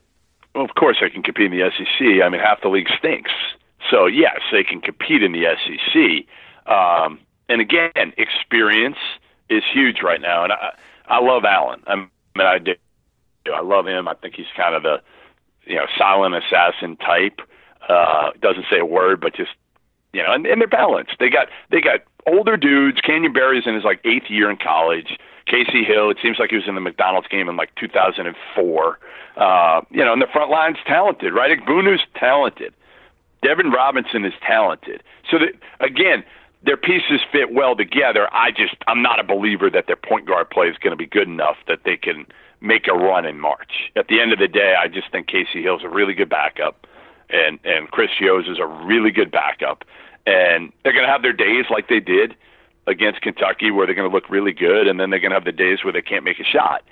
Well, 0.54 0.64
of 0.64 0.74
course, 0.74 0.98
they 1.00 1.10
can 1.10 1.22
compete 1.22 1.52
in 1.52 1.58
the 1.58 1.70
SEC. 1.76 2.22
I 2.22 2.28
mean, 2.28 2.40
half 2.40 2.60
the 2.62 2.68
league 2.68 2.88
stinks, 2.98 3.30
so 3.90 4.06
yes, 4.06 4.40
they 4.52 4.64
can 4.64 4.80
compete 4.80 5.22
in 5.22 5.32
the 5.32 5.44
SEC. 5.64 6.26
Um, 6.72 7.20
and 7.48 7.60
again, 7.60 8.12
experience 8.16 8.98
is 9.48 9.62
huge 9.72 10.02
right 10.02 10.20
now, 10.20 10.44
and 10.44 10.52
I 10.52 10.72
I 11.10 11.20
love 11.20 11.44
Allen. 11.44 11.82
I 11.86 11.96
mean, 11.96 12.08
I 12.38 12.58
do. 12.58 12.74
I 13.52 13.60
love 13.60 13.86
him. 13.86 14.06
I 14.06 14.14
think 14.14 14.34
he's 14.36 14.46
kind 14.56 14.74
of 14.74 14.82
the 14.82 15.02
you 15.66 15.76
know 15.76 15.86
silent 15.98 16.34
assassin 16.34 16.96
type. 16.96 17.40
Uh, 17.88 18.30
doesn't 18.40 18.66
say 18.70 18.78
a 18.78 18.86
word, 18.86 19.20
but 19.20 19.34
just 19.34 19.50
you 20.12 20.22
know, 20.22 20.32
and, 20.32 20.46
and 20.46 20.60
they're 20.60 20.68
balanced. 20.68 21.16
They 21.18 21.28
got 21.28 21.48
they 21.70 21.80
got 21.80 22.00
older 22.26 22.56
dudes. 22.56 23.00
Canyon 23.00 23.32
Barry's 23.32 23.66
in 23.66 23.74
his 23.74 23.84
like 23.84 24.00
eighth 24.04 24.30
year 24.30 24.50
in 24.50 24.56
college. 24.56 25.18
Kasey 25.48 25.84
Hill, 25.84 26.10
it 26.10 26.18
seems 26.22 26.38
like 26.38 26.50
he 26.50 26.56
was 26.56 26.68
in 26.68 26.76
the 26.76 26.80
McDonald's 26.80 27.26
game 27.26 27.48
in 27.48 27.56
like 27.56 27.74
2004. 27.74 28.98
Uh, 29.36 29.80
you 29.90 30.04
know, 30.04 30.12
and 30.12 30.22
the 30.22 30.28
front 30.32 30.50
line's 30.50 30.76
talented, 30.86 31.32
right? 31.32 31.58
Egbunu's 31.58 32.02
talented. 32.14 32.72
Devin 33.42 33.70
Robinson 33.70 34.24
is 34.24 34.34
talented. 34.46 35.02
So 35.28 35.38
that 35.38 35.54
again, 35.80 36.22
their 36.62 36.76
pieces 36.76 37.20
fit 37.32 37.52
well 37.52 37.74
together. 37.74 38.28
I 38.32 38.50
just 38.50 38.74
I'm 38.86 39.02
not 39.02 39.18
a 39.18 39.24
believer 39.24 39.70
that 39.70 39.86
their 39.86 39.96
point 39.96 40.26
guard 40.26 40.50
play 40.50 40.66
is 40.66 40.76
going 40.78 40.92
to 40.92 40.96
be 40.96 41.06
good 41.06 41.28
enough 41.28 41.56
that 41.68 41.80
they 41.84 41.96
can 41.96 42.26
make 42.60 42.86
a 42.86 42.92
run 42.92 43.24
in 43.24 43.40
March. 43.40 43.90
At 43.96 44.08
the 44.08 44.20
end 44.20 44.32
of 44.32 44.38
the 44.38 44.48
day, 44.48 44.74
I 44.78 44.88
just 44.88 45.10
think 45.10 45.28
Kasey 45.28 45.62
Hill's 45.62 45.82
a 45.84 45.88
really 45.88 46.14
good 46.14 46.28
backup, 46.28 46.86
and 47.30 47.58
and 47.64 47.90
Chris 47.90 48.10
Chiozza 48.20 48.50
is 48.50 48.58
a 48.58 48.66
really 48.66 49.10
good 49.10 49.30
backup, 49.30 49.84
and 50.26 50.72
they're 50.82 50.92
going 50.92 51.06
to 51.06 51.12
have 51.12 51.22
their 51.22 51.32
days 51.32 51.64
like 51.70 51.88
they 51.88 52.00
did 52.00 52.34
against 52.86 53.22
Kentucky 53.22 53.70
where 53.70 53.86
they're 53.86 53.94
going 53.94 54.08
to 54.08 54.14
look 54.14 54.28
really 54.28 54.52
good, 54.52 54.86
and 54.86 55.00
then 55.00 55.10
they're 55.10 55.20
going 55.20 55.30
to 55.30 55.36
have 55.36 55.44
the 55.44 55.52
days 55.52 55.84
where 55.84 55.92
they 55.92 56.02
can't 56.02 56.24
make 56.24 56.40
a 56.40 56.44
shot. 56.44 56.82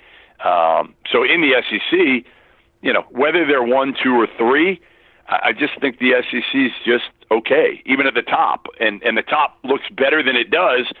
Um, 0.43 0.95
so 1.11 1.23
in 1.23 1.41
the 1.41 1.61
SEC, 1.69 2.25
you 2.81 2.93
know 2.93 3.05
whether 3.11 3.45
they're 3.45 3.63
one, 3.63 3.93
two, 4.01 4.13
or 4.13 4.27
three 4.37 4.81
I 5.29 5.49
I 5.49 5.53
just 5.53 5.79
think 5.79 5.99
the 5.99 6.13
SEC 6.29 6.55
is 6.55 6.71
just 6.85 7.05
okay, 7.31 7.81
even 7.85 8.07
at 8.07 8.13
the 8.13 8.21
top, 8.21 8.67
and 8.79 9.01
and 9.03 9.17
the 9.17 9.23
top 9.23 9.57
looks 9.63 9.85
better 9.91 10.23
than 10.23 10.35
it 10.35 10.49
does 10.49 10.91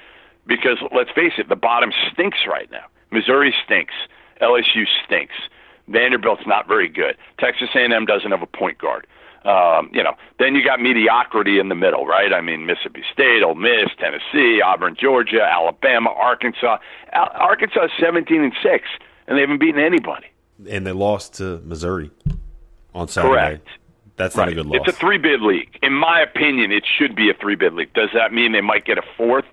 because 0.45 0.77
let's 0.95 1.11
face 1.11 1.33
it, 1.37 1.49
the 1.49 1.55
bottom 1.55 1.91
stinks 2.11 2.39
right 2.47 2.69
now. 2.71 2.85
Missouri 3.11 3.53
stinks, 3.65 3.93
LSU 4.41 4.85
stinks, 5.05 5.35
Vanderbilt's 5.87 6.45
not 6.45 6.67
very 6.67 6.89
good, 6.89 7.17
Texas 7.39 7.69
A&M 7.75 8.05
doesn't 8.05 8.31
have 8.31 8.41
a 8.41 8.47
point 8.47 8.77
guard. 8.77 9.07
Um, 9.45 9.89
you 9.93 10.03
know, 10.03 10.15
then 10.37 10.53
you 10.53 10.63
got 10.63 10.81
mediocrity 10.81 11.59
in 11.59 11.69
the 11.69 11.75
middle, 11.75 12.05
right? 12.05 12.33
I 12.33 12.41
mean, 12.41 12.65
Mississippi 12.65 13.03
State, 13.11 13.41
Ole 13.41 13.55
Miss, 13.55 13.87
Tennessee, 13.97 14.61
Auburn, 14.61 14.97
Georgia, 14.99 15.41
Alabama, 15.41 16.09
Arkansas. 16.11 16.77
Al- 17.13 17.31
Arkansas 17.35 17.85
is 17.85 17.91
17 18.01 18.43
and 18.43 18.53
six, 18.61 18.83
and 19.27 19.37
they 19.37 19.41
haven't 19.41 19.59
beaten 19.59 19.81
anybody. 19.81 20.27
And 20.69 20.85
they 20.85 20.91
lost 20.91 21.35
to 21.35 21.61
Missouri 21.63 22.11
on 22.93 23.07
Saturday. 23.07 23.33
Correct. 23.33 23.67
That's 24.19 24.35
right. 24.35 24.45
not 24.45 24.51
a 24.51 24.55
good 24.55 24.65
loss. 24.65 24.81
It's 24.85 24.97
a 24.97 24.99
three 24.99 25.17
bid 25.17 25.41
league. 25.41 25.79
In 25.81 25.93
my 25.93 26.19
opinion, 26.19 26.73
it 26.73 26.83
should 26.85 27.15
be 27.15 27.29
a 27.29 27.33
three 27.33 27.55
bid 27.55 27.73
league. 27.73 27.93
Does 27.93 28.09
that 28.13 28.33
mean 28.33 28.51
they 28.51 28.61
might 28.61 28.85
get 28.85 28.97
a 28.97 29.03
fourth? 29.15 29.45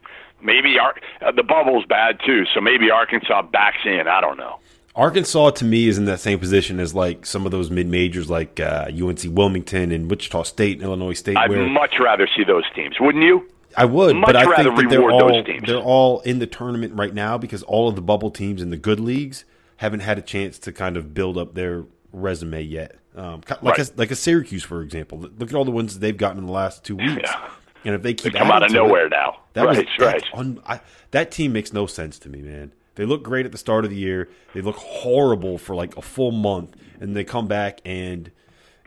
Maybe 0.42 0.76
Ar- 0.78 0.96
uh, 1.24 1.30
the 1.30 1.44
bubble's 1.44 1.86
bad 1.86 2.18
too, 2.26 2.44
so 2.52 2.60
maybe 2.60 2.90
Arkansas 2.90 3.42
backs 3.42 3.78
in. 3.84 4.08
I 4.08 4.20
don't 4.20 4.36
know. 4.36 4.58
Arkansas 4.96 5.50
to 5.50 5.64
me 5.64 5.86
is 5.86 5.98
in 5.98 6.06
that 6.06 6.18
same 6.18 6.40
position 6.40 6.80
as 6.80 6.94
like 6.96 7.24
some 7.26 7.46
of 7.46 7.52
those 7.52 7.70
mid 7.70 7.86
majors 7.86 8.28
like 8.28 8.58
uh, 8.58 8.88
UNC 8.90 9.20
Wilmington 9.26 9.92
and 9.92 10.10
Wichita 10.10 10.42
State 10.42 10.78
and 10.78 10.82
Illinois 10.82 11.12
State. 11.12 11.36
I'd 11.36 11.48
where, 11.48 11.68
much 11.68 11.94
rather 12.00 12.28
see 12.36 12.42
those 12.42 12.64
teams, 12.74 12.96
wouldn't 12.98 13.22
you? 13.22 13.48
I 13.76 13.84
would, 13.84 14.16
much 14.16 14.26
but 14.26 14.36
I 14.36 14.56
think 14.56 14.76
that 14.76 14.88
they're 14.90 15.10
all 15.10 15.44
they're 15.64 15.78
all 15.78 16.20
in 16.20 16.40
the 16.40 16.46
tournament 16.46 16.94
right 16.94 17.14
now 17.14 17.38
because 17.38 17.62
all 17.62 17.88
of 17.88 17.94
the 17.94 18.02
bubble 18.02 18.32
teams 18.32 18.60
in 18.60 18.70
the 18.70 18.76
good 18.76 18.98
leagues 18.98 19.44
haven't 19.76 20.00
had 20.00 20.18
a 20.18 20.22
chance 20.22 20.58
to 20.60 20.72
kind 20.72 20.96
of 20.96 21.14
build 21.14 21.38
up 21.38 21.54
their 21.54 21.84
resume 22.10 22.62
yet. 22.62 22.96
Um, 23.16 23.40
like 23.48 23.78
right. 23.78 23.78
a, 23.78 23.92
like 23.96 24.10
a 24.10 24.16
Syracuse, 24.16 24.62
for 24.62 24.82
example. 24.82 25.18
Look 25.18 25.48
at 25.48 25.54
all 25.54 25.64
the 25.64 25.70
ones 25.70 25.98
they've 25.98 26.16
gotten 26.16 26.38
in 26.38 26.46
the 26.46 26.52
last 26.52 26.84
two 26.84 26.96
weeks. 26.96 27.22
Yeah. 27.24 27.50
And 27.84 27.94
if 27.94 28.02
they 28.02 28.14
keep 28.14 28.32
they 28.32 28.38
come 28.38 28.50
out 28.50 28.62
of 28.62 28.72
nowhere 28.72 29.06
it, 29.06 29.10
now, 29.10 29.40
that 29.54 29.64
right, 29.64 29.78
was, 29.78 29.86
right. 29.98 30.24
Un, 30.34 30.60
I, 30.66 30.80
that 31.12 31.30
team 31.30 31.52
makes 31.52 31.72
no 31.72 31.86
sense 31.86 32.18
to 32.20 32.28
me, 32.28 32.42
man. 32.42 32.72
They 32.96 33.04
look 33.04 33.22
great 33.22 33.46
at 33.46 33.52
the 33.52 33.58
start 33.58 33.84
of 33.84 33.90
the 33.90 33.96
year. 33.96 34.28
They 34.54 34.60
look 34.60 34.76
horrible 34.76 35.56
for 35.56 35.74
like 35.76 35.96
a 35.96 36.02
full 36.02 36.32
month, 36.32 36.74
and 37.00 37.14
they 37.14 37.24
come 37.24 37.46
back 37.46 37.80
and 37.84 38.30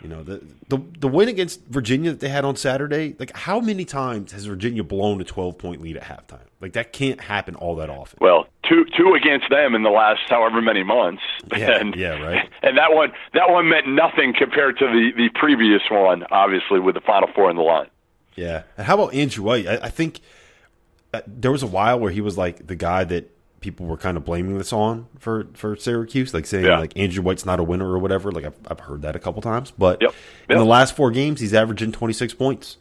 you 0.02 0.10
know 0.10 0.24
the 0.24 0.44
the 0.68 0.80
the 1.00 1.08
win 1.08 1.30
against 1.30 1.62
Virginia 1.68 2.12
that 2.12 2.20
they 2.20 2.30
had 2.30 2.44
on 2.44 2.56
Saturday. 2.56 3.16
Like 3.18 3.36
how 3.36 3.60
many 3.60 3.86
times 3.86 4.32
has 4.34 4.46
Virginia 4.46 4.84
blown 4.84 5.22
a 5.22 5.24
twelve 5.24 5.58
point 5.58 5.82
lead 5.82 5.98
at 5.98 6.04
halftime? 6.04 6.49
Like 6.62 6.74
that 6.74 6.92
can't 6.92 7.22
happen 7.22 7.56
all 7.56 7.76
that 7.78 7.90
often. 7.90 8.20
Well, 8.22 8.48
two 8.68 8.86
two 8.98 9.14
against 9.14 9.50
them 9.50 9.76
in 9.76 9.84
the 9.84 9.90
last 9.90 10.22
however 10.28 10.62
many 10.62 10.84
months. 10.84 11.24
Yeah, 11.56 11.72
and, 11.80 11.96
yeah, 11.96 12.22
right. 12.22 12.50
And 12.62 12.78
that 12.78 12.94
one 12.94 13.14
that 13.34 13.50
one 13.50 13.70
meant 13.70 13.88
nothing 13.88 14.34
compared 14.38 14.78
to 14.80 14.86
the 14.86 15.12
the 15.16 15.30
previous 15.40 15.82
one, 15.90 16.24
obviously 16.32 16.80
with 16.80 16.96
the 16.96 17.02
Final 17.02 17.30
Four 17.34 17.50
in 17.50 17.56
the 17.56 17.62
line. 17.62 17.90
Yeah, 18.36 18.64
and 18.78 18.86
how 18.86 18.96
about 18.96 19.14
Andrew 19.14 19.44
White? 19.44 19.68
I, 19.68 19.76
I 19.84 19.90
think 19.90 20.20
uh, 21.14 21.22
there 21.26 21.52
was 21.52 21.64
a 21.64 21.68
while 21.68 22.00
where 22.00 22.12
he 22.12 22.22
was 22.22 22.38
like 22.38 22.68
the 22.68 22.76
guy 22.76 23.06
that 23.06 23.32
people 23.62 23.86
were 23.86 23.98
kind 23.98 24.18
of 24.18 24.26
blaming 24.26 24.58
this 24.58 24.74
on 24.74 25.08
for 25.18 25.48
for 25.54 25.76
Syracuse, 25.76 26.34
like 26.34 26.46
saying 26.46 26.66
yeah. 26.66 26.80
like 26.80 26.92
Andrew 26.98 27.24
White's 27.24 27.46
not 27.46 27.60
a 27.60 27.64
winner 27.64 27.90
or 27.90 28.00
whatever. 28.00 28.32
Like 28.32 28.46
I've, 28.46 28.58
I've 28.68 28.80
heard 28.82 29.02
that 29.04 29.16
a 29.16 29.20
couple 29.20 29.42
times, 29.42 29.72
but 29.72 30.02
yep. 30.02 30.12
Yep. 30.12 30.52
in 30.52 30.58
the 30.58 30.66
last 30.66 30.96
four 30.96 31.12
games, 31.12 31.40
he's 31.40 31.54
averaging 31.54 31.94
twenty 31.94 32.14
six 32.14 32.34
points. 32.34 32.78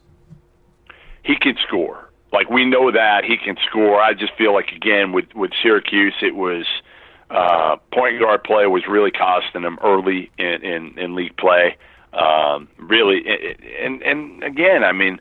He 1.23 1.37
can 1.41 1.57
score. 1.67 2.08
Like 2.33 2.51
we 2.51 2.65
know 2.65 2.91
that 2.91 3.25
he 3.25 3.37
can 3.37 3.57
score. 3.69 4.01
I 4.01 4.15
just 4.15 4.35
feel 4.37 4.53
like 4.53 4.71
again 4.71 5.13
with 5.13 5.27
with 5.35 5.51
Syracuse, 5.63 6.15
it 6.21 6.35
was 6.35 6.67
uh, 7.31 7.77
point 7.93 8.21
guard 8.21 8.45
play 8.45 8.67
was 8.67 8.87
really 8.89 9.11
costing 9.11 9.63
them 9.63 9.79
early 9.83 10.31
in 10.39 10.63
in, 10.63 10.99
in 10.99 11.15
league 11.15 11.37
play. 11.37 11.77
Um, 12.13 12.69
really, 12.79 13.25
and 13.81 14.03
and 14.03 14.43
again, 14.43 14.85
I 14.85 14.93
mean, 14.93 15.21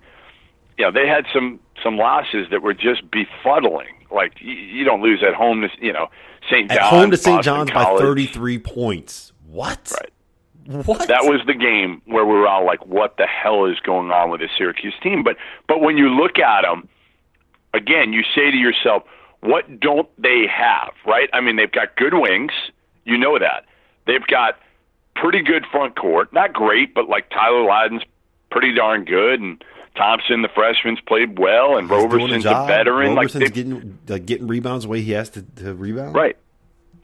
you 0.77 0.85
know, 0.85 0.91
they 0.91 1.07
had 1.07 1.25
some 1.33 1.59
some 1.83 1.97
losses 1.97 2.47
that 2.51 2.61
were 2.61 2.73
just 2.73 3.09
befuddling. 3.11 3.93
Like 4.11 4.33
you, 4.39 4.53
you 4.53 4.83
don't 4.83 5.01
lose 5.01 5.23
at 5.25 5.33
home 5.33 5.61
to 5.61 5.69
you 5.79 5.93
know 5.93 6.07
St. 6.49 6.69
John's, 6.69 6.79
At 6.79 6.85
home 6.85 7.11
to 7.11 7.17
St. 7.17 7.43
John's 7.43 7.71
by 7.71 7.97
33 7.97 8.59
points. 8.59 9.33
What? 9.45 9.91
Right. 9.93 10.85
What? 10.85 11.07
That 11.07 11.23
was 11.23 11.41
the 11.45 11.53
game 11.53 12.01
where 12.05 12.25
we 12.25 12.33
were 12.33 12.47
all 12.47 12.65
like, 12.65 12.85
"What 12.85 13.15
the 13.17 13.25
hell 13.25 13.65
is 13.65 13.79
going 13.79 14.11
on 14.11 14.29
with 14.29 14.41
this 14.41 14.51
Syracuse 14.57 14.95
team?" 15.01 15.23
But 15.23 15.37
but 15.67 15.79
when 15.79 15.97
you 15.97 16.09
look 16.09 16.39
at 16.39 16.63
them, 16.63 16.89
again, 17.77 18.11
you 18.13 18.23
say 18.35 18.51
to 18.51 18.57
yourself, 18.57 19.03
"What 19.41 19.79
don't 19.79 20.09
they 20.21 20.45
have?" 20.47 20.91
Right? 21.05 21.29
I 21.33 21.39
mean, 21.41 21.55
they've 21.55 21.71
got 21.71 21.95
good 21.95 22.13
wings. 22.13 22.51
You 23.05 23.17
know 23.17 23.39
that. 23.39 23.65
They've 24.05 24.25
got 24.27 24.59
pretty 25.15 25.41
good 25.41 25.65
front 25.71 25.95
court. 25.95 26.33
Not 26.33 26.51
great, 26.53 26.93
but 26.93 27.07
like 27.07 27.29
Tyler 27.29 27.63
Lydon's 27.63 28.03
pretty 28.51 28.73
darn 28.73 29.05
good, 29.05 29.39
and 29.39 29.63
Thompson, 29.95 30.41
the 30.41 30.49
freshman's 30.49 30.99
played 31.01 31.39
well, 31.39 31.77
and 31.77 31.89
He's 31.89 31.91
Roberson's 31.91 32.45
a, 32.45 32.65
veteran. 32.67 33.15
like 33.15 33.27
Roberson's 33.33 33.43
they- 33.45 33.49
getting 33.49 33.97
like, 34.07 34.25
getting 34.25 34.47
rebounds 34.47 34.83
the 34.85 34.89
way 34.89 35.01
he 35.01 35.11
has 35.13 35.29
to, 35.31 35.41
to 35.57 35.73
rebound. 35.73 36.15
Right. 36.15 36.37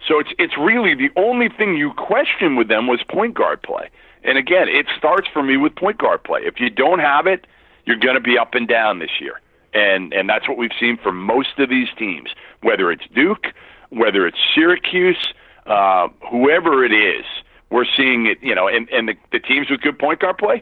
So 0.07 0.19
it's 0.19 0.29
it's 0.37 0.57
really 0.57 0.93
the 0.95 1.09
only 1.15 1.47
thing 1.49 1.75
you 1.77 1.91
question 1.93 2.55
with 2.57 2.67
them 2.67 2.87
was 2.87 3.01
point 3.09 3.35
guard 3.35 3.61
play. 3.63 3.89
And 4.25 4.37
again, 4.37 4.67
it 4.69 4.85
starts 4.97 5.27
for 5.33 5.41
me 5.43 5.55
with 5.57 5.75
point 5.75 5.97
guard 5.97 6.23
play. 6.23 6.41
If 6.43 6.59
you 6.59 6.69
don't 6.69 6.99
have 6.99 7.25
it, 7.27 7.47
you're 7.85 7.97
going 7.97 8.15
to 8.15 8.21
be 8.21 8.37
up 8.37 8.53
and 8.53 8.67
down 8.67 8.99
this 8.99 9.09
year. 9.19 9.39
And 9.73 10.13
and 10.13 10.29
that's 10.29 10.47
what 10.47 10.57
we've 10.57 10.75
seen 10.79 10.97
for 10.97 11.11
most 11.11 11.57
of 11.57 11.69
these 11.69 11.87
teams, 11.97 12.29
whether 12.61 12.91
it's 12.91 13.05
Duke, 13.13 13.47
whether 13.89 14.27
it's 14.27 14.37
Syracuse, 14.53 15.33
uh, 15.65 16.07
whoever 16.29 16.83
it 16.85 16.91
is. 16.93 17.25
We're 17.69 17.85
seeing 17.97 18.27
it, 18.27 18.37
you 18.41 18.53
know, 18.53 18.67
and, 18.67 18.87
and 18.89 19.07
the, 19.07 19.15
the 19.31 19.39
teams 19.39 19.71
with 19.71 19.81
good 19.81 19.97
point 19.97 20.19
guard 20.19 20.37
play 20.37 20.61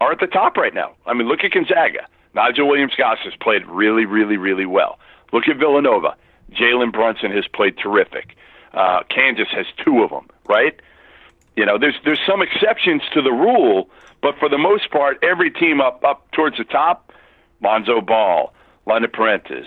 are 0.00 0.12
at 0.12 0.20
the 0.20 0.28
top 0.28 0.56
right 0.56 0.72
now. 0.72 0.94
I 1.04 1.12
mean, 1.12 1.26
look 1.26 1.42
at 1.42 1.50
Gonzaga. 1.50 2.06
Nigel 2.34 2.68
Williams-Goss 2.68 3.18
has 3.24 3.34
played 3.40 3.66
really, 3.66 4.06
really, 4.06 4.36
really 4.36 4.66
well. 4.66 5.00
Look 5.32 5.48
at 5.48 5.56
Villanova. 5.56 6.14
Jalen 6.52 6.92
Brunson 6.92 7.32
has 7.32 7.48
played 7.48 7.76
terrific. 7.78 8.36
Uh, 8.72 9.00
Kansas 9.08 9.48
has 9.50 9.66
two 9.84 10.04
of 10.04 10.10
them, 10.10 10.28
right? 10.48 10.80
You 11.56 11.66
know, 11.66 11.78
there's 11.78 11.96
there's 12.04 12.20
some 12.24 12.42
exceptions 12.42 13.02
to 13.12 13.22
the 13.22 13.32
rule, 13.32 13.90
but 14.22 14.38
for 14.38 14.48
the 14.48 14.58
most 14.58 14.90
part, 14.90 15.18
every 15.24 15.50
team 15.50 15.80
up 15.80 16.04
up 16.04 16.30
towards 16.30 16.56
the 16.58 16.64
top, 16.64 17.12
Lonzo 17.62 18.00
Ball, 18.00 18.52
London 18.86 19.10
Perrantes, 19.10 19.66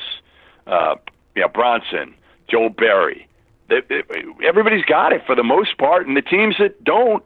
uh, 0.68 0.96
you 1.36 1.42
know, 1.42 1.48
Brunson, 1.48 2.16
Joel 2.50 2.70
Berry. 2.70 3.28
They, 3.70 3.82
they, 3.88 4.04
everybody's 4.46 4.86
got 4.86 5.14
it 5.14 5.22
for 5.26 5.36
the 5.36 5.44
most 5.44 5.78
part, 5.78 6.08
and 6.08 6.18
the 6.18 6.22
teams 6.22 6.56
that 6.60 6.84
don't 6.84 7.24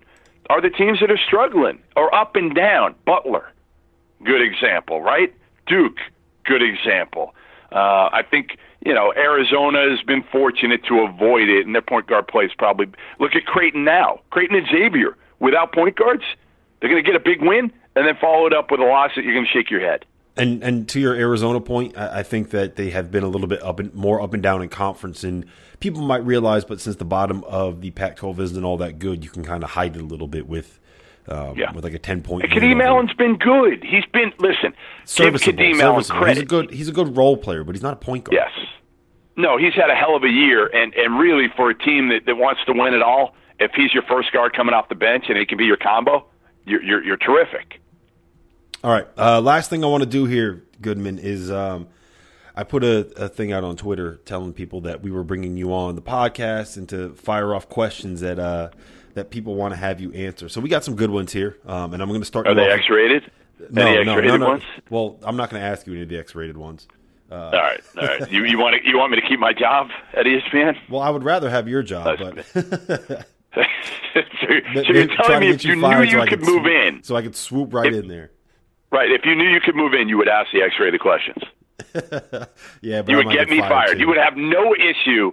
are 0.49 0.62
the 0.62 0.69
teams 0.69 0.99
that 1.01 1.12
are 1.12 1.17
struggling 1.17 1.80
or 1.95 2.13
up 2.13 2.36
and 2.36 2.56
down. 2.56 2.95
Butler, 3.06 3.51
good 4.23 4.41
example, 4.41 5.01
right? 5.01 5.34
Duke, 5.65 5.97
good 6.45 6.62
example. 6.62 7.34
Uh, 7.71 8.10
I 8.13 8.21
think 8.30 8.58
you 8.86 8.93
know 8.93 9.13
Arizona 9.15 9.89
has 9.89 10.01
been 10.03 10.23
fortunate 10.32 10.86
to 10.86 10.99
avoid 10.99 11.49
it, 11.49 11.65
and 11.65 11.75
their 11.75 11.82
point 11.82 12.08
guard 12.08 12.27
play 12.27 12.45
is 12.45 12.53
probably. 12.58 12.88
Look 13.19 13.36
at 13.36 13.45
Creighton 13.45 13.84
now. 13.84 14.21
Creighton 14.30 14.56
and 14.56 14.67
Xavier 14.67 15.17
without 15.39 15.73
point 15.73 15.95
guards, 15.95 16.23
they're 16.80 16.89
going 16.89 17.03
to 17.03 17.10
get 17.10 17.19
a 17.19 17.23
big 17.23 17.41
win, 17.41 17.71
and 17.95 18.08
then 18.08 18.15
follow 18.19 18.45
it 18.47 18.53
up 18.53 18.71
with 18.71 18.80
a 18.80 18.84
loss 18.84 19.12
that 19.15 19.23
you're 19.23 19.34
going 19.34 19.45
to 19.45 19.51
shake 19.51 19.69
your 19.69 19.82
head. 19.82 20.06
And 20.39 20.63
and 20.63 20.88
to 20.89 21.00
your 21.00 21.13
Arizona 21.15 21.60
point, 21.60 21.97
I, 21.97 22.19
I 22.19 22.23
think 22.23 22.50
that 22.52 22.76
they 22.76 22.89
have 22.91 23.12
been 23.12 23.23
a 23.23 23.28
little 23.28 23.47
bit 23.47 23.62
up 23.63 23.80
and 23.80 23.93
more 23.93 24.21
up 24.21 24.34
and 24.34 24.41
down 24.43 24.62
in 24.62 24.69
conference, 24.69 25.23
and 25.23 25.45
people 25.80 26.02
might 26.02 26.26
realize, 26.26 26.65
but 26.65 26.80
since 26.82 26.95
the 26.97 27.06
bottom 27.06 27.43
of 27.45 27.82
the 27.82 27.91
Pac-12 27.91 28.39
isn't 28.39 28.63
all 28.63 28.78
that 28.78 29.00
good, 29.00 29.23
you 29.23 29.30
can 29.30 29.43
kind 29.43 29.63
of 29.63 29.71
hide 29.71 29.95
it 29.95 30.02
a 30.02 30.06
little 30.06 30.28
bit 30.28 30.47
with. 30.47 30.80
Um, 31.30 31.58
Yeah. 31.58 31.73
with 31.73 31.84
like 31.84 31.93
a 31.93 32.00
ten 32.00 32.21
point. 32.21 32.45
Kadeem 32.45 32.82
Allen's 32.82 33.12
been 33.13 33.36
good. 33.38 33.84
He's 33.84 34.06
been 34.13 34.32
listen. 34.39 34.73
serviceable. 35.04 35.58
give 35.62 35.76
Kadeem 35.76 35.82
Allen 35.82 36.04
credit. 36.06 36.36
He's 36.36 36.41
a 36.43 36.45
good. 36.45 36.71
He's 36.71 36.88
a 36.88 36.93
good 36.93 37.17
role 37.17 37.36
player, 37.36 37.65
but 37.65 37.76
he's 37.76 37.84
not 37.84 37.91
a 37.93 37.97
point 37.97 38.23
guard. 38.23 38.36
Yes. 38.39 38.67
No, 39.36 39.58
he's 39.58 39.73
had 39.73 39.89
a 39.89 39.93
hell 39.95 40.15
of 40.15 40.23
a 40.23 40.30
year, 40.30 40.67
and 40.67 40.93
and 40.93 41.19
really 41.19 41.47
for 41.58 41.69
a 41.69 41.78
team 41.78 42.08
that, 42.10 42.26
that 42.28 42.38
wants 42.38 42.62
to 42.65 42.71
win 42.71 42.93
it 42.93 43.02
all, 43.02 43.36
if 43.60 43.71
he's 43.76 43.93
your 43.93 44.04
first 44.04 44.32
guard 44.32 44.54
coming 44.56 44.73
off 44.73 44.88
the 44.88 44.95
bench 44.95 45.26
and 45.28 45.38
he 45.38 45.45
can 45.45 45.58
be 45.58 45.65
your 45.65 45.76
combo, 45.78 46.26
you're 46.65 46.82
you're, 46.82 47.04
you're 47.04 47.17
terrific. 47.17 47.82
All 48.83 48.91
right. 48.91 49.07
Uh, 49.17 49.41
last 49.41 49.69
thing 49.69 49.83
I 49.83 49.87
want 49.87 50.03
to 50.03 50.09
do 50.09 50.25
here, 50.25 50.63
Goodman, 50.81 51.19
is 51.19 51.49
um, 51.51 51.87
I 52.55 52.63
put 52.63 52.83
a, 52.83 52.99
a 53.23 53.27
thing 53.29 53.51
out 53.51 53.63
on 53.63 53.75
Twitter 53.75 54.17
telling 54.25 54.53
people 54.53 54.81
that 54.81 55.01
we 55.01 55.11
were 55.11 55.23
bringing 55.23 55.57
you 55.57 55.73
on 55.73 55.95
the 55.95 56.01
podcast 56.01 56.77
and 56.77 56.87
to 56.89 57.09
fire 57.15 57.53
off 57.55 57.67
questions 57.69 58.21
that 58.21 58.39
uh, 58.39 58.69
that 59.15 59.29
people 59.31 59.55
want 59.55 59.73
to 59.73 59.77
have 59.77 59.99
you 59.99 60.11
answer. 60.13 60.47
So 60.47 60.61
we 60.61 60.69
got 60.69 60.83
some 60.83 60.95
good 60.95 61.09
ones 61.09 61.33
here, 61.33 61.57
um, 61.65 61.93
and 61.93 62.01
I'm 62.03 62.09
going 62.09 62.21
to 62.21 62.25
start. 62.25 62.47
Are 62.47 62.53
they 62.53 62.69
off- 62.71 62.79
X-rated? 62.79 63.31
No, 63.71 63.87
Any 63.87 64.05
no, 64.05 64.11
X-rated 64.13 64.31
no, 64.31 64.37
no. 64.37 64.47
ones? 64.49 64.63
Well, 64.91 65.17
I'm 65.23 65.35
not 65.35 65.49
going 65.49 65.59
to 65.61 65.67
ask 65.67 65.87
you 65.87 65.93
any 65.93 66.03
of 66.03 66.09
the 66.09 66.19
X-rated 66.19 66.55
ones. 66.55 66.87
all 67.31 67.51
right, 67.51 67.81
all 67.99 68.05
right. 68.07 68.31
You 68.31 68.45
you 68.45 68.59
want 68.59 68.75
to, 68.81 68.87
you 68.87 68.97
want 68.97 69.11
me 69.11 69.19
to 69.19 69.27
keep 69.27 69.39
my 69.39 69.51
job 69.53 69.89
at 70.13 70.27
ESPN? 70.27 70.77
Well, 70.89 71.01
I 71.01 71.09
would 71.09 71.23
rather 71.23 71.49
have 71.49 71.67
your 71.67 71.81
job, 71.81 72.19
but 72.19 72.45
so, 72.45 72.61
so 73.63 74.93
you're 74.93 75.07
telling 75.07 75.39
me 75.39 75.49
if 75.49 75.65
you 75.65 75.75
knew 75.75 75.81
so 75.81 76.01
you 76.03 76.19
I 76.21 76.27
could 76.27 76.43
swoop- 76.45 76.63
move 76.63 76.71
in, 76.71 77.03
so 77.03 77.15
I 77.15 77.23
could 77.23 77.35
swoop 77.35 77.73
right 77.73 77.91
If- 77.91 78.03
in 78.03 78.07
there. 78.07 78.31
Right? 78.91 79.10
If 79.12 79.26
you 79.26 79.36
knew 79.36 79.45
you 79.50 79.60
could 79.62 79.76
move 79.76 79.93
in, 79.93 80.08
you 80.10 80.17
would 80.17 80.28
ask 80.30 80.52
the 80.52 80.62
X-ray 80.62 80.91
the 80.91 81.00
questions. 81.00 81.43
Yeah, 82.82 83.02
but 83.02 83.10
You 83.12 83.21
I 83.21 83.26
would 83.26 83.34
get 83.34 83.50
me 83.50 83.60
fired. 83.60 83.93
too. 83.93 84.00
You 84.00 84.08
would 84.08 84.17
have 84.17 84.36
no 84.38 84.73
issue, 84.76 85.32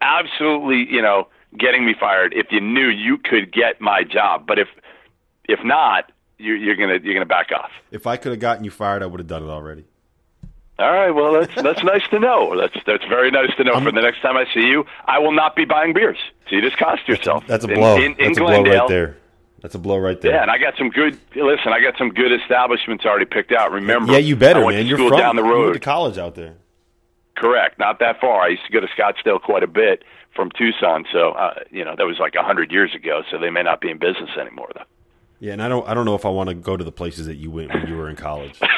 absolutely, 0.00 0.86
you 0.92 1.02
know, 1.02 1.28
getting 1.58 1.84
me 1.84 1.94
fired 1.98 2.32
if 2.34 2.46
you 2.50 2.60
knew 2.60 2.88
you 2.88 3.18
could 3.18 3.52
get 3.52 3.80
my 3.80 4.02
job. 4.04 4.46
But 4.46 4.58
if 4.58 4.68
if 5.48 5.60
not, 5.64 6.10
you, 6.38 6.54
you're 6.54 6.76
gonna 6.76 6.98
you're 7.02 7.14
gonna 7.14 7.26
back 7.26 7.50
off. 7.52 7.70
If 7.90 8.06
I 8.06 8.16
could 8.16 8.32
have 8.32 8.40
gotten 8.40 8.64
you 8.64 8.70
fired, 8.70 9.02
I 9.02 9.06
would 9.06 9.20
have 9.20 9.26
done 9.26 9.42
it 9.42 9.48
already. 9.50 9.84
All 10.78 10.92
right. 10.92 11.10
Well, 11.10 11.32
that's 11.32 11.54
that's 11.62 11.82
nice 11.82 12.06
to 12.10 12.18
know. 12.18 12.56
That's 12.58 12.76
that's 12.86 13.04
very 13.06 13.30
nice 13.30 13.54
to 13.56 13.64
know. 13.64 13.74
For 13.80 13.92
the 13.92 14.00
next 14.00 14.22
time 14.22 14.36
I 14.36 14.46
see 14.54 14.66
you, 14.66 14.84
I 15.06 15.18
will 15.18 15.32
not 15.32 15.54
be 15.56 15.64
buying 15.66 15.92
beers. 15.92 16.18
So 16.48 16.56
you 16.56 16.62
just 16.62 16.78
cost 16.78 17.06
yourself. 17.08 17.44
That's 17.46 17.64
a 17.64 17.68
In- 17.68 17.74
blow. 17.74 17.96
in, 17.96 18.02
in, 18.12 18.16
That's 18.18 18.38
a 18.38 18.40
blow 18.40 18.62
right 18.62 18.88
there. 18.88 19.16
That's 19.62 19.74
a 19.74 19.78
blow 19.78 19.98
right 19.98 20.20
there. 20.20 20.32
Yeah, 20.32 20.42
and 20.42 20.50
I 20.50 20.58
got 20.58 20.74
some 20.78 20.88
good. 20.88 21.18
Listen, 21.36 21.72
I 21.72 21.80
got 21.80 21.94
some 21.98 22.10
good 22.10 22.32
establishments 22.32 23.04
already 23.04 23.26
picked 23.26 23.52
out. 23.52 23.72
Remember? 23.72 24.12
Yeah, 24.12 24.18
you 24.18 24.36
better, 24.36 24.66
man. 24.66 24.86
You're 24.86 24.98
from 24.98 25.10
down 25.18 25.36
the 25.36 25.44
You 25.44 25.58
went 25.58 25.74
to 25.74 25.80
college 25.80 26.18
out 26.18 26.34
there. 26.34 26.54
Correct. 27.36 27.78
Not 27.78 27.98
that 28.00 28.20
far. 28.20 28.42
I 28.42 28.48
used 28.48 28.64
to 28.66 28.72
go 28.72 28.80
to 28.80 28.86
Scottsdale 28.88 29.40
quite 29.40 29.62
a 29.62 29.66
bit 29.66 30.04
from 30.34 30.50
Tucson. 30.56 31.04
So 31.12 31.32
uh, 31.32 31.54
you 31.70 31.84
know 31.84 31.94
that 31.96 32.04
was 32.04 32.18
like 32.18 32.34
a 32.34 32.42
hundred 32.42 32.72
years 32.72 32.94
ago. 32.94 33.22
So 33.30 33.38
they 33.38 33.50
may 33.50 33.62
not 33.62 33.80
be 33.80 33.90
in 33.90 33.98
business 33.98 34.30
anymore, 34.38 34.70
though. 34.74 34.84
Yeah, 35.40 35.52
and 35.52 35.62
I 35.62 35.68
don't 35.68 35.86
I 35.88 35.94
don't 35.94 36.04
know 36.04 36.14
if 36.14 36.24
I 36.24 36.30
want 36.30 36.48
to 36.48 36.54
go 36.54 36.76
to 36.76 36.84
the 36.84 36.92
places 36.92 37.26
that 37.26 37.36
you 37.36 37.50
went 37.50 37.72
when 37.72 37.86
you 37.86 37.96
were 37.96 38.08
in 38.08 38.16
college. 38.16 38.58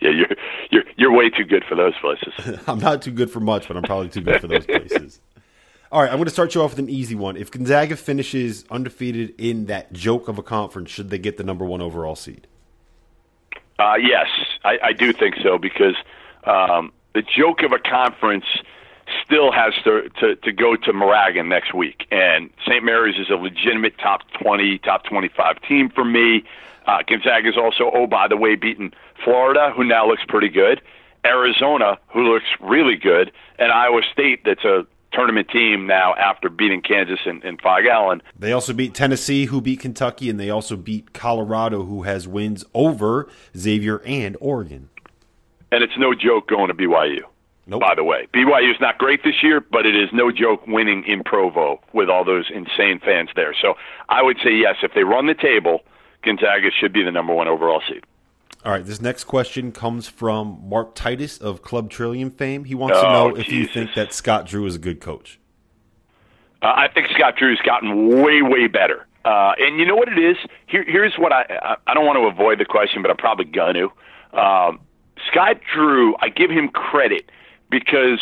Yeah, 0.00 0.10
you're 0.10 0.36
you're 0.72 0.82
you're 0.96 1.12
way 1.12 1.30
too 1.30 1.44
good 1.44 1.64
for 1.68 1.76
those 1.76 1.92
places. 2.00 2.58
I'm 2.66 2.80
not 2.80 3.02
too 3.02 3.12
good 3.12 3.30
for 3.30 3.38
much, 3.38 3.68
but 3.68 3.76
I'm 3.76 3.84
probably 3.84 4.08
too 4.08 4.20
good 4.22 4.40
for 4.40 4.48
those 4.48 4.66
places. 4.66 5.20
All 5.92 6.00
right, 6.00 6.10
I'm 6.10 6.16
going 6.16 6.24
to 6.24 6.30
start 6.30 6.54
you 6.54 6.62
off 6.62 6.70
with 6.70 6.78
an 6.78 6.88
easy 6.88 7.14
one. 7.14 7.36
If 7.36 7.50
Gonzaga 7.50 7.96
finishes 7.96 8.64
undefeated 8.70 9.34
in 9.36 9.66
that 9.66 9.92
joke 9.92 10.26
of 10.26 10.38
a 10.38 10.42
conference, 10.42 10.90
should 10.90 11.10
they 11.10 11.18
get 11.18 11.36
the 11.36 11.44
number 11.44 11.66
one 11.66 11.82
overall 11.82 12.16
seed? 12.16 12.46
Uh, 13.78 13.96
yes, 14.00 14.26
I, 14.64 14.78
I 14.82 14.92
do 14.94 15.12
think 15.12 15.34
so 15.42 15.58
because 15.58 15.94
um, 16.44 16.94
the 17.14 17.20
joke 17.20 17.62
of 17.62 17.72
a 17.72 17.78
conference 17.78 18.46
still 19.22 19.52
has 19.52 19.74
to, 19.84 20.08
to, 20.18 20.36
to 20.36 20.50
go 20.50 20.76
to 20.76 20.94
Moraga 20.94 21.42
next 21.42 21.74
week. 21.74 22.06
And 22.10 22.48
St. 22.66 22.82
Mary's 22.82 23.18
is 23.18 23.28
a 23.28 23.34
legitimate 23.34 23.98
top 23.98 24.22
20, 24.42 24.78
top 24.78 25.04
25 25.04 25.60
team 25.68 25.90
for 25.90 26.06
me. 26.06 26.42
Uh, 26.86 27.02
Gonzaga 27.06 27.50
is 27.50 27.58
also, 27.58 27.90
oh, 27.92 28.06
by 28.06 28.28
the 28.28 28.36
way, 28.38 28.54
beaten 28.54 28.94
Florida, 29.22 29.70
who 29.76 29.84
now 29.84 30.08
looks 30.08 30.22
pretty 30.26 30.48
good, 30.48 30.80
Arizona, 31.26 31.98
who 32.08 32.32
looks 32.32 32.46
really 32.60 32.96
good, 32.96 33.30
and 33.58 33.70
Iowa 33.70 34.00
State, 34.10 34.40
that's 34.46 34.64
a 34.64 34.86
tournament 35.12 35.48
team 35.48 35.86
now 35.86 36.14
after 36.14 36.48
beating 36.48 36.82
Kansas 36.82 37.20
and, 37.26 37.42
and 37.44 37.60
Phog 37.60 37.86
Allen. 37.86 38.22
They 38.38 38.52
also 38.52 38.72
beat 38.72 38.94
Tennessee, 38.94 39.46
who 39.46 39.60
beat 39.60 39.80
Kentucky, 39.80 40.30
and 40.30 40.38
they 40.38 40.50
also 40.50 40.76
beat 40.76 41.12
Colorado, 41.12 41.84
who 41.84 42.02
has 42.02 42.26
wins 42.26 42.64
over 42.74 43.28
Xavier 43.56 44.02
and 44.04 44.36
Oregon. 44.40 44.88
And 45.70 45.82
it's 45.82 45.96
no 45.96 46.14
joke 46.14 46.48
going 46.48 46.68
to 46.68 46.74
BYU. 46.74 47.20
Nope. 47.66 47.80
By 47.80 47.94
the 47.94 48.02
way, 48.02 48.26
BYU 48.34 48.70
is 48.72 48.80
not 48.80 48.98
great 48.98 49.22
this 49.22 49.42
year, 49.42 49.60
but 49.60 49.86
it 49.86 49.94
is 49.94 50.08
no 50.12 50.32
joke 50.32 50.66
winning 50.66 51.04
in 51.06 51.22
Provo 51.22 51.80
with 51.92 52.08
all 52.08 52.24
those 52.24 52.50
insane 52.52 52.98
fans 52.98 53.30
there. 53.36 53.54
So 53.60 53.74
I 54.08 54.22
would 54.22 54.36
say 54.42 54.50
yes, 54.52 54.76
if 54.82 54.94
they 54.94 55.04
run 55.04 55.26
the 55.26 55.34
table, 55.34 55.82
Gonzaga 56.24 56.70
should 56.70 56.92
be 56.92 57.04
the 57.04 57.12
number 57.12 57.32
one 57.32 57.46
overall 57.46 57.80
seed. 57.88 58.04
All 58.64 58.70
right, 58.70 58.84
this 58.84 59.00
next 59.00 59.24
question 59.24 59.72
comes 59.72 60.06
from 60.08 60.60
Mark 60.68 60.94
Titus 60.94 61.36
of 61.38 61.62
Club 61.62 61.90
Trillion 61.90 62.30
fame. 62.30 62.64
He 62.64 62.76
wants 62.76 62.98
to 63.00 63.06
Oh, 63.06 63.12
know 63.30 63.36
if 63.36 63.48
you 63.48 63.66
think 63.66 63.94
that 63.94 64.12
Scott 64.12 64.46
Drew 64.46 64.66
is 64.66 64.76
a 64.76 64.78
good 64.78 65.00
coach. 65.00 65.40
Uh, 66.62 66.66
I 66.76 66.88
think 66.94 67.08
Scott 67.12 67.34
Drew's 67.36 67.60
gotten 67.64 68.22
way, 68.22 68.40
way 68.40 68.68
better. 68.68 69.06
Uh, 69.24 69.54
and 69.58 69.78
you 69.80 69.86
know 69.86 69.96
what 69.96 70.08
it 70.08 70.18
is? 70.18 70.36
Here, 70.66 70.84
here's 70.86 71.14
what 71.16 71.32
I, 71.32 71.42
I 71.60 71.76
I 71.88 71.94
don't 71.94 72.06
want 72.06 72.18
to 72.18 72.26
avoid 72.26 72.58
the 72.60 72.64
question, 72.64 73.02
but 73.02 73.10
I'm 73.10 73.16
probably 73.16 73.46
going 73.46 73.74
to. 73.74 74.38
Um, 74.38 74.80
Scott 75.30 75.56
Drew, 75.74 76.14
I 76.20 76.28
give 76.28 76.50
him 76.50 76.68
credit 76.68 77.30
because, 77.68 78.20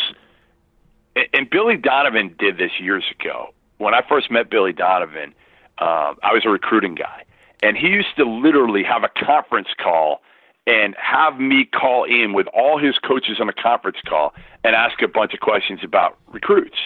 and- 1.33 1.49
Billy 1.51 1.77
Donovan 1.77 2.35
did 2.39 2.57
this 2.57 2.71
years 2.79 3.03
ago. 3.19 3.53
When 3.77 3.93
I 3.93 4.01
first 4.07 4.29
met 4.31 4.49
Billy 4.49 4.73
Donovan, 4.73 5.33
um, 5.77 6.17
I 6.23 6.33
was 6.33 6.43
a 6.45 6.49
recruiting 6.49 6.93
guy, 6.95 7.25
and 7.63 7.75
he 7.77 7.87
used 7.87 8.15
to 8.17 8.25
literally 8.25 8.83
have 8.83 9.03
a 9.03 9.09
conference 9.23 9.69
call 9.77 10.21
and 10.67 10.95
have 10.97 11.39
me 11.39 11.65
call 11.65 12.03
in 12.03 12.33
with 12.33 12.47
all 12.47 12.77
his 12.77 12.97
coaches 12.99 13.37
on 13.39 13.49
a 13.49 13.53
conference 13.53 13.97
call 14.07 14.33
and 14.63 14.75
ask 14.75 15.01
a 15.01 15.07
bunch 15.07 15.33
of 15.33 15.39
questions 15.39 15.79
about 15.83 16.17
recruits. 16.27 16.77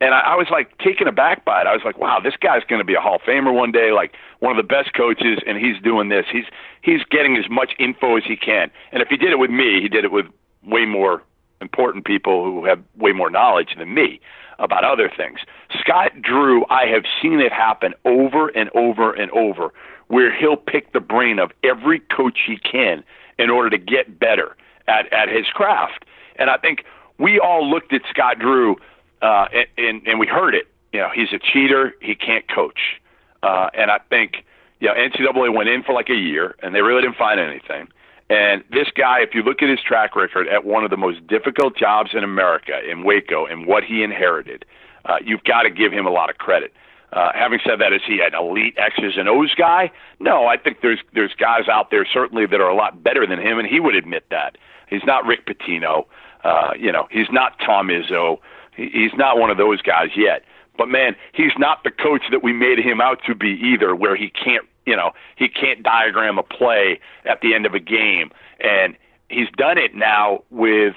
And 0.00 0.14
I, 0.14 0.20
I 0.20 0.34
was 0.34 0.48
like 0.50 0.76
taken 0.78 1.08
aback 1.08 1.44
by 1.44 1.62
it. 1.62 1.66
I 1.66 1.72
was 1.72 1.82
like, 1.84 1.98
wow, 1.98 2.20
this 2.22 2.34
guy's 2.36 2.64
going 2.64 2.80
to 2.80 2.84
be 2.84 2.94
a 2.94 3.00
Hall 3.00 3.16
of 3.16 3.22
Famer 3.22 3.54
one 3.54 3.72
day, 3.72 3.92
like 3.92 4.14
one 4.40 4.56
of 4.56 4.56
the 4.56 4.68
best 4.68 4.92
coaches, 4.94 5.38
and 5.46 5.56
he's 5.56 5.80
doing 5.82 6.08
this. 6.08 6.26
He's 6.30 6.44
he's 6.82 7.00
getting 7.10 7.36
as 7.36 7.48
much 7.48 7.72
info 7.78 8.16
as 8.16 8.24
he 8.26 8.36
can. 8.36 8.70
And 8.92 9.02
if 9.02 9.08
he 9.08 9.16
did 9.16 9.30
it 9.30 9.38
with 9.38 9.50
me, 9.50 9.80
he 9.80 9.88
did 9.88 10.04
it 10.04 10.12
with 10.12 10.26
way 10.62 10.84
more 10.84 11.22
important 11.60 12.04
people 12.04 12.44
who 12.44 12.64
have 12.66 12.82
way 12.96 13.12
more 13.12 13.30
knowledge 13.30 13.74
than 13.78 13.94
me 13.94 14.20
about 14.58 14.84
other 14.84 15.10
things. 15.14 15.38
Scott 15.80 16.12
Drew, 16.20 16.64
I 16.68 16.86
have 16.86 17.04
seen 17.22 17.40
it 17.40 17.52
happen 17.52 17.94
over 18.04 18.48
and 18.48 18.70
over 18.74 19.12
and 19.12 19.30
over 19.32 19.72
where 20.08 20.34
he'll 20.34 20.56
pick 20.56 20.92
the 20.92 21.00
brain 21.00 21.38
of 21.38 21.50
every 21.62 22.00
coach 22.00 22.38
he 22.46 22.56
can 22.56 23.04
in 23.38 23.50
order 23.50 23.70
to 23.70 23.78
get 23.78 24.18
better 24.18 24.56
at, 24.86 25.12
at 25.12 25.28
his 25.28 25.46
craft. 25.46 26.04
And 26.36 26.50
I 26.50 26.56
think 26.56 26.84
we 27.18 27.38
all 27.38 27.68
looked 27.68 27.92
at 27.92 28.02
Scott 28.10 28.38
Drew 28.38 28.76
uh, 29.22 29.46
and, 29.52 29.66
and, 29.78 30.06
and 30.06 30.20
we 30.20 30.26
heard 30.26 30.54
it. 30.54 30.66
You 30.92 31.00
know, 31.00 31.08
he's 31.14 31.32
a 31.32 31.38
cheater. 31.38 31.94
He 32.00 32.14
can't 32.14 32.46
coach. 32.48 33.00
Uh, 33.42 33.70
and 33.74 33.90
I 33.90 33.98
think, 34.10 34.44
you 34.80 34.88
know, 34.88 34.94
NCAA 34.94 35.54
went 35.54 35.68
in 35.68 35.82
for 35.82 35.92
like 35.92 36.08
a 36.08 36.14
year 36.14 36.54
and 36.62 36.74
they 36.74 36.82
really 36.82 37.02
didn't 37.02 37.16
find 37.16 37.40
anything. 37.40 37.88
And 38.30 38.64
this 38.70 38.88
guy, 38.96 39.20
if 39.20 39.34
you 39.34 39.42
look 39.42 39.62
at 39.62 39.68
his 39.68 39.80
track 39.80 40.16
record 40.16 40.48
at 40.48 40.64
one 40.64 40.82
of 40.84 40.90
the 40.90 40.96
most 40.96 41.26
difficult 41.26 41.76
jobs 41.76 42.10
in 42.14 42.24
America, 42.24 42.80
in 42.88 43.04
Waco, 43.04 43.44
and 43.44 43.66
what 43.66 43.84
he 43.84 44.02
inherited, 44.02 44.64
uh, 45.04 45.16
you've 45.22 45.44
got 45.44 45.62
to 45.62 45.70
give 45.70 45.92
him 45.92 46.06
a 46.06 46.10
lot 46.10 46.30
of 46.30 46.38
credit. 46.38 46.72
Uh, 47.14 47.30
having 47.32 47.60
said 47.64 47.78
that, 47.78 47.92
is 47.92 48.02
he 48.06 48.20
an 48.20 48.34
elite 48.34 48.74
X's 48.76 49.16
and 49.16 49.28
O's 49.28 49.54
guy? 49.54 49.90
No, 50.18 50.46
I 50.46 50.56
think 50.56 50.78
there's 50.82 50.98
there's 51.14 51.32
guys 51.34 51.68
out 51.70 51.90
there 51.90 52.04
certainly 52.04 52.44
that 52.46 52.60
are 52.60 52.68
a 52.68 52.74
lot 52.74 53.02
better 53.02 53.26
than 53.26 53.38
him, 53.38 53.58
and 53.58 53.68
he 53.68 53.78
would 53.78 53.94
admit 53.94 54.24
that. 54.30 54.58
He's 54.88 55.04
not 55.06 55.24
Rick 55.24 55.46
Pitino. 55.46 56.06
Uh, 56.42 56.72
you 56.78 56.92
know, 56.92 57.06
he's 57.10 57.30
not 57.30 57.58
Tom 57.64 57.88
Izzo. 57.88 58.38
He, 58.76 58.90
he's 58.92 59.14
not 59.16 59.38
one 59.38 59.50
of 59.50 59.56
those 59.56 59.80
guys 59.80 60.10
yet. 60.16 60.42
But 60.76 60.88
man, 60.88 61.14
he's 61.32 61.52
not 61.56 61.84
the 61.84 61.92
coach 61.92 62.22
that 62.32 62.42
we 62.42 62.52
made 62.52 62.80
him 62.80 63.00
out 63.00 63.20
to 63.28 63.34
be 63.34 63.58
either, 63.62 63.94
where 63.94 64.16
he 64.16 64.28
can't 64.28 64.66
you 64.86 64.96
know, 64.96 65.12
he 65.36 65.48
can't 65.48 65.82
diagram 65.82 66.38
a 66.38 66.42
play 66.42 67.00
at 67.24 67.40
the 67.40 67.54
end 67.54 67.66
of 67.66 67.74
a 67.74 67.80
game. 67.80 68.30
And 68.60 68.96
he's 69.28 69.48
done 69.56 69.78
it 69.78 69.94
now 69.94 70.42
with 70.50 70.94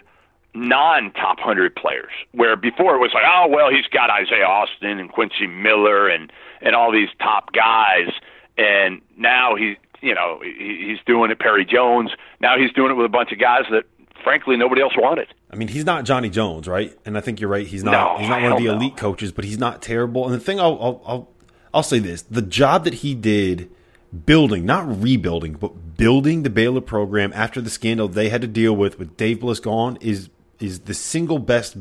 non 0.58 1.12
top 1.14 1.38
100 1.38 1.76
players, 1.76 2.12
where 2.32 2.56
before 2.56 2.96
it 2.96 3.00
was 3.00 3.12
like, 3.14 3.24
oh, 3.26 3.48
well, 3.50 3.70
he's 3.70 3.86
got 3.88 4.10
Isaiah 4.10 4.46
Austin 4.46 5.00
and 5.00 5.12
Quincy 5.12 5.48
Miller 5.48 6.08
and, 6.08 6.32
and 6.62 6.76
all 6.76 6.92
these 6.92 7.10
top 7.20 7.54
guys. 7.54 8.10
And 8.58 9.02
now 9.18 9.56
he, 9.56 9.78
you 10.02 10.16
know, 10.16 10.42
he's 10.44 11.00
doing 11.06 11.32
it, 11.32 11.40
Perry 11.40 11.66
Jones. 11.66 12.12
Now 12.40 12.58
he's 12.58 12.72
doing 12.74 12.92
it 12.92 12.96
with 12.96 13.06
a 13.06 13.10
bunch 13.10 13.32
of 13.32 13.40
guys 13.40 13.64
that, 13.72 13.84
frankly, 14.24 14.58
nobody 14.58 14.82
else 14.82 14.94
wanted. 14.98 15.28
I 15.52 15.56
mean, 15.56 15.68
he's 15.68 15.86
not 15.86 16.06
Johnny 16.06 16.30
Jones, 16.30 16.68
right? 16.68 16.98
And 17.06 17.18
I 17.18 17.22
think 17.22 17.40
you're 17.40 17.50
right. 17.50 17.66
He's 17.66 17.84
not. 17.84 17.92
No, 17.92 18.18
he's 18.20 18.30
not 18.30 18.42
one 18.42 18.52
of 18.52 18.58
the 18.58 18.66
elite 18.66 18.98
coaches, 18.98 19.32
but 19.32 19.46
he's 19.46 19.60
not 19.60 19.82
terrible. 19.82 20.26
And 20.26 20.34
the 20.34 20.40
thing 20.40 20.60
I'll, 20.60 20.78
I'll, 20.82 21.02
I'll, 21.06 21.30
I'll 21.74 21.84
say 21.84 22.00
this: 22.00 22.24
the 22.24 22.42
job 22.42 22.84
that 22.84 22.96
he 22.96 23.16
did 23.16 23.70
building, 24.26 24.66
not 24.66 25.02
rebuilding, 25.02 25.54
but 25.54 25.98
building 25.98 26.44
the 26.44 26.50
Baylor 26.50 26.82
program 26.82 27.32
after 27.34 27.62
the 27.62 27.70
scandal 27.70 28.08
they 28.08 28.30
had 28.30 28.42
to 28.42 28.48
deal 28.48 28.76
with 28.76 29.00
with 29.00 29.18
Dave 29.18 29.42
Bliss 29.42 29.60
gone 29.60 29.98
is 30.02 30.30
is 30.60 30.82
the 30.82 30.94
single 30.94 31.40
best 31.40 31.78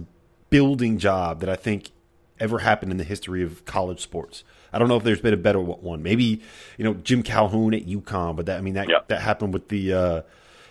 building 0.50 0.98
job 0.98 1.40
that 1.40 1.48
I 1.48 1.56
think 1.56 1.90
ever 2.38 2.58
happened 2.60 2.92
in 2.92 2.98
the 2.98 3.04
history 3.04 3.42
of 3.42 3.64
college 3.64 4.00
sports. 4.00 4.44
I 4.72 4.78
don't 4.78 4.88
know 4.88 4.96
if 4.96 5.04
there's 5.04 5.20
been 5.20 5.32
a 5.34 5.38
better 5.38 5.60
one. 5.60 6.02
Maybe 6.02 6.42
you 6.76 6.84
know 6.84 6.94
Jim 6.94 7.22
Calhoun 7.22 7.72
at 7.74 7.86
UConn, 7.86 8.36
but 8.36 8.46
that 8.46 8.58
I 8.58 8.60
mean 8.60 8.74
that 8.74 8.88
Yeah. 8.88 8.98
that 9.08 9.22
happened 9.22 9.54
with 9.54 9.68
the 9.68 9.92
uh, 9.92 10.22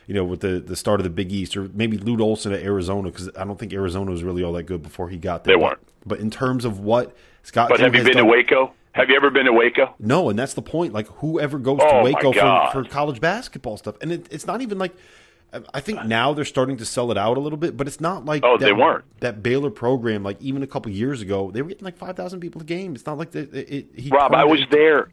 you 0.06 0.14
know 0.14 0.24
with 0.24 0.42
the 0.42 0.60
the 0.60 0.76
start 0.76 1.00
of 1.00 1.04
the 1.06 1.10
Big 1.10 1.32
East, 1.32 1.58
or 1.58 1.70
maybe 1.74 1.98
Lute 1.98 2.22
Olson 2.22 2.52
at 2.54 2.62
Arizona 2.62 3.10
because 3.10 3.30
I 3.38 3.44
don't 3.46 3.58
think 3.58 3.74
Arizona 3.74 4.12
was 4.12 4.24
really 4.24 4.44
all 4.44 4.54
that 4.54 4.64
good 4.64 4.84
before 4.84 5.10
he 5.10 5.18
got 5.18 5.44
there. 5.44 5.56
They 5.58 5.62
weren't. 5.64 5.80
But, 6.02 6.10
but 6.10 6.20
in 6.20 6.30
terms 6.30 6.66
of 6.66 6.80
what 6.80 7.16
Scott, 7.44 7.70
But 7.70 7.78
Drew 7.78 7.86
have 7.86 7.96
you 7.96 8.04
been 8.04 8.18
to 8.18 8.26
Waco? 8.26 8.74
Have 8.92 9.10
you 9.10 9.16
ever 9.18 9.30
been 9.32 9.46
to 9.46 9.54
Waco? 9.54 9.96
no, 10.00 10.30
and 10.30 10.38
that's 10.38 10.54
the 10.54 10.62
point. 10.62 10.94
Like 10.94 11.08
whoever 11.08 11.58
goes 11.58 11.80
Oh, 11.82 11.98
to 11.98 12.04
Waco 12.04 12.32
for, 12.32 12.84
for 12.84 12.90
college 12.90 13.20
basketball 13.20 13.78
stuff, 13.78 13.96
and 14.02 14.12
it, 14.12 14.28
it's 14.32 14.46
not 14.46 14.62
even 14.62 14.78
like 14.78 14.94
I 15.74 15.80
think 15.82 16.06
now 16.06 16.34
they're 16.34 16.46
starting 16.46 16.78
to 16.78 16.86
sell 16.86 17.12
it 17.12 17.18
out 17.18 17.38
a 17.38 17.40
little 17.40 17.58
bit, 17.58 17.76
but 17.78 17.88
it's 17.88 18.02
not 18.02 18.26
like 18.26 18.44
Oh, 18.44 18.58
that, 18.58 18.66
they 18.66 18.74
weren't. 18.74 19.06
that 19.22 19.42
Baylor 19.44 19.70
program. 19.70 20.24
Like 20.24 20.42
even 20.42 20.64
a 20.64 20.68
couple 20.68 20.92
years 20.92 21.22
ago, 21.22 21.52
they 21.52 21.62
were 21.62 21.70
getting 21.70 21.86
like 21.86 21.98
five 21.98 22.16
thousand 22.16 22.40
people 22.40 22.62
a 22.62 22.66
game. 22.66 22.96
It's 22.96 23.06
not 23.06 23.18
like 23.18 23.32
that. 23.32 23.54
It, 23.54 23.70
it, 23.74 23.86
he 24.00 24.10
Rob, 24.10 24.34
I 24.34 24.44
was 24.46 24.62
it- 24.62 24.72
there. 24.72 25.10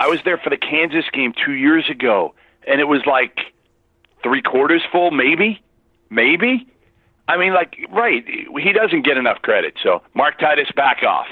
I 0.00 0.06
was 0.08 0.20
there 0.24 0.38
for 0.38 0.50
the 0.50 0.56
Kansas 0.56 1.04
game 1.12 1.32
two 1.44 1.52
years 1.54 1.88
ago, 1.90 2.34
and 2.66 2.80
it 2.80 2.84
was 2.84 3.00
like 3.06 3.38
three 4.22 4.42
quarters 4.42 4.82
full, 4.92 5.10
maybe, 5.10 5.60
maybe. 6.10 6.68
I 7.26 7.36
mean, 7.36 7.52
like, 7.52 7.76
right? 7.90 8.24
He 8.26 8.72
doesn't 8.72 9.02
get 9.04 9.16
enough 9.18 9.42
credit. 9.42 9.74
So, 9.82 10.02
Mark 10.14 10.38
Titus, 10.38 10.68
back 10.76 11.02
off. 11.02 11.26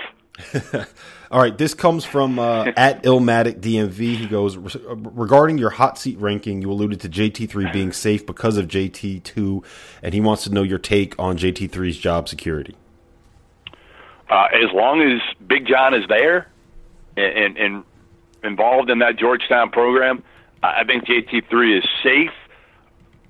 All 1.31 1.41
right, 1.41 1.57
this 1.57 1.75
comes 1.75 2.05
from 2.05 2.39
uh, 2.39 2.65
at 2.77 3.03
Illmatic 3.03 3.61
DMV. 3.61 4.17
He 4.17 4.27
goes 4.27 4.57
regarding 4.57 5.59
your 5.59 5.71
hot 5.71 5.99
seat 5.99 6.19
ranking. 6.19 6.63
You 6.63 6.71
alluded 6.71 7.01
to 7.01 7.09
JT3 7.09 7.73
being 7.73 7.93
safe 7.93 8.25
because 8.25 8.57
of 8.57 8.69
JT2, 8.69 9.65
and 10.03 10.15
he 10.15 10.21
wants 10.21 10.45
to 10.45 10.53
know 10.53 10.63
your 10.63 10.79
take 10.79 11.19
on 11.19 11.37
JT3's 11.37 11.99
job 11.99 12.29
security. 12.29 12.77
Uh, 14.29 14.47
as 14.55 14.73
long 14.73 15.03
as 15.03 15.21
Big 15.47 15.67
John 15.67 15.95
is 15.95 16.05
there 16.09 16.49
and, 17.17 17.57
and, 17.57 17.57
and 17.57 17.85
involved 18.43 18.91
in 18.91 18.99
that 19.01 19.17
Georgetown 19.17 19.71
program, 19.71 20.23
I 20.63 20.81
I 20.81 20.85
think 20.85 21.07
JT3 21.07 21.79
is 21.79 21.85
safe. 22.03 22.33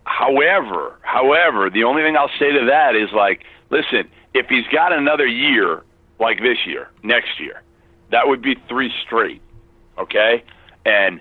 However, 0.04 0.98
however, 1.02 1.68
the 1.68 1.84
only 1.84 2.02
thing 2.02 2.16
I'll 2.16 2.30
say 2.38 2.52
to 2.52 2.66
that 2.66 2.94
is 2.94 3.10
like, 3.12 3.44
listen, 3.70 4.08
if 4.34 4.46
he's 4.48 4.66
got 4.68 4.92
another 4.92 5.26
year 5.26 5.82
like 6.18 6.38
this 6.40 6.58
year, 6.66 6.88
next 7.02 7.40
year, 7.40 7.62
that 8.10 8.28
would 8.28 8.42
be 8.42 8.56
three 8.68 8.92
straight. 9.04 9.42
Okay? 9.98 10.44
And 10.84 11.20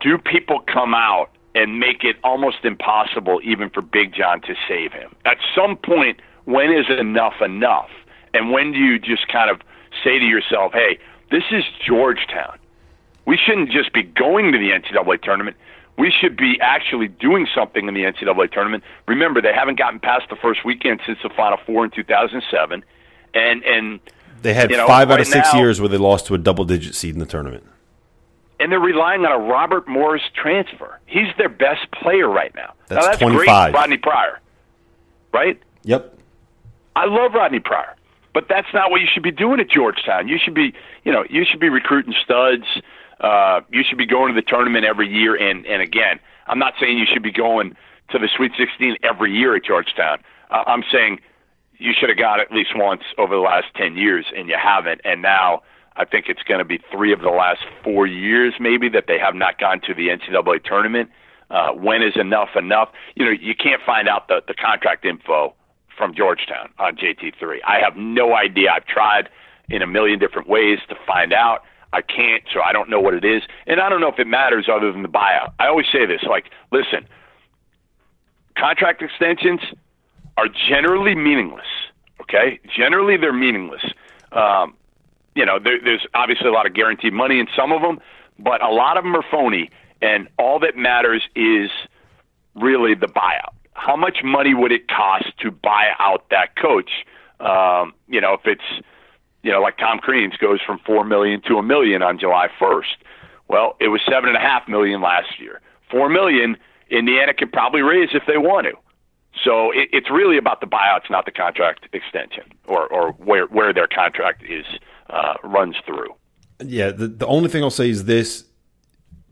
do 0.00 0.18
people 0.18 0.60
come 0.60 0.94
out 0.94 1.30
and 1.54 1.80
make 1.80 2.04
it 2.04 2.16
almost 2.22 2.58
impossible 2.64 3.40
even 3.42 3.70
for 3.70 3.82
Big 3.82 4.14
John 4.14 4.40
to 4.42 4.54
save 4.68 4.92
him? 4.92 5.14
At 5.24 5.38
some 5.54 5.76
point, 5.76 6.20
when 6.44 6.72
is 6.72 6.86
enough 6.88 7.40
enough? 7.40 7.90
And 8.34 8.52
when 8.52 8.72
do 8.72 8.78
you 8.78 8.98
just 8.98 9.28
kind 9.28 9.50
of 9.50 9.60
say 10.04 10.18
to 10.18 10.24
yourself, 10.24 10.72
hey, 10.72 10.98
this 11.30 11.44
is 11.50 11.64
Georgetown. 11.86 12.58
We 13.26 13.36
shouldn't 13.36 13.70
just 13.70 13.92
be 13.92 14.02
going 14.02 14.52
to 14.52 14.58
the 14.58 14.70
NCAA 14.70 15.22
tournament. 15.22 15.56
We 15.98 16.10
should 16.10 16.36
be 16.36 16.58
actually 16.60 17.08
doing 17.08 17.46
something 17.54 17.88
in 17.88 17.94
the 17.94 18.02
NCAA 18.04 18.52
tournament. 18.52 18.84
Remember, 19.06 19.42
they 19.42 19.52
haven't 19.52 19.78
gotten 19.78 20.00
past 20.00 20.30
the 20.30 20.36
first 20.36 20.64
weekend 20.64 21.00
since 21.04 21.18
the 21.22 21.28
Final 21.28 21.58
Four 21.66 21.84
in 21.84 21.90
2007. 21.90 22.84
And, 23.34 23.62
and 23.64 24.00
They 24.42 24.54
had 24.54 24.70
You 24.70 24.76
know, 24.76 24.86
five 24.86 25.10
out 25.10 25.20
of 25.20 25.26
six 25.26 25.52
now- 25.52 25.58
years 25.60 25.80
where 25.80 25.88
they 25.88 25.96
lost 25.96 26.26
to 26.26 26.34
a 26.34 26.38
double 26.38 26.64
digit 26.64 26.94
seed 26.94 27.14
in 27.14 27.20
the 27.20 27.26
tournament. 27.26 27.64
and 28.60 28.72
they're 28.72 28.80
relying 28.80 29.24
on 29.24 29.30
a 29.30 29.38
Robert 29.38 29.86
Morris 29.86 30.22
transfer. 30.34 30.98
He's 31.06 31.28
their 31.38 31.48
best 31.48 31.88
player 31.92 32.28
right 32.28 32.52
now. 32.56 32.72
That's 32.88 33.04
now, 33.04 33.10
that's 33.12 33.18
25. 33.22 33.72
great, 33.72 33.80
Rodney 33.80 33.96
Pryor, 33.98 34.40
right? 35.32 35.60
Yep. 35.84 36.18
I 36.96 37.04
love 37.06 37.34
Rodney 37.34 37.60
Pryor, 37.60 37.94
but 38.34 38.46
that's 38.48 38.66
not 38.74 38.90
what 38.90 39.00
you 39.00 39.06
should 39.12 39.22
be 39.22 39.30
doing 39.30 39.60
at 39.60 39.70
Georgetown. 39.70 40.26
You 40.26 40.38
should 40.42 40.54
be, 40.54 40.74
you 41.04 41.12
know, 41.12 41.24
you 41.30 41.44
should 41.44 41.60
be 41.60 41.68
recruiting 41.68 42.14
studs. 42.24 42.64
Uh, 43.20 43.60
you 43.70 43.84
should 43.88 43.98
be 43.98 44.06
going 44.06 44.34
to 44.34 44.40
the 44.40 44.46
tournament 44.46 44.84
every 44.84 45.08
year. 45.08 45.36
And 45.36 45.64
and 45.66 45.80
again, 45.80 46.18
I'm 46.48 46.58
not 46.58 46.74
saying 46.80 46.98
you 46.98 47.06
should 47.06 47.22
be 47.22 47.30
going 47.32 47.76
to 48.10 48.18
the 48.18 48.28
Sweet 48.36 48.52
16 48.58 48.96
every 49.04 49.32
year 49.32 49.54
at 49.54 49.64
Georgetown. 49.64 50.18
Uh, 50.50 50.64
I'm 50.66 50.82
saying 50.90 51.20
you 51.78 51.92
should 51.98 52.08
have 52.08 52.18
got 52.18 52.40
at 52.40 52.52
least 52.52 52.70
once 52.74 53.02
over 53.16 53.34
the 53.34 53.40
last 53.40 53.66
10 53.76 53.96
years, 53.96 54.26
and 54.36 54.48
you 54.48 54.56
haven't. 54.60 55.00
And 55.04 55.22
now 55.22 55.62
I 55.96 56.04
think 56.04 56.26
it's 56.28 56.42
going 56.42 56.58
to 56.58 56.64
be 56.64 56.80
three 56.92 57.12
of 57.12 57.20
the 57.20 57.30
last 57.30 57.60
four 57.82 58.06
years, 58.06 58.54
maybe, 58.60 58.88
that 58.90 59.04
they 59.06 59.18
have 59.18 59.34
not 59.34 59.58
gone 59.58 59.80
to 59.86 59.94
the 59.94 60.08
NCAA 60.08 60.64
tournament. 60.64 61.10
Uh, 61.50 61.72
when 61.72 62.02
is 62.02 62.16
enough 62.16 62.50
enough? 62.56 62.90
You 63.14 63.24
know, 63.24 63.30
you 63.30 63.54
can't 63.54 63.80
find 63.84 64.08
out 64.08 64.28
the, 64.28 64.42
the 64.46 64.54
contract 64.54 65.04
info 65.04 65.54
from 65.96 66.14
Georgetown 66.14 66.70
on 66.78 66.96
JT3. 66.96 67.58
I 67.66 67.80
have 67.80 67.96
no 67.96 68.34
idea. 68.34 68.70
I've 68.70 68.86
tried 68.86 69.28
in 69.70 69.82
a 69.82 69.86
million 69.86 70.18
different 70.18 70.48
ways 70.48 70.78
to 70.88 70.96
find 71.06 71.32
out. 71.32 71.62
I 71.92 72.02
can't, 72.02 72.42
so 72.52 72.60
I 72.60 72.72
don't 72.72 72.90
know 72.90 73.00
what 73.00 73.14
it 73.14 73.24
is. 73.24 73.42
And 73.66 73.80
I 73.80 73.88
don't 73.88 74.00
know 74.00 74.08
if 74.08 74.18
it 74.18 74.26
matters 74.26 74.68
other 74.70 74.92
than 74.92 75.02
the 75.02 75.08
buyout. 75.08 75.52
I 75.58 75.68
always 75.68 75.86
say 75.90 76.04
this 76.04 76.22
like, 76.28 76.50
listen, 76.70 77.06
contract 78.56 79.00
extensions 79.00 79.60
are 80.38 80.48
generally 80.68 81.16
meaningless. 81.16 81.66
Okay, 82.20 82.60
generally 82.74 83.16
they're 83.16 83.32
meaningless. 83.32 83.82
Um, 84.30 84.74
you 85.34 85.44
know, 85.44 85.58
there, 85.58 85.78
there's 85.82 86.06
obviously 86.14 86.48
a 86.48 86.52
lot 86.52 86.66
of 86.66 86.74
guaranteed 86.74 87.12
money 87.12 87.40
in 87.40 87.48
some 87.56 87.72
of 87.72 87.82
them, 87.82 87.98
but 88.38 88.62
a 88.62 88.68
lot 88.68 88.96
of 88.96 89.02
them 89.04 89.16
are 89.16 89.24
phony. 89.30 89.70
And 90.00 90.28
all 90.38 90.60
that 90.60 90.76
matters 90.76 91.24
is 91.34 91.70
really 92.54 92.94
the 92.94 93.08
buyout. 93.08 93.52
How 93.72 93.96
much 93.96 94.18
money 94.22 94.54
would 94.54 94.70
it 94.70 94.86
cost 94.88 95.26
to 95.40 95.50
buy 95.50 95.88
out 95.98 96.28
that 96.30 96.54
coach? 96.56 96.90
Um, 97.40 97.94
you 98.08 98.20
know, 98.20 98.34
if 98.34 98.42
it's 98.44 98.84
you 99.42 99.50
know 99.50 99.60
like 99.60 99.76
Tom 99.78 99.98
Crean's 99.98 100.36
goes 100.36 100.60
from 100.64 100.78
four 100.86 101.04
million 101.04 101.40
to 101.48 101.56
a 101.56 101.62
million 101.62 102.02
on 102.02 102.18
July 102.18 102.48
1st. 102.60 102.96
Well, 103.48 103.76
it 103.80 103.88
was 103.88 104.00
seven 104.08 104.28
and 104.28 104.36
a 104.36 104.40
half 104.40 104.68
million 104.68 105.00
last 105.00 105.40
year. 105.40 105.60
Four 105.90 106.08
million 106.08 106.56
Indiana 106.90 107.34
can 107.34 107.50
probably 107.50 107.82
raise 107.82 108.10
if 108.12 108.22
they 108.26 108.38
want 108.38 108.66
to. 108.66 108.72
So 109.44 109.70
it, 109.72 109.88
it's 109.92 110.10
really 110.10 110.36
about 110.38 110.60
the 110.60 110.66
buyouts, 110.66 111.10
not 111.10 111.24
the 111.24 111.30
contract 111.32 111.88
extension, 111.92 112.44
or 112.66 112.86
or 112.92 113.12
where 113.12 113.46
where 113.46 113.72
their 113.72 113.86
contract 113.86 114.42
is 114.48 114.66
uh, 115.10 115.34
runs 115.44 115.76
through. 115.86 116.14
Yeah, 116.64 116.90
the 116.90 117.08
the 117.08 117.26
only 117.26 117.48
thing 117.48 117.62
I'll 117.62 117.70
say 117.70 117.88
is 117.88 118.04
this: 118.06 118.44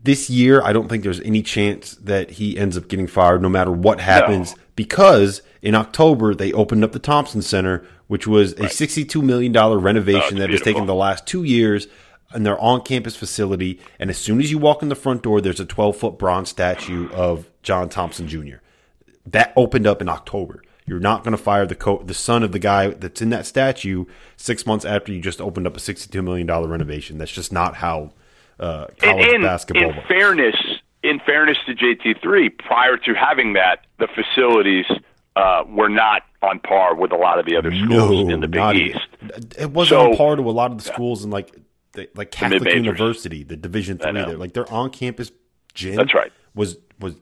this 0.01 0.29
year, 0.29 0.61
I 0.63 0.71
don't 0.73 0.87
think 0.87 1.03
there's 1.03 1.19
any 1.21 1.41
chance 1.41 1.95
that 1.95 2.31
he 2.31 2.57
ends 2.57 2.77
up 2.77 2.87
getting 2.87 3.07
fired, 3.07 3.41
no 3.41 3.49
matter 3.49 3.71
what 3.71 3.99
happens, 3.99 4.55
No. 4.55 4.61
because 4.75 5.41
in 5.61 5.75
October 5.75 6.33
they 6.33 6.53
opened 6.53 6.83
up 6.83 6.93
the 6.93 6.99
Thompson 6.99 7.41
Center, 7.41 7.85
which 8.07 8.25
was 8.27 8.53
a 8.53 8.63
Right. 8.63 8.71
sixty-two 8.71 9.21
million 9.21 9.51
dollar 9.51 9.77
renovation 9.77 10.37
Oh, 10.37 10.39
that 10.41 10.49
has 10.51 10.61
taken 10.61 10.85
the 10.85 10.95
last 10.95 11.25
two 11.27 11.43
years. 11.43 11.87
In 12.35 12.43
their 12.43 12.59
on-campus 12.59 13.15
facility, 13.15 13.79
and 13.99 14.09
as 14.09 14.17
soon 14.17 14.41
as 14.41 14.51
you 14.51 14.57
walk 14.57 14.83
in 14.83 14.89
the 14.89 14.95
front 14.95 15.23
door, 15.23 15.39
there's 15.39 15.61
a 15.61 15.65
12-foot 15.65 16.19
bronze 16.19 16.49
statue 16.49 17.09
of 17.13 17.49
John 17.63 17.87
Thompson 17.87 18.27
Jr. 18.27 18.55
That 19.31 19.53
opened 19.55 19.85
up 19.87 20.01
in 20.01 20.09
October. 20.09 20.63
You're 20.85 20.99
not 21.01 21.23
going 21.23 21.35
to 21.35 21.41
fire 21.41 21.65
the 21.65 21.75
co- 21.75 22.01
the 22.03 22.13
son 22.13 22.43
of 22.43 22.53
the 22.53 22.59
guy 22.59 22.87
that's 22.89 23.21
in 23.21 23.29
that 23.31 23.45
statue 23.45 24.05
six 24.37 24.65
months 24.65 24.85
after 24.85 25.11
you 25.11 25.19
just 25.21 25.41
opened 25.41 25.67
up 25.67 25.75
a 25.75 25.79
$62 25.81 26.23
million 26.23 26.47
renovation. 26.47 27.17
That's 27.17 27.31
just 27.31 27.51
not 27.51 27.75
how 27.75 28.11
uh, 28.59 28.87
college 28.99 29.27
in, 29.27 29.41
basketball 29.41 29.89
in 29.89 29.95
works. 29.97 30.07
fairness, 30.07 30.55
in 31.03 31.19
fairness 31.25 31.57
to 31.65 31.75
JT3, 31.75 32.57
prior 32.59 32.95
to 32.97 33.13
having 33.13 33.53
that, 33.53 33.85
the 33.99 34.07
facilities 34.07 34.85
uh, 35.35 35.63
were 35.67 35.89
not 35.89 36.21
on 36.41 36.59
par 36.61 36.95
with 36.95 37.11
a 37.11 37.17
lot 37.17 37.37
of 37.37 37.45
the 37.45 37.57
other 37.57 37.71
schools 37.75 38.31
in 38.31 38.39
the 38.39 38.47
Big 38.47 38.75
East. 38.75 38.99
even- 39.21 39.51
It 39.59 39.71
wasn't 39.71 39.99
So- 39.99 40.11
on 40.11 40.15
par 40.17 40.35
to 40.37 40.41
a 40.43 40.51
lot 40.51 40.71
of 40.71 40.77
the 40.77 40.85
schools 40.85 41.25
in 41.25 41.31
like 41.31 41.53
the, 41.91 42.07
like 42.15 42.31
Catholic 42.31 42.61
mid-majors. 42.63 42.85
University, 42.85 43.43
the 43.43 43.57
Division 43.57 43.97
Three. 43.97 44.13
There, 44.13 44.37
like 44.37 44.53
their 44.53 44.71
on-campus 44.71 45.31
gym. 45.73 45.95
That's 45.97 46.13
right. 46.13 46.31
Was 46.55 46.77
was 46.99 47.15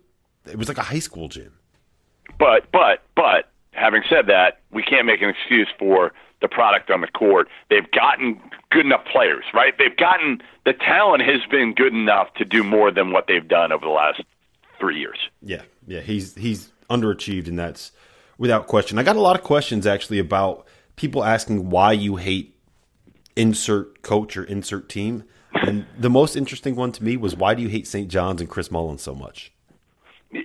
it 0.48 0.58
was 0.58 0.68
like 0.68 0.78
a 0.78 0.84
high 0.84 1.00
school 1.00 1.30
gym. 1.30 1.54
But 2.38 2.72
but 2.72 3.04
but 3.16 3.50
having 3.72 4.04
said 4.10 4.28
that, 4.28 4.60
we 4.72 4.84
can't 4.84 5.06
make 5.06 5.22
an 5.22 5.30
excuse 5.30 5.68
for 5.78 6.14
the 6.42 6.48
product 6.48 6.92
on 6.92 7.02
the 7.02 7.08
court. 7.08 7.48
They've 7.70 7.90
gotten 7.92 8.40
good 8.72 8.86
enough 8.86 9.06
players, 9.06 9.46
right? 9.54 9.74
They've 9.78 9.96
gotten 9.96 10.42
the 10.66 10.74
talent 10.74 11.24
has 11.24 11.42
been 11.50 11.74
good 11.74 11.94
enough 11.94 12.34
to 12.36 12.46
do 12.46 12.64
more 12.64 12.92
than 12.92 13.12
what 13.12 13.28
they've 13.28 13.48
done 13.48 13.72
over 13.72 13.86
the 13.86 13.92
last 13.92 14.22
three 14.80 15.00
years. 15.00 15.18
Yeah, 15.42 15.62
yeah, 15.88 16.02
he's 16.02 16.36
he's 16.36 16.72
underachieved, 16.90 17.48
and 17.48 17.58
that's 17.58 17.92
without 18.38 18.68
question. 18.68 19.00
I 19.00 19.04
got 19.04 19.16
a 19.16 19.22
lot 19.22 19.36
of 19.36 19.44
questions 19.44 19.88
actually 19.88 20.20
about 20.20 20.68
people 20.96 21.24
asking 21.24 21.70
why 21.70 21.94
you 21.94 22.18
hate 22.18 22.58
insert 23.36 24.02
coach 24.02 24.38
or 24.38 24.44
insert 24.44 24.90
team, 24.90 25.24
and 25.54 25.86
the 25.98 26.10
most 26.10 26.36
interesting 26.36 26.76
one 26.76 26.92
to 26.94 27.04
me 27.04 27.18
was 27.18 27.36
why 27.36 27.54
do 27.54 27.62
you 27.62 27.70
hate 27.70 27.88
St. 27.88 28.10
John's 28.10 28.42
and 28.42 28.50
Chris 28.50 28.72
Mullins 28.72 29.02
so 29.02 29.16
much? 29.16 29.52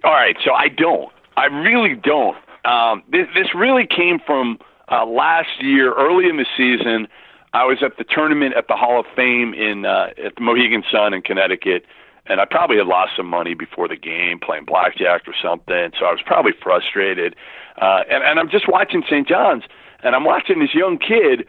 All 0.05 0.13
right, 0.13 0.37
so 0.45 0.53
I 0.53 0.69
don't. 0.69 1.13
I 1.37 1.47
really 1.47 1.95
don't. 1.95 2.37
Um, 2.65 3.03
this, 3.11 3.27
this 3.35 3.55
really 3.55 3.87
came 3.87 4.19
from 4.25 4.59
uh, 4.91 5.07
last 5.07 5.63
year, 5.63 5.95
early 5.95 6.29
in 6.29 6.37
the 6.37 6.47
season. 6.57 7.09
I 7.53 7.65
was 7.65 7.79
at 7.83 7.97
the 7.97 8.05
tournament 8.05 8.55
at 8.57 8.69
the 8.69 8.77
Hall 8.77 9.01
of 9.01 9.07
Fame 9.17 9.55
in 9.55 9.85
uh, 9.85 10.11
at 10.25 10.37
the 10.37 10.41
Mohegan 10.41 10.85
Sun 10.91 11.15
in 11.15 11.23
Connecticut, 11.23 11.85
and 12.27 12.41
I 12.41 12.45
probably 12.45 12.77
had 12.77 12.87
lost 12.87 13.13
some 13.17 13.27
money 13.27 13.55
before 13.55 13.89
the 13.89 13.97
game 13.97 14.39
playing 14.39 14.67
blackjack 14.67 15.27
or 15.27 15.35
something. 15.43 15.91
So 15.99 16.07
I 16.07 16.13
was 16.13 16.21
probably 16.25 16.53
frustrated, 16.63 17.35
uh, 17.81 18.03
and, 18.09 18.23
and 18.23 18.39
I'm 18.39 18.51
just 18.51 18.69
watching 18.69 19.03
St. 19.09 19.27
John's, 19.27 19.65
and 20.05 20.15
I'm 20.15 20.25
watching 20.25 20.61
this 20.61 20.75
young 20.75 20.99
kid 20.99 21.47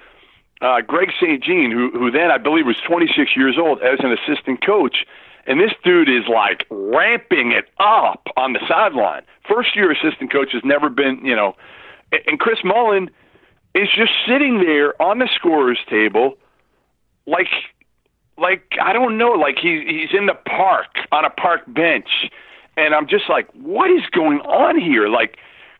uh, 0.61 0.81
Greg 0.81 1.09
St. 1.19 1.43
Jean, 1.43 1.71
who 1.71 1.91
who 1.91 2.11
then 2.11 2.31
I 2.31 2.37
believe 2.37 2.65
was 2.65 2.77
26 2.87 3.35
years 3.35 3.57
old 3.59 3.81
as 3.81 3.99
an 3.99 4.13
assistant 4.13 4.63
coach, 4.65 5.05
and 5.47 5.59
this 5.59 5.71
dude 5.83 6.09
is 6.09 6.27
like 6.27 6.65
ramping 6.69 7.51
it 7.51 7.65
up 7.79 8.27
on 8.37 8.53
the 8.53 8.59
sideline. 8.67 9.23
First 9.47 9.75
year 9.75 9.91
assistant 9.91 10.31
coach 10.31 10.49
has 10.53 10.63
never 10.63 10.89
been, 10.89 11.23
you 11.25 11.35
know, 11.35 11.55
and- 12.27 12.39
Chris 12.39 12.59
Mullin 12.63 13.09
is 13.73 13.87
just 13.95 14.11
sitting 14.27 14.59
there 14.59 14.99
on 15.01 15.19
the 15.19 15.29
scorer's 15.33 15.79
table, 15.89 16.37
like 17.25 17.47
like 18.37 18.63
I 18.81 18.93
don't 18.93 19.17
know, 19.17 19.31
like 19.31 19.57
he's 19.61 19.87
he's 19.87 20.09
in 20.17 20.25
the 20.25 20.33
park 20.33 20.87
on 21.11 21.25
a 21.25 21.29
park 21.29 21.61
bench, 21.67 22.29
and 22.77 22.93
I'm 22.93 23.07
just 23.07 23.29
like, 23.29 23.47
what 23.53 23.89
is 23.91 24.03
going 24.11 24.39
on 24.41 24.79
here? 24.79 25.07
Like 25.07 25.37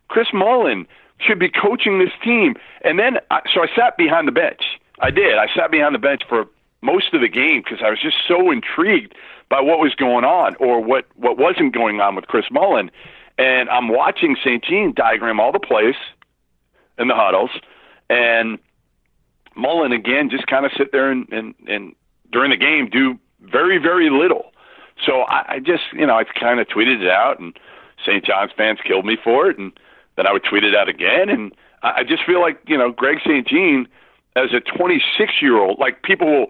Chris 0.08 0.28
Mullin 0.32 0.86
should 1.18 1.38
be 1.38 1.48
coaching 1.50 1.98
this 1.98 2.12
team, 2.24 2.54
and 2.82 2.98
then 2.98 3.18
I, 3.30 3.40
so 3.52 3.62
I 3.62 3.66
sat 3.76 3.96
behind 3.96 4.26
the 4.26 4.32
bench. 4.32 4.62
I 5.00 5.10
did. 5.10 5.36
I 5.38 5.48
sat 5.54 5.70
behind 5.70 5.94
the 5.94 5.98
bench 5.98 6.22
for 6.28 6.46
most 6.80 7.12
of 7.14 7.20
the 7.20 7.28
game 7.28 7.62
because 7.62 7.78
I 7.84 7.90
was 7.90 8.00
just 8.00 8.16
so 8.26 8.50
intrigued 8.50 9.14
by 9.52 9.60
what 9.60 9.78
was 9.78 9.94
going 9.94 10.24
on 10.24 10.56
or 10.56 10.80
what 10.80 11.04
what 11.14 11.36
wasn't 11.36 11.74
going 11.74 12.00
on 12.00 12.16
with 12.16 12.26
Chris 12.26 12.46
Mullin, 12.50 12.90
and 13.36 13.68
I'm 13.68 13.88
watching 13.88 14.34
St. 14.42 14.64
Jean 14.64 14.94
diagram 14.96 15.38
all 15.40 15.52
the 15.52 15.60
plays 15.60 15.94
in 16.98 17.08
the 17.08 17.14
huddles, 17.14 17.50
and 18.08 18.58
Mullin 19.54 19.92
again 19.92 20.30
just 20.30 20.46
kind 20.46 20.64
of 20.64 20.72
sit 20.74 20.90
there 20.90 21.10
and, 21.10 21.30
and, 21.30 21.54
and 21.68 21.94
during 22.32 22.50
the 22.50 22.56
game 22.56 22.88
do 22.88 23.18
very, 23.42 23.76
very 23.76 24.08
little. 24.08 24.52
So 25.04 25.20
I, 25.20 25.56
I 25.56 25.58
just, 25.58 25.82
you 25.92 26.06
know, 26.06 26.16
I 26.16 26.24
kind 26.24 26.58
of 26.58 26.66
tweeted 26.68 27.02
it 27.02 27.10
out, 27.10 27.38
and 27.38 27.54
St. 28.06 28.24
John's 28.24 28.52
fans 28.56 28.78
killed 28.82 29.04
me 29.04 29.18
for 29.22 29.50
it, 29.50 29.58
and 29.58 29.70
then 30.16 30.26
I 30.26 30.32
would 30.32 30.44
tweet 30.44 30.64
it 30.64 30.74
out 30.74 30.88
again, 30.88 31.28
and 31.28 31.52
I, 31.82 31.92
I 31.98 32.04
just 32.04 32.24
feel 32.24 32.40
like, 32.40 32.58
you 32.66 32.78
know, 32.78 32.90
Greg 32.90 33.18
St. 33.20 33.46
Jean, 33.46 33.86
as 34.34 34.54
a 34.54 34.60
26 34.60 35.42
year 35.42 35.58
old, 35.58 35.78
like 35.78 36.02
people 36.02 36.26
will, 36.26 36.46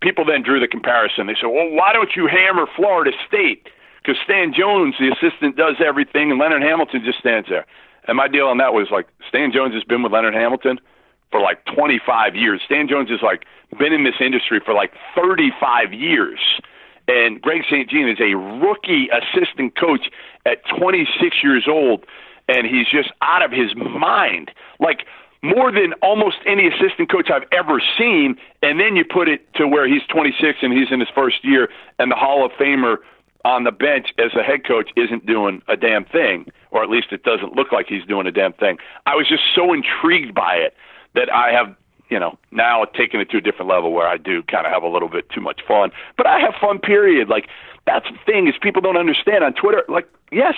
people 0.00 0.24
then 0.24 0.42
drew 0.42 0.60
the 0.60 0.68
comparison. 0.68 1.26
They 1.26 1.34
said, 1.34 1.48
well, 1.48 1.70
why 1.70 1.92
don't 1.92 2.10
you 2.16 2.26
hammer 2.26 2.66
Florida 2.76 3.12
State? 3.26 3.68
Because 4.02 4.20
Stan 4.24 4.52
Jones, 4.52 4.94
the 4.98 5.12
assistant, 5.12 5.56
does 5.56 5.76
everything, 5.84 6.30
and 6.30 6.40
Leonard 6.40 6.62
Hamilton 6.62 7.02
just 7.04 7.18
stands 7.18 7.48
there. 7.48 7.66
And 8.08 8.16
my 8.16 8.28
deal 8.28 8.46
on 8.46 8.58
that 8.58 8.72
was 8.72 8.88
like, 8.90 9.06
Stan 9.28 9.52
Jones 9.52 9.74
has 9.74 9.84
been 9.84 10.02
with 10.02 10.12
Leonard 10.12 10.34
Hamilton 10.34 10.80
for 11.30 11.40
like 11.40 11.64
25 11.66 12.34
years. 12.34 12.60
Stan 12.64 12.88
Jones 12.88 13.10
has 13.10 13.20
like 13.22 13.44
been 13.78 13.92
in 13.92 14.04
this 14.04 14.14
industry 14.20 14.60
for 14.64 14.74
like 14.74 14.92
35 15.14 15.92
years. 15.92 16.40
And 17.08 17.40
Greg 17.42 17.62
St. 17.64 17.88
Jean 17.90 18.08
is 18.08 18.20
a 18.20 18.36
rookie 18.36 19.08
assistant 19.10 19.76
coach 19.76 20.08
at 20.46 20.58
26 20.78 21.36
years 21.42 21.66
old, 21.68 22.04
and 22.48 22.66
he's 22.66 22.86
just 22.88 23.10
out 23.20 23.42
of 23.42 23.50
his 23.50 23.74
mind. 23.76 24.50
Like 24.78 25.06
more 25.42 25.72
than 25.72 25.94
almost 26.02 26.36
any 26.46 26.66
assistant 26.66 27.10
coach 27.10 27.30
I've 27.30 27.48
ever 27.52 27.80
seen. 27.98 28.36
And 28.62 28.78
then 28.78 28.96
you 28.96 29.04
put 29.04 29.28
it 29.28 29.52
to 29.54 29.66
where 29.66 29.88
he's 29.88 30.02
26 30.08 30.58
and 30.62 30.72
he's 30.72 30.90
in 30.90 31.00
his 31.00 31.08
first 31.14 31.44
year, 31.44 31.68
and 31.98 32.10
the 32.10 32.16
Hall 32.16 32.44
of 32.44 32.52
Famer 32.52 32.96
on 33.44 33.64
the 33.64 33.72
bench 33.72 34.08
as 34.18 34.32
a 34.38 34.42
head 34.42 34.66
coach 34.66 34.90
isn't 34.96 35.24
doing 35.24 35.62
a 35.66 35.76
damn 35.76 36.04
thing, 36.04 36.50
or 36.70 36.82
at 36.82 36.90
least 36.90 37.08
it 37.10 37.22
doesn't 37.22 37.56
look 37.56 37.72
like 37.72 37.86
he's 37.88 38.04
doing 38.04 38.26
a 38.26 38.30
damn 38.30 38.52
thing. 38.52 38.76
I 39.06 39.14
was 39.14 39.26
just 39.28 39.42
so 39.54 39.72
intrigued 39.72 40.34
by 40.34 40.56
it 40.56 40.74
that 41.14 41.32
I 41.32 41.50
have, 41.52 41.74
you 42.10 42.20
know, 42.20 42.38
now 42.50 42.84
taken 42.84 43.18
it 43.18 43.30
to 43.30 43.38
a 43.38 43.40
different 43.40 43.70
level 43.70 43.92
where 43.92 44.06
I 44.06 44.18
do 44.18 44.42
kind 44.42 44.66
of 44.66 44.72
have 44.72 44.82
a 44.82 44.88
little 44.88 45.08
bit 45.08 45.30
too 45.30 45.40
much 45.40 45.62
fun. 45.66 45.90
But 46.18 46.26
I 46.26 46.38
have 46.40 46.54
fun, 46.60 46.80
period. 46.80 47.30
Like, 47.30 47.48
that's 47.86 48.06
the 48.10 48.18
thing 48.26 48.46
is 48.46 48.54
people 48.60 48.82
don't 48.82 48.98
understand 48.98 49.42
on 49.42 49.54
Twitter. 49.54 49.84
Like, 49.88 50.06
yes, 50.30 50.54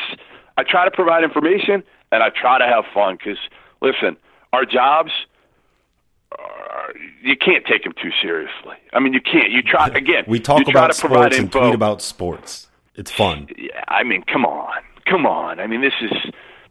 I 0.59 0.65
try 0.65 0.85
to 0.85 0.91
provide 0.91 1.23
information 1.23 1.85
and 2.11 2.23
I 2.23 2.31
try 2.31 2.59
to 2.59 2.67
have 2.67 2.85
fun 2.93 3.17
because, 3.17 3.39
listen, 3.81 4.17
our 4.53 4.65
jobs, 4.65 5.11
uh, 6.33 6.93
you 7.23 7.37
can't 7.37 7.65
take 7.67 7.85
them 7.85 7.93
too 8.01 8.11
seriously. 8.21 8.77
I 8.93 9.01
mean, 9.01 9.13
you 9.13 9.21
can't. 9.21 9.51
You 9.51 9.63
try, 9.63 9.89
again, 9.89 10.25
We 10.27 10.41
talk 10.41 10.67
about 10.69 10.95
sports 10.95 11.37
and 11.39 11.51
tweet 11.51 11.75
about 11.75 12.03
sports. 12.03 12.69
It's 12.95 13.11
fun. 13.11 13.49
Yeah, 13.57 13.85
I 13.89 14.03
mean, 14.03 14.23
come 14.25 14.45
on, 14.45 14.83
come 15.07 15.27
on. 15.27 15.61
I 15.61 15.67
mean, 15.67 15.81
this 15.81 15.95
is 16.03 16.13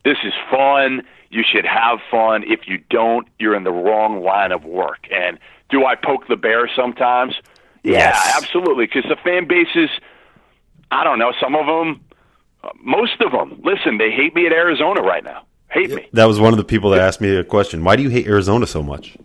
this 0.03 0.17
is 0.23 0.33
fun. 0.49 1.01
You 1.29 1.43
should 1.49 1.65
have 1.65 1.99
fun. 2.09 2.43
If 2.45 2.67
you 2.67 2.77
don't, 2.89 3.27
you're 3.39 3.55
in 3.55 3.63
the 3.63 3.71
wrong 3.71 4.23
line 4.23 4.51
of 4.51 4.63
work. 4.63 5.07
And 5.11 5.39
do 5.69 5.85
I 5.85 5.95
poke 5.95 6.27
the 6.27 6.35
bear 6.35 6.69
sometimes? 6.75 7.35
Yeah, 7.83 8.19
absolutely. 8.35 8.85
Because 8.85 9.05
the 9.09 9.15
fan 9.15 9.47
bases, 9.47 9.89
I 10.91 11.03
don't 11.03 11.17
know, 11.17 11.31
some 11.41 11.55
of 11.55 11.65
them, 11.65 12.01
uh, 12.63 12.69
most 12.83 13.21
of 13.21 13.31
them. 13.31 13.59
Listen, 13.63 13.97
they 13.97 14.11
hate 14.11 14.35
me 14.35 14.45
at 14.45 14.51
Arizona 14.51 15.01
right 15.01 15.23
now. 15.23 15.45
Hate 15.71 15.89
me. 15.89 16.07
That 16.13 16.25
was 16.25 16.39
one 16.39 16.53
of 16.53 16.57
the 16.57 16.63
people 16.65 16.89
that 16.91 16.99
asked 16.99 17.21
me 17.21 17.35
a 17.35 17.43
question. 17.43 17.83
Why 17.83 17.95
do 17.95 18.03
you 18.03 18.09
hate 18.09 18.27
Arizona 18.27 18.67
so 18.67 18.83
much? 18.83 19.17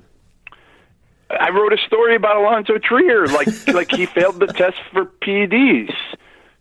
I 1.29 1.51
wrote 1.51 1.73
a 1.73 1.79
story 1.79 2.15
about 2.15 2.37
Alonzo 2.37 2.79
Trier, 2.79 3.27
like 3.27 3.49
like 3.75 3.91
he 3.91 4.07
failed 4.07 4.39
the 4.39 4.47
test 4.47 4.77
for 4.93 5.07
PEDs. 5.23 5.93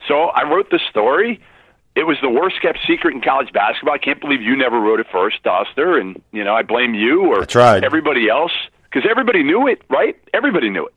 So 0.08 0.26
I 0.26 0.44
wrote 0.50 0.70
the 0.72 0.80
story. 0.90 1.40
It 1.96 2.06
was 2.06 2.18
the 2.22 2.30
worst 2.30 2.62
kept 2.62 2.80
secret 2.86 3.14
in 3.14 3.22
college 3.22 3.54
basketball. 3.54 3.94
I 3.94 4.00
can't 4.00 4.20
believe 4.20 4.42
you 4.42 4.58
never 4.58 4.80
wrote 4.80 5.00
it 5.00 5.08
first, 5.12 5.44
Doster. 5.44 6.02
And 6.02 6.22
you 6.32 6.44
know, 6.44 6.56
I 6.56 6.64
blame 6.64 6.96
you 6.96 7.28
or 7.28 7.44
I 7.44 7.46
tried. 7.46 7.84
everybody 7.84 8.28
else 8.28 8.52
because 8.84 9.08
everybody 9.10 9.44
knew 9.44 9.68
it, 9.68 9.82
right? 9.90 10.18
Everybody 10.34 10.70
knew 10.70 10.88
it. 10.88 10.94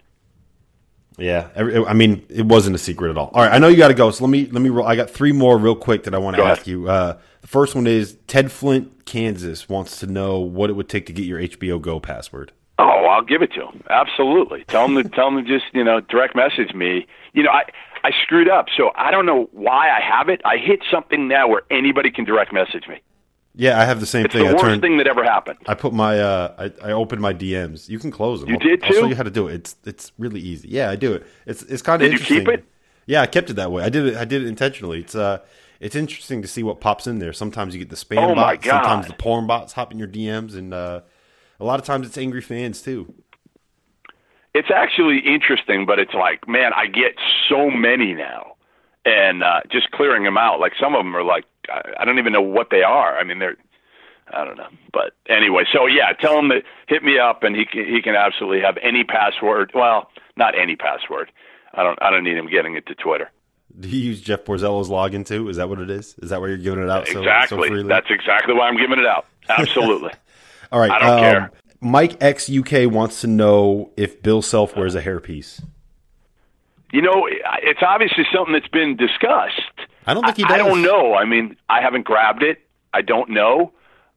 Yeah, 1.18 1.48
I 1.56 1.94
mean, 1.94 2.24
it 2.28 2.46
wasn't 2.46 2.76
a 2.76 2.78
secret 2.78 3.10
at 3.10 3.18
all. 3.18 3.30
All 3.34 3.42
right, 3.42 3.52
I 3.52 3.58
know 3.58 3.66
you 3.66 3.76
got 3.76 3.88
to 3.88 3.94
go, 3.94 4.10
so 4.12 4.24
let 4.24 4.30
me 4.30 4.46
let 4.46 4.62
me. 4.62 4.68
Roll. 4.68 4.86
I 4.86 4.94
got 4.94 5.10
three 5.10 5.32
more 5.32 5.58
real 5.58 5.74
quick 5.74 6.04
that 6.04 6.14
I 6.14 6.18
want 6.18 6.36
to 6.36 6.38
Go 6.38 6.44
ahead. 6.44 6.58
ask 6.58 6.66
you. 6.66 6.88
Uh, 6.88 7.18
the 7.40 7.48
first 7.48 7.74
one 7.74 7.86
is 7.86 8.16
Ted 8.26 8.52
Flint, 8.52 9.04
Kansas, 9.04 9.68
wants 9.68 9.98
to 10.00 10.06
know 10.06 10.38
what 10.38 10.70
it 10.70 10.74
would 10.74 10.88
take 10.88 11.06
to 11.06 11.12
get 11.12 11.24
your 11.24 11.40
HBO 11.40 11.80
Go 11.80 11.98
password. 11.98 12.52
Oh, 12.78 12.84
I'll 12.84 13.22
give 13.24 13.42
it 13.42 13.52
to 13.54 13.66
him. 13.66 13.82
Absolutely. 13.90 14.64
Tell 14.68 14.84
him 14.84 14.94
to 15.02 15.08
tell 15.08 15.26
him 15.28 15.36
to 15.36 15.42
just 15.42 15.66
you 15.74 15.82
know 15.82 16.00
direct 16.00 16.36
message 16.36 16.72
me. 16.72 17.06
You 17.32 17.42
know, 17.42 17.50
I 17.50 17.64
I 18.04 18.12
screwed 18.22 18.48
up, 18.48 18.66
so 18.76 18.92
I 18.94 19.10
don't 19.10 19.26
know 19.26 19.48
why 19.52 19.90
I 19.90 20.00
have 20.00 20.28
it. 20.28 20.40
I 20.44 20.56
hit 20.56 20.80
something 20.88 21.26
now 21.26 21.48
where 21.48 21.62
anybody 21.70 22.12
can 22.12 22.24
direct 22.24 22.52
message 22.52 22.86
me. 22.88 23.00
Yeah, 23.61 23.80
I 23.80 23.84
have 23.86 23.98
the 23.98 24.06
same 24.06 24.24
It's 24.24 24.34
thing. 24.34 24.44
the 24.44 24.50
I 24.50 24.52
worst 24.52 24.64
turned, 24.64 24.80
thing 24.82 24.98
that 24.98 25.09
ever 25.09 25.24
happened. 25.24 25.59
I 25.66 25.74
put 25.74 25.92
my 25.92 26.20
uh, 26.20 26.70
I, 26.82 26.90
I 26.90 26.92
opened 26.92 27.20
my 27.20 27.34
DMs. 27.34 27.88
You 27.88 27.98
can 27.98 28.12
close 28.12 28.40
them. 28.40 28.50
You 28.50 28.54
I'll- 28.54 28.61
did 28.68 28.84
I'll 28.84 28.92
show 28.92 29.06
you 29.06 29.16
how 29.16 29.24
to 29.24 29.30
do 29.30 29.48
it. 29.48 29.54
It's 29.56 29.76
it's 29.84 30.12
really 30.16 30.38
easy. 30.40 30.68
Yeah, 30.68 30.90
I 30.90 30.94
do 30.96 31.12
it. 31.14 31.26
It's 31.44 31.62
it's 31.64 31.82
kind 31.82 32.00
of 32.00 32.09
Did 32.11 32.20
you 32.20 32.24
keep 32.24 32.38
interesting. 32.38 32.64
it? 32.64 32.72
Yeah, 33.06 33.20
I 33.20 33.26
kept 33.26 33.50
it 33.50 33.54
that 33.54 33.72
way. 33.72 33.82
I 33.82 33.88
did 33.88 34.06
it. 34.06 34.16
I 34.16 34.24
did 34.24 34.42
it 34.42 34.46
intentionally. 34.48 35.00
It's 35.00 35.16
uh, 35.16 35.38
it's 35.80 35.96
interesting 35.96 36.40
to 36.42 36.46
see 36.48 36.62
what 36.62 36.80
pops 36.80 37.09
in 37.09 37.18
there. 37.18 37.32
Sometimes 37.32 37.74
you 37.74 37.80
get 37.80 37.90
the 37.90 37.96
spam 37.96 38.30
Oh, 38.30 38.34
bots. 38.36 38.64
Sometimes 38.64 39.06
the 39.09 39.14
porn 39.14 39.48
bots 39.48 39.72
hop 39.72 39.90
in 39.90 39.98
your 39.98 40.09
DMs, 40.09 40.54
and 40.56 40.72
uh, 40.72 41.00
a 41.59 41.64
lot 41.64 41.80
of 41.80 41.84
times 41.84 42.06
it's 42.06 42.16
angry 42.16 42.40
fans 42.40 42.80
too. 42.80 43.12
It's 44.54 44.70
actually 44.74 45.18
interesting, 45.18 45.84
but 45.86 45.98
it's 45.98 46.14
like, 46.14 46.48
man, 46.48 46.72
I 46.74 46.86
get 46.86 47.14
so 47.48 47.70
many 47.70 48.14
now, 48.14 48.54
and 49.04 49.42
uh, 49.42 49.61
just 49.70 49.90
clearing 49.90 50.24
them 50.24 50.38
out. 50.38 50.59
Like 50.61 50.72
some 50.80 50.94
of 50.94 51.00
them 51.04 51.14
are 51.16 51.22
like, 51.22 51.44
I, 51.70 52.04
don't 52.04 52.18
even 52.18 52.32
know 52.32 52.42
what 52.42 52.68
they 52.70 52.82
are. 52.82 53.18
I 53.18 53.24
mean, 53.24 53.38
they're, 53.38 53.56
I 54.32 54.44
don't 54.44 54.56
know. 54.56 54.68
But 54.92 55.12
anyway, 55.28 55.64
so 55.72 55.86
yeah, 55.86 56.12
tell 56.12 56.38
him 56.38 56.48
to 56.50 56.60
hit 56.86 57.02
me 57.02 57.18
up, 57.18 57.42
and 57.42 57.56
he 57.56 57.64
can 57.64 57.84
he 57.84 58.02
can 58.02 58.14
absolutely 58.14 58.60
have 58.60 58.76
any 58.82 59.04
password. 59.04 59.72
Well, 59.74 60.10
not 60.36 60.58
any 60.58 60.76
password. 60.76 61.30
I 61.74 61.82
don't 61.82 61.98
I 62.02 62.10
don't 62.10 62.24
need 62.24 62.36
him 62.36 62.48
getting 62.50 62.74
it 62.76 62.86
to 62.86 62.94
Twitter. 62.94 63.30
Do 63.78 63.88
you 63.88 64.00
use 64.00 64.20
Jeff 64.20 64.44
Borzello's 64.44 64.88
login 64.88 65.24
too? 65.24 65.48
Is 65.48 65.56
that 65.56 65.68
what 65.68 65.78
it 65.78 65.90
is? 65.90 66.14
Is 66.18 66.30
that 66.30 66.40
why 66.40 66.48
you're 66.48 66.56
giving 66.56 66.82
it 66.82 66.90
out 66.90 67.06
so, 67.06 67.14
so 67.14 67.18
exactly. 67.20 67.68
freely? 67.68 67.88
That's 67.88 68.10
exactly 68.10 68.54
why 68.54 68.68
I'm 68.68 68.76
giving 68.76 68.98
it 68.98 69.06
out. 69.06 69.26
Absolutely. 69.48 70.12
All 70.72 70.80
right. 70.80 70.90
I 70.90 70.98
don't 70.98 71.10
um, 71.10 71.20
care. 71.20 71.50
Mike 71.80 72.16
X 72.20 72.50
UK 72.50 72.90
wants 72.90 73.20
to 73.20 73.26
know 73.26 73.92
if 73.96 74.22
Bill 74.22 74.42
Self 74.42 74.76
wears 74.76 74.94
a 74.94 75.02
hairpiece. 75.02 75.62
You 76.92 77.02
know, 77.02 77.28
it's 77.62 77.82
obviously 77.86 78.24
something 78.34 78.54
that's 78.54 78.68
been 78.68 78.96
discussed. 78.96 79.77
I 80.09 80.14
don't 80.14 80.24
think 80.24 80.36
he 80.38 80.44
I, 80.44 80.54
I 80.54 80.59
don't 80.59 80.82
know. 80.82 81.14
I 81.14 81.24
mean, 81.24 81.56
I 81.68 81.80
haven't 81.80 82.04
grabbed 82.04 82.42
it. 82.42 82.59
I 82.92 83.02
don't 83.02 83.30
know. 83.30 83.72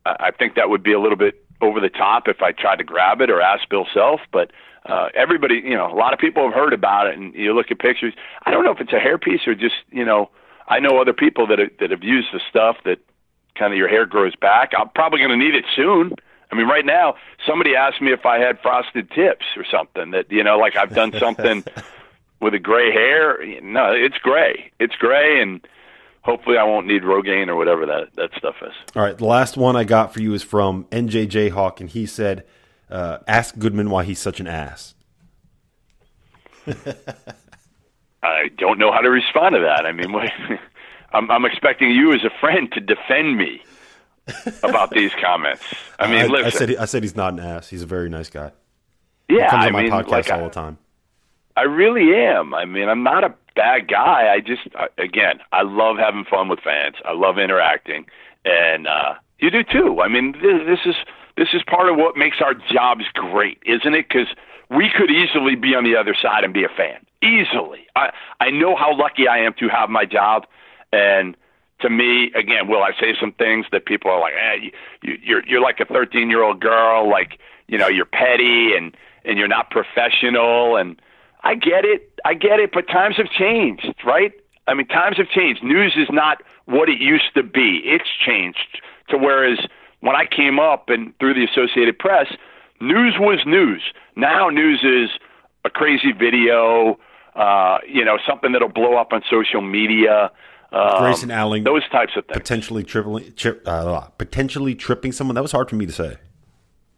I 0.05 0.15
I 0.19 0.31
think 0.31 0.55
that 0.55 0.69
would 0.69 0.83
be 0.83 0.93
a 0.93 0.99
little 0.99 1.17
bit 1.17 1.45
over 1.61 1.79
the 1.79 1.89
top 1.89 2.27
if 2.27 2.41
I 2.41 2.51
tried 2.51 2.77
to 2.77 2.83
grab 2.83 3.21
it 3.21 3.29
or 3.29 3.41
ask 3.41 3.67
Bill 3.69 3.85
Self. 3.93 4.21
But 4.31 4.51
uh, 4.85 5.09
everybody, 5.13 5.55
you 5.55 5.75
know, 5.75 5.91
a 5.91 5.95
lot 5.95 6.13
of 6.13 6.19
people 6.19 6.43
have 6.43 6.53
heard 6.53 6.73
about 6.73 7.07
it, 7.07 7.17
and 7.17 7.33
you 7.35 7.53
look 7.53 7.71
at 7.71 7.79
pictures. 7.79 8.13
I 8.45 8.51
don't 8.51 8.63
know 8.63 8.71
if 8.71 8.79
it's 8.79 8.93
a 8.93 8.99
hairpiece 8.99 9.47
or 9.47 9.53
just, 9.53 9.75
you 9.91 10.03
know, 10.03 10.29
I 10.67 10.79
know 10.79 10.99
other 10.99 11.13
people 11.13 11.45
that 11.47 11.59
have, 11.59 11.69
that 11.79 11.91
have 11.91 12.03
used 12.03 12.29
the 12.33 12.39
stuff 12.49 12.77
that 12.85 12.99
kind 13.55 13.73
of 13.73 13.77
your 13.77 13.87
hair 13.87 14.05
grows 14.05 14.35
back. 14.35 14.71
I'm 14.77 14.89
probably 14.89 15.19
going 15.19 15.31
to 15.31 15.37
need 15.37 15.55
it 15.55 15.65
soon. 15.75 16.13
I 16.51 16.55
mean, 16.55 16.67
right 16.67 16.85
now, 16.85 17.15
somebody 17.47 17.75
asked 17.75 18.01
me 18.01 18.11
if 18.11 18.25
I 18.25 18.39
had 18.39 18.59
frosted 18.61 19.09
tips 19.11 19.45
or 19.55 19.63
something. 19.69 20.11
That 20.11 20.31
you 20.31 20.43
know, 20.43 20.57
like 20.57 20.75
I've 20.75 20.93
done 20.93 21.13
something 21.17 21.63
with 22.41 22.53
a 22.53 22.59
gray 22.59 22.91
hair. 22.91 23.39
No, 23.61 23.91
it's 23.93 24.17
gray. 24.17 24.71
It's 24.79 24.95
gray, 24.95 25.41
and 25.41 25.65
hopefully, 26.21 26.57
I 26.57 26.63
won't 26.63 26.87
need 26.87 27.03
Rogaine 27.03 27.47
or 27.47 27.55
whatever 27.55 27.85
that 27.85 28.15
that 28.15 28.29
stuff 28.37 28.55
is. 28.61 28.73
All 28.95 29.03
right, 29.03 29.17
the 29.17 29.25
last 29.25 29.57
one 29.57 29.75
I 29.75 29.83
got 29.83 30.13
for 30.13 30.21
you 30.21 30.33
is 30.33 30.43
from 30.43 30.85
NJJ 30.85 31.51
Hawk, 31.51 31.79
and 31.81 31.89
he 31.89 32.05
said, 32.05 32.45
uh, 32.89 33.19
"Ask 33.27 33.57
Goodman 33.57 33.89
why 33.89 34.03
he's 34.03 34.19
such 34.19 34.39
an 34.39 34.47
ass." 34.47 34.95
I 38.23 38.49
don't 38.57 38.77
know 38.77 38.91
how 38.91 38.99
to 39.01 39.09
respond 39.09 39.55
to 39.55 39.61
that. 39.61 39.85
I 39.85 39.91
mean, 39.91 40.11
what, 40.13 40.29
I'm, 41.13 41.29
I'm 41.31 41.45
expecting 41.45 41.89
you 41.91 42.13
as 42.13 42.23
a 42.23 42.29
friend 42.39 42.71
to 42.73 42.79
defend 42.79 43.35
me 43.37 43.63
about 44.63 44.91
these 44.91 45.11
comments. 45.19 45.63
I 45.99 46.07
mean, 46.09 46.21
I, 46.21 46.25
listen, 46.27 46.45
I 46.45 46.49
said 46.51 46.75
I 46.77 46.85
said 46.85 47.03
he's 47.03 47.15
not 47.15 47.33
an 47.33 47.39
ass. 47.39 47.69
He's 47.69 47.81
a 47.81 47.87
very 47.87 48.09
nice 48.09 48.29
guy. 48.29 48.51
yeah, 49.27 49.45
he 49.45 49.49
Comes 49.49 49.63
I 49.63 49.67
on 49.67 49.73
my 49.73 49.81
mean, 49.83 49.91
podcast 49.91 50.11
like, 50.11 50.31
all 50.31 50.43
the 50.43 50.49
time. 50.49 50.77
I 51.57 51.63
really 51.63 52.15
am. 52.15 52.53
I 52.53 52.65
mean, 52.65 52.87
I'm 52.87 53.03
not 53.03 53.23
a 53.23 53.29
bad 53.55 53.87
guy. 53.87 54.33
I 54.33 54.39
just, 54.39 54.61
I, 54.75 54.87
again, 54.97 55.39
I 55.51 55.63
love 55.63 55.97
having 55.97 56.25
fun 56.25 56.49
with 56.49 56.59
fans. 56.59 56.95
I 57.05 57.13
love 57.13 57.37
interacting, 57.37 58.05
and 58.45 58.87
uh, 58.87 59.15
you 59.39 59.49
do 59.49 59.63
too. 59.63 60.01
I 60.01 60.07
mean, 60.07 60.33
this, 60.33 60.61
this 60.65 60.79
is 60.85 60.95
this 61.37 61.49
is 61.53 61.61
part 61.67 61.89
of 61.89 61.97
what 61.97 62.17
makes 62.17 62.37
our 62.41 62.53
jobs 62.53 63.05
great, 63.13 63.57
isn't 63.65 63.93
it? 63.93 64.07
Because 64.07 64.27
we 64.69 64.89
could 64.95 65.09
easily 65.09 65.55
be 65.55 65.75
on 65.75 65.83
the 65.83 65.95
other 65.95 66.15
side 66.19 66.43
and 66.43 66.53
be 66.53 66.63
a 66.63 66.69
fan. 66.69 67.05
Easily, 67.23 67.87
I 67.95 68.11
I 68.39 68.49
know 68.49 68.75
how 68.75 68.97
lucky 68.97 69.27
I 69.27 69.39
am 69.39 69.53
to 69.59 69.67
have 69.69 69.89
my 69.89 70.05
job, 70.05 70.45
and 70.91 71.35
to 71.81 71.89
me, 71.89 72.31
again, 72.35 72.67
will 72.67 72.83
I 72.83 72.91
say 72.99 73.15
some 73.19 73.31
things 73.31 73.65
that 73.71 73.85
people 73.85 74.11
are 74.11 74.19
like, 74.19 74.33
eh, 74.33 74.69
you, 75.01 75.17
you're 75.23 75.45
you're 75.47 75.61
like 75.61 75.79
a 75.79 75.85
13 75.85 76.29
year 76.29 76.43
old 76.43 76.59
girl, 76.59 77.09
like 77.09 77.39
you 77.67 77.77
know, 77.77 77.87
you're 77.87 78.05
petty 78.05 78.73
and 78.75 78.95
and 79.23 79.37
you're 79.37 79.47
not 79.47 79.69
professional, 79.69 80.77
and 80.77 80.99
I 81.43 81.55
get 81.55 81.85
it, 81.85 82.19
I 82.23 82.33
get 82.33 82.59
it, 82.59 82.71
but 82.73 82.87
times 82.87 83.17
have 83.17 83.29
changed, 83.29 83.95
right? 84.05 84.31
I 84.67 84.73
mean, 84.73 84.87
times 84.87 85.17
have 85.17 85.29
changed. 85.29 85.63
News 85.63 85.93
is 85.97 86.07
not 86.11 86.43
what 86.65 86.87
it 86.87 86.99
used 86.99 87.33
to 87.35 87.43
be. 87.43 87.81
It's 87.83 88.09
changed 88.25 88.81
to 89.09 89.17
whereas 89.17 89.59
when 90.01 90.15
I 90.15 90.25
came 90.25 90.59
up 90.59 90.89
and 90.89 91.17
through 91.19 91.33
the 91.33 91.43
Associated 91.45 91.97
Press, 91.97 92.27
news 92.79 93.15
was 93.19 93.39
news. 93.45 93.81
Now 94.15 94.49
news 94.49 94.83
is 94.83 95.09
a 95.65 95.69
crazy 95.69 96.11
video, 96.11 96.99
uh, 97.35 97.79
you 97.87 98.03
know, 98.03 98.17
something 98.27 98.51
that'll 98.51 98.69
blow 98.69 98.97
up 98.97 99.13
on 99.13 99.21
social 99.29 99.61
media. 99.61 100.31
Um, 100.71 100.99
Grayson 100.99 101.31
Allen 101.31 101.63
those 101.63 101.87
types 101.89 102.13
of 102.15 102.25
things. 102.25 102.37
potentially 102.37 102.83
tripling, 102.83 103.33
tri- 103.35 103.57
uh, 103.65 104.01
potentially 104.17 104.73
tripping 104.73 105.11
someone. 105.11 105.35
That 105.35 105.41
was 105.41 105.51
hard 105.51 105.69
for 105.69 105.75
me 105.75 105.85
to 105.85 105.91
say. 105.91 106.17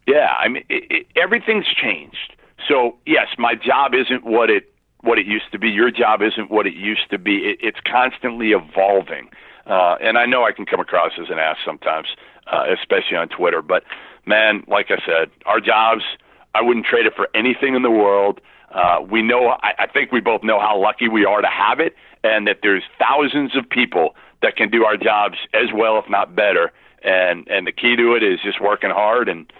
Yeah, 0.08 0.36
I 0.38 0.48
mean, 0.48 0.64
it, 0.70 0.91
it, 0.91 1.08
everything's 1.16 1.66
changed. 1.68 2.36
So 2.68 2.97
yes, 3.05 3.28
my 3.38 3.55
job 3.55 3.93
isn't 3.93 4.24
what 4.24 4.49
it 4.49 4.70
what 5.01 5.20
it 5.20 5.26
used 5.26 5.51
to 5.51 5.59
be. 5.59 5.70
Your 5.70 5.91
job 5.91 6.22
isn't 6.22 6.49
what 6.49 6.66
it 6.66 6.74
used 6.74 7.09
to 7.11 7.18
be. 7.18 7.38
It, 7.38 7.57
it's 7.61 7.80
constantly 7.86 8.51
evolving, 8.51 9.30
uh, 9.66 9.95
and 10.01 10.18
I 10.18 10.26
know 10.26 10.45
I 10.45 10.51
can 10.53 10.66
come 10.66 10.80
across 10.80 11.11
as 11.20 11.30
an 11.30 11.39
ass 11.39 11.57
sometimes, 11.66 12.07
uh, 12.51 12.64
especially 12.80 13.18
on 13.18 13.28
Twitter. 13.28 13.61
But 13.61 13.84
man, 14.26 14.64
like 14.68 14.88
I 14.91 14.97
said, 15.05 15.30
our 15.45 15.59
jobs, 15.59 16.03
I 16.55 16.61
wouldn't 16.61 16.86
trade 16.86 17.05
it 17.05 17.14
for 17.16 17.28
anything 17.34 17.76
in 17.76 17.82
the 17.82 17.91
world. 17.91 18.39
Uh, 18.72 19.01
we 19.07 19.22
know, 19.22 19.49
I, 19.49 19.74
I 19.80 19.88
think 19.88 20.11
we 20.11 20.20
both 20.20 20.43
know 20.43 20.59
how 20.59 20.80
lucky 20.82 21.07
we 21.07 21.26
are 21.26 21.41
to 21.41 21.47
have 21.47 21.80
it, 21.80 21.95
and 22.24 22.47
that 22.47 22.59
there's 22.64 22.84
thousands 22.97 23.55
of 23.55 23.70
people 23.70 24.16
that 24.41 24.55
can 24.55 24.70
do 24.70 24.84
our 24.84 24.97
jobs 24.97 25.38
as 25.53 25.70
well, 25.74 25.99
if 25.99 26.09
not 26.09 26.36
better. 26.36 26.72
And 27.03 27.47
and 27.49 27.68
the 27.68 27.72
key 27.72 27.95
to 27.97 28.16
it 28.16 28.24
is 28.24 28.39
just 28.41 28.61
working 28.61 28.89
hard 28.89 29.28
and 29.28 29.51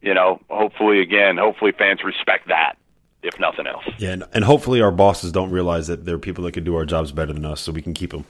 you 0.00 0.14
know, 0.14 0.40
hopefully 0.48 1.00
again, 1.00 1.36
hopefully 1.38 1.72
fans 1.72 2.02
respect 2.04 2.48
that, 2.48 2.76
if 3.22 3.38
nothing 3.40 3.66
else. 3.66 3.84
Yeah, 3.98 4.10
and, 4.10 4.24
and 4.32 4.44
hopefully 4.44 4.80
our 4.80 4.90
bosses 4.90 5.32
don't 5.32 5.50
realize 5.50 5.86
that 5.88 6.04
there 6.04 6.14
are 6.14 6.20
people 6.20 6.44
that 6.44 6.52
can 6.52 6.64
do 6.64 6.76
our 6.76 6.84
jobs 6.84 7.12
better 7.12 7.32
than 7.32 7.44
us, 7.44 7.60
so 7.60 7.72
we 7.72 7.82
can 7.82 7.94
keep 7.94 8.10
them. 8.10 8.24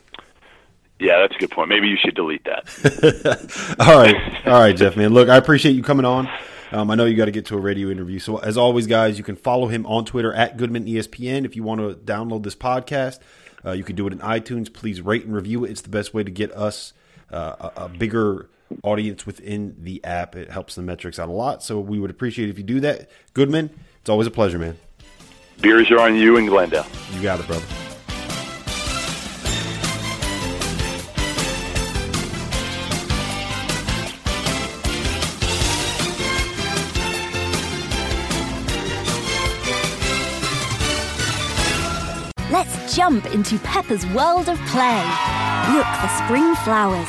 Yeah, 0.98 1.20
that's 1.20 1.36
a 1.36 1.38
good 1.38 1.50
point. 1.50 1.68
Maybe 1.68 1.88
you 1.88 1.96
should 1.96 2.16
delete 2.16 2.44
that. 2.44 3.76
all 3.78 3.98
right, 3.98 4.46
all 4.46 4.60
right, 4.60 4.76
Jeff, 4.76 4.96
man. 4.96 5.12
Look, 5.14 5.28
I 5.28 5.36
appreciate 5.36 5.72
you 5.72 5.82
coming 5.82 6.04
on. 6.04 6.28
Um, 6.72 6.90
I 6.90 6.96
know 6.96 7.04
you 7.04 7.16
got 7.16 7.26
to 7.26 7.30
get 7.30 7.46
to 7.46 7.54
a 7.54 7.60
radio 7.60 7.88
interview. 7.88 8.18
So, 8.18 8.38
as 8.38 8.58
always, 8.58 8.86
guys, 8.86 9.16
you 9.16 9.24
can 9.24 9.36
follow 9.36 9.68
him 9.68 9.86
on 9.86 10.04
Twitter 10.04 10.34
at 10.34 10.56
Goodman 10.56 10.84
ESPN. 10.84 11.44
If 11.44 11.56
you 11.56 11.62
want 11.62 11.80
to 11.80 11.94
download 11.94 12.42
this 12.42 12.54
podcast, 12.54 13.20
uh, 13.64 13.72
you 13.72 13.84
can 13.84 13.96
do 13.96 14.06
it 14.06 14.12
in 14.12 14.18
iTunes. 14.18 14.72
Please 14.72 15.00
rate 15.00 15.24
and 15.24 15.34
review 15.34 15.64
it. 15.64 15.70
It's 15.70 15.80
the 15.80 15.88
best 15.88 16.12
way 16.12 16.24
to 16.24 16.30
get 16.30 16.52
us 16.52 16.92
uh, 17.30 17.70
a, 17.76 17.84
a 17.84 17.88
bigger 17.88 18.50
audience 18.82 19.26
within 19.26 19.76
the 19.78 20.02
app. 20.04 20.36
It 20.36 20.50
helps 20.50 20.74
the 20.74 20.82
metrics 20.82 21.18
out 21.18 21.28
a 21.28 21.32
lot. 21.32 21.62
So, 21.62 21.80
we 21.80 21.98
would 21.98 22.10
appreciate 22.10 22.48
if 22.48 22.58
you 22.58 22.64
do 22.64 22.80
that. 22.80 23.10
Goodman, 23.34 23.70
it's 24.00 24.10
always 24.10 24.26
a 24.26 24.30
pleasure, 24.30 24.58
man. 24.58 24.78
Beers 25.60 25.90
are 25.90 25.98
on 25.98 26.14
you 26.14 26.36
and 26.36 26.48
Glendale. 26.48 26.86
You 27.12 27.22
got 27.22 27.40
it, 27.40 27.46
brother. 27.46 27.66
Let's 42.50 42.96
jump 42.96 43.26
into 43.26 43.58
Peppa's 43.58 44.06
world 44.06 44.48
of 44.48 44.58
play. 44.68 45.04
Look 45.74 45.86
for 46.00 46.08
spring 46.24 46.54
flowers, 46.64 47.08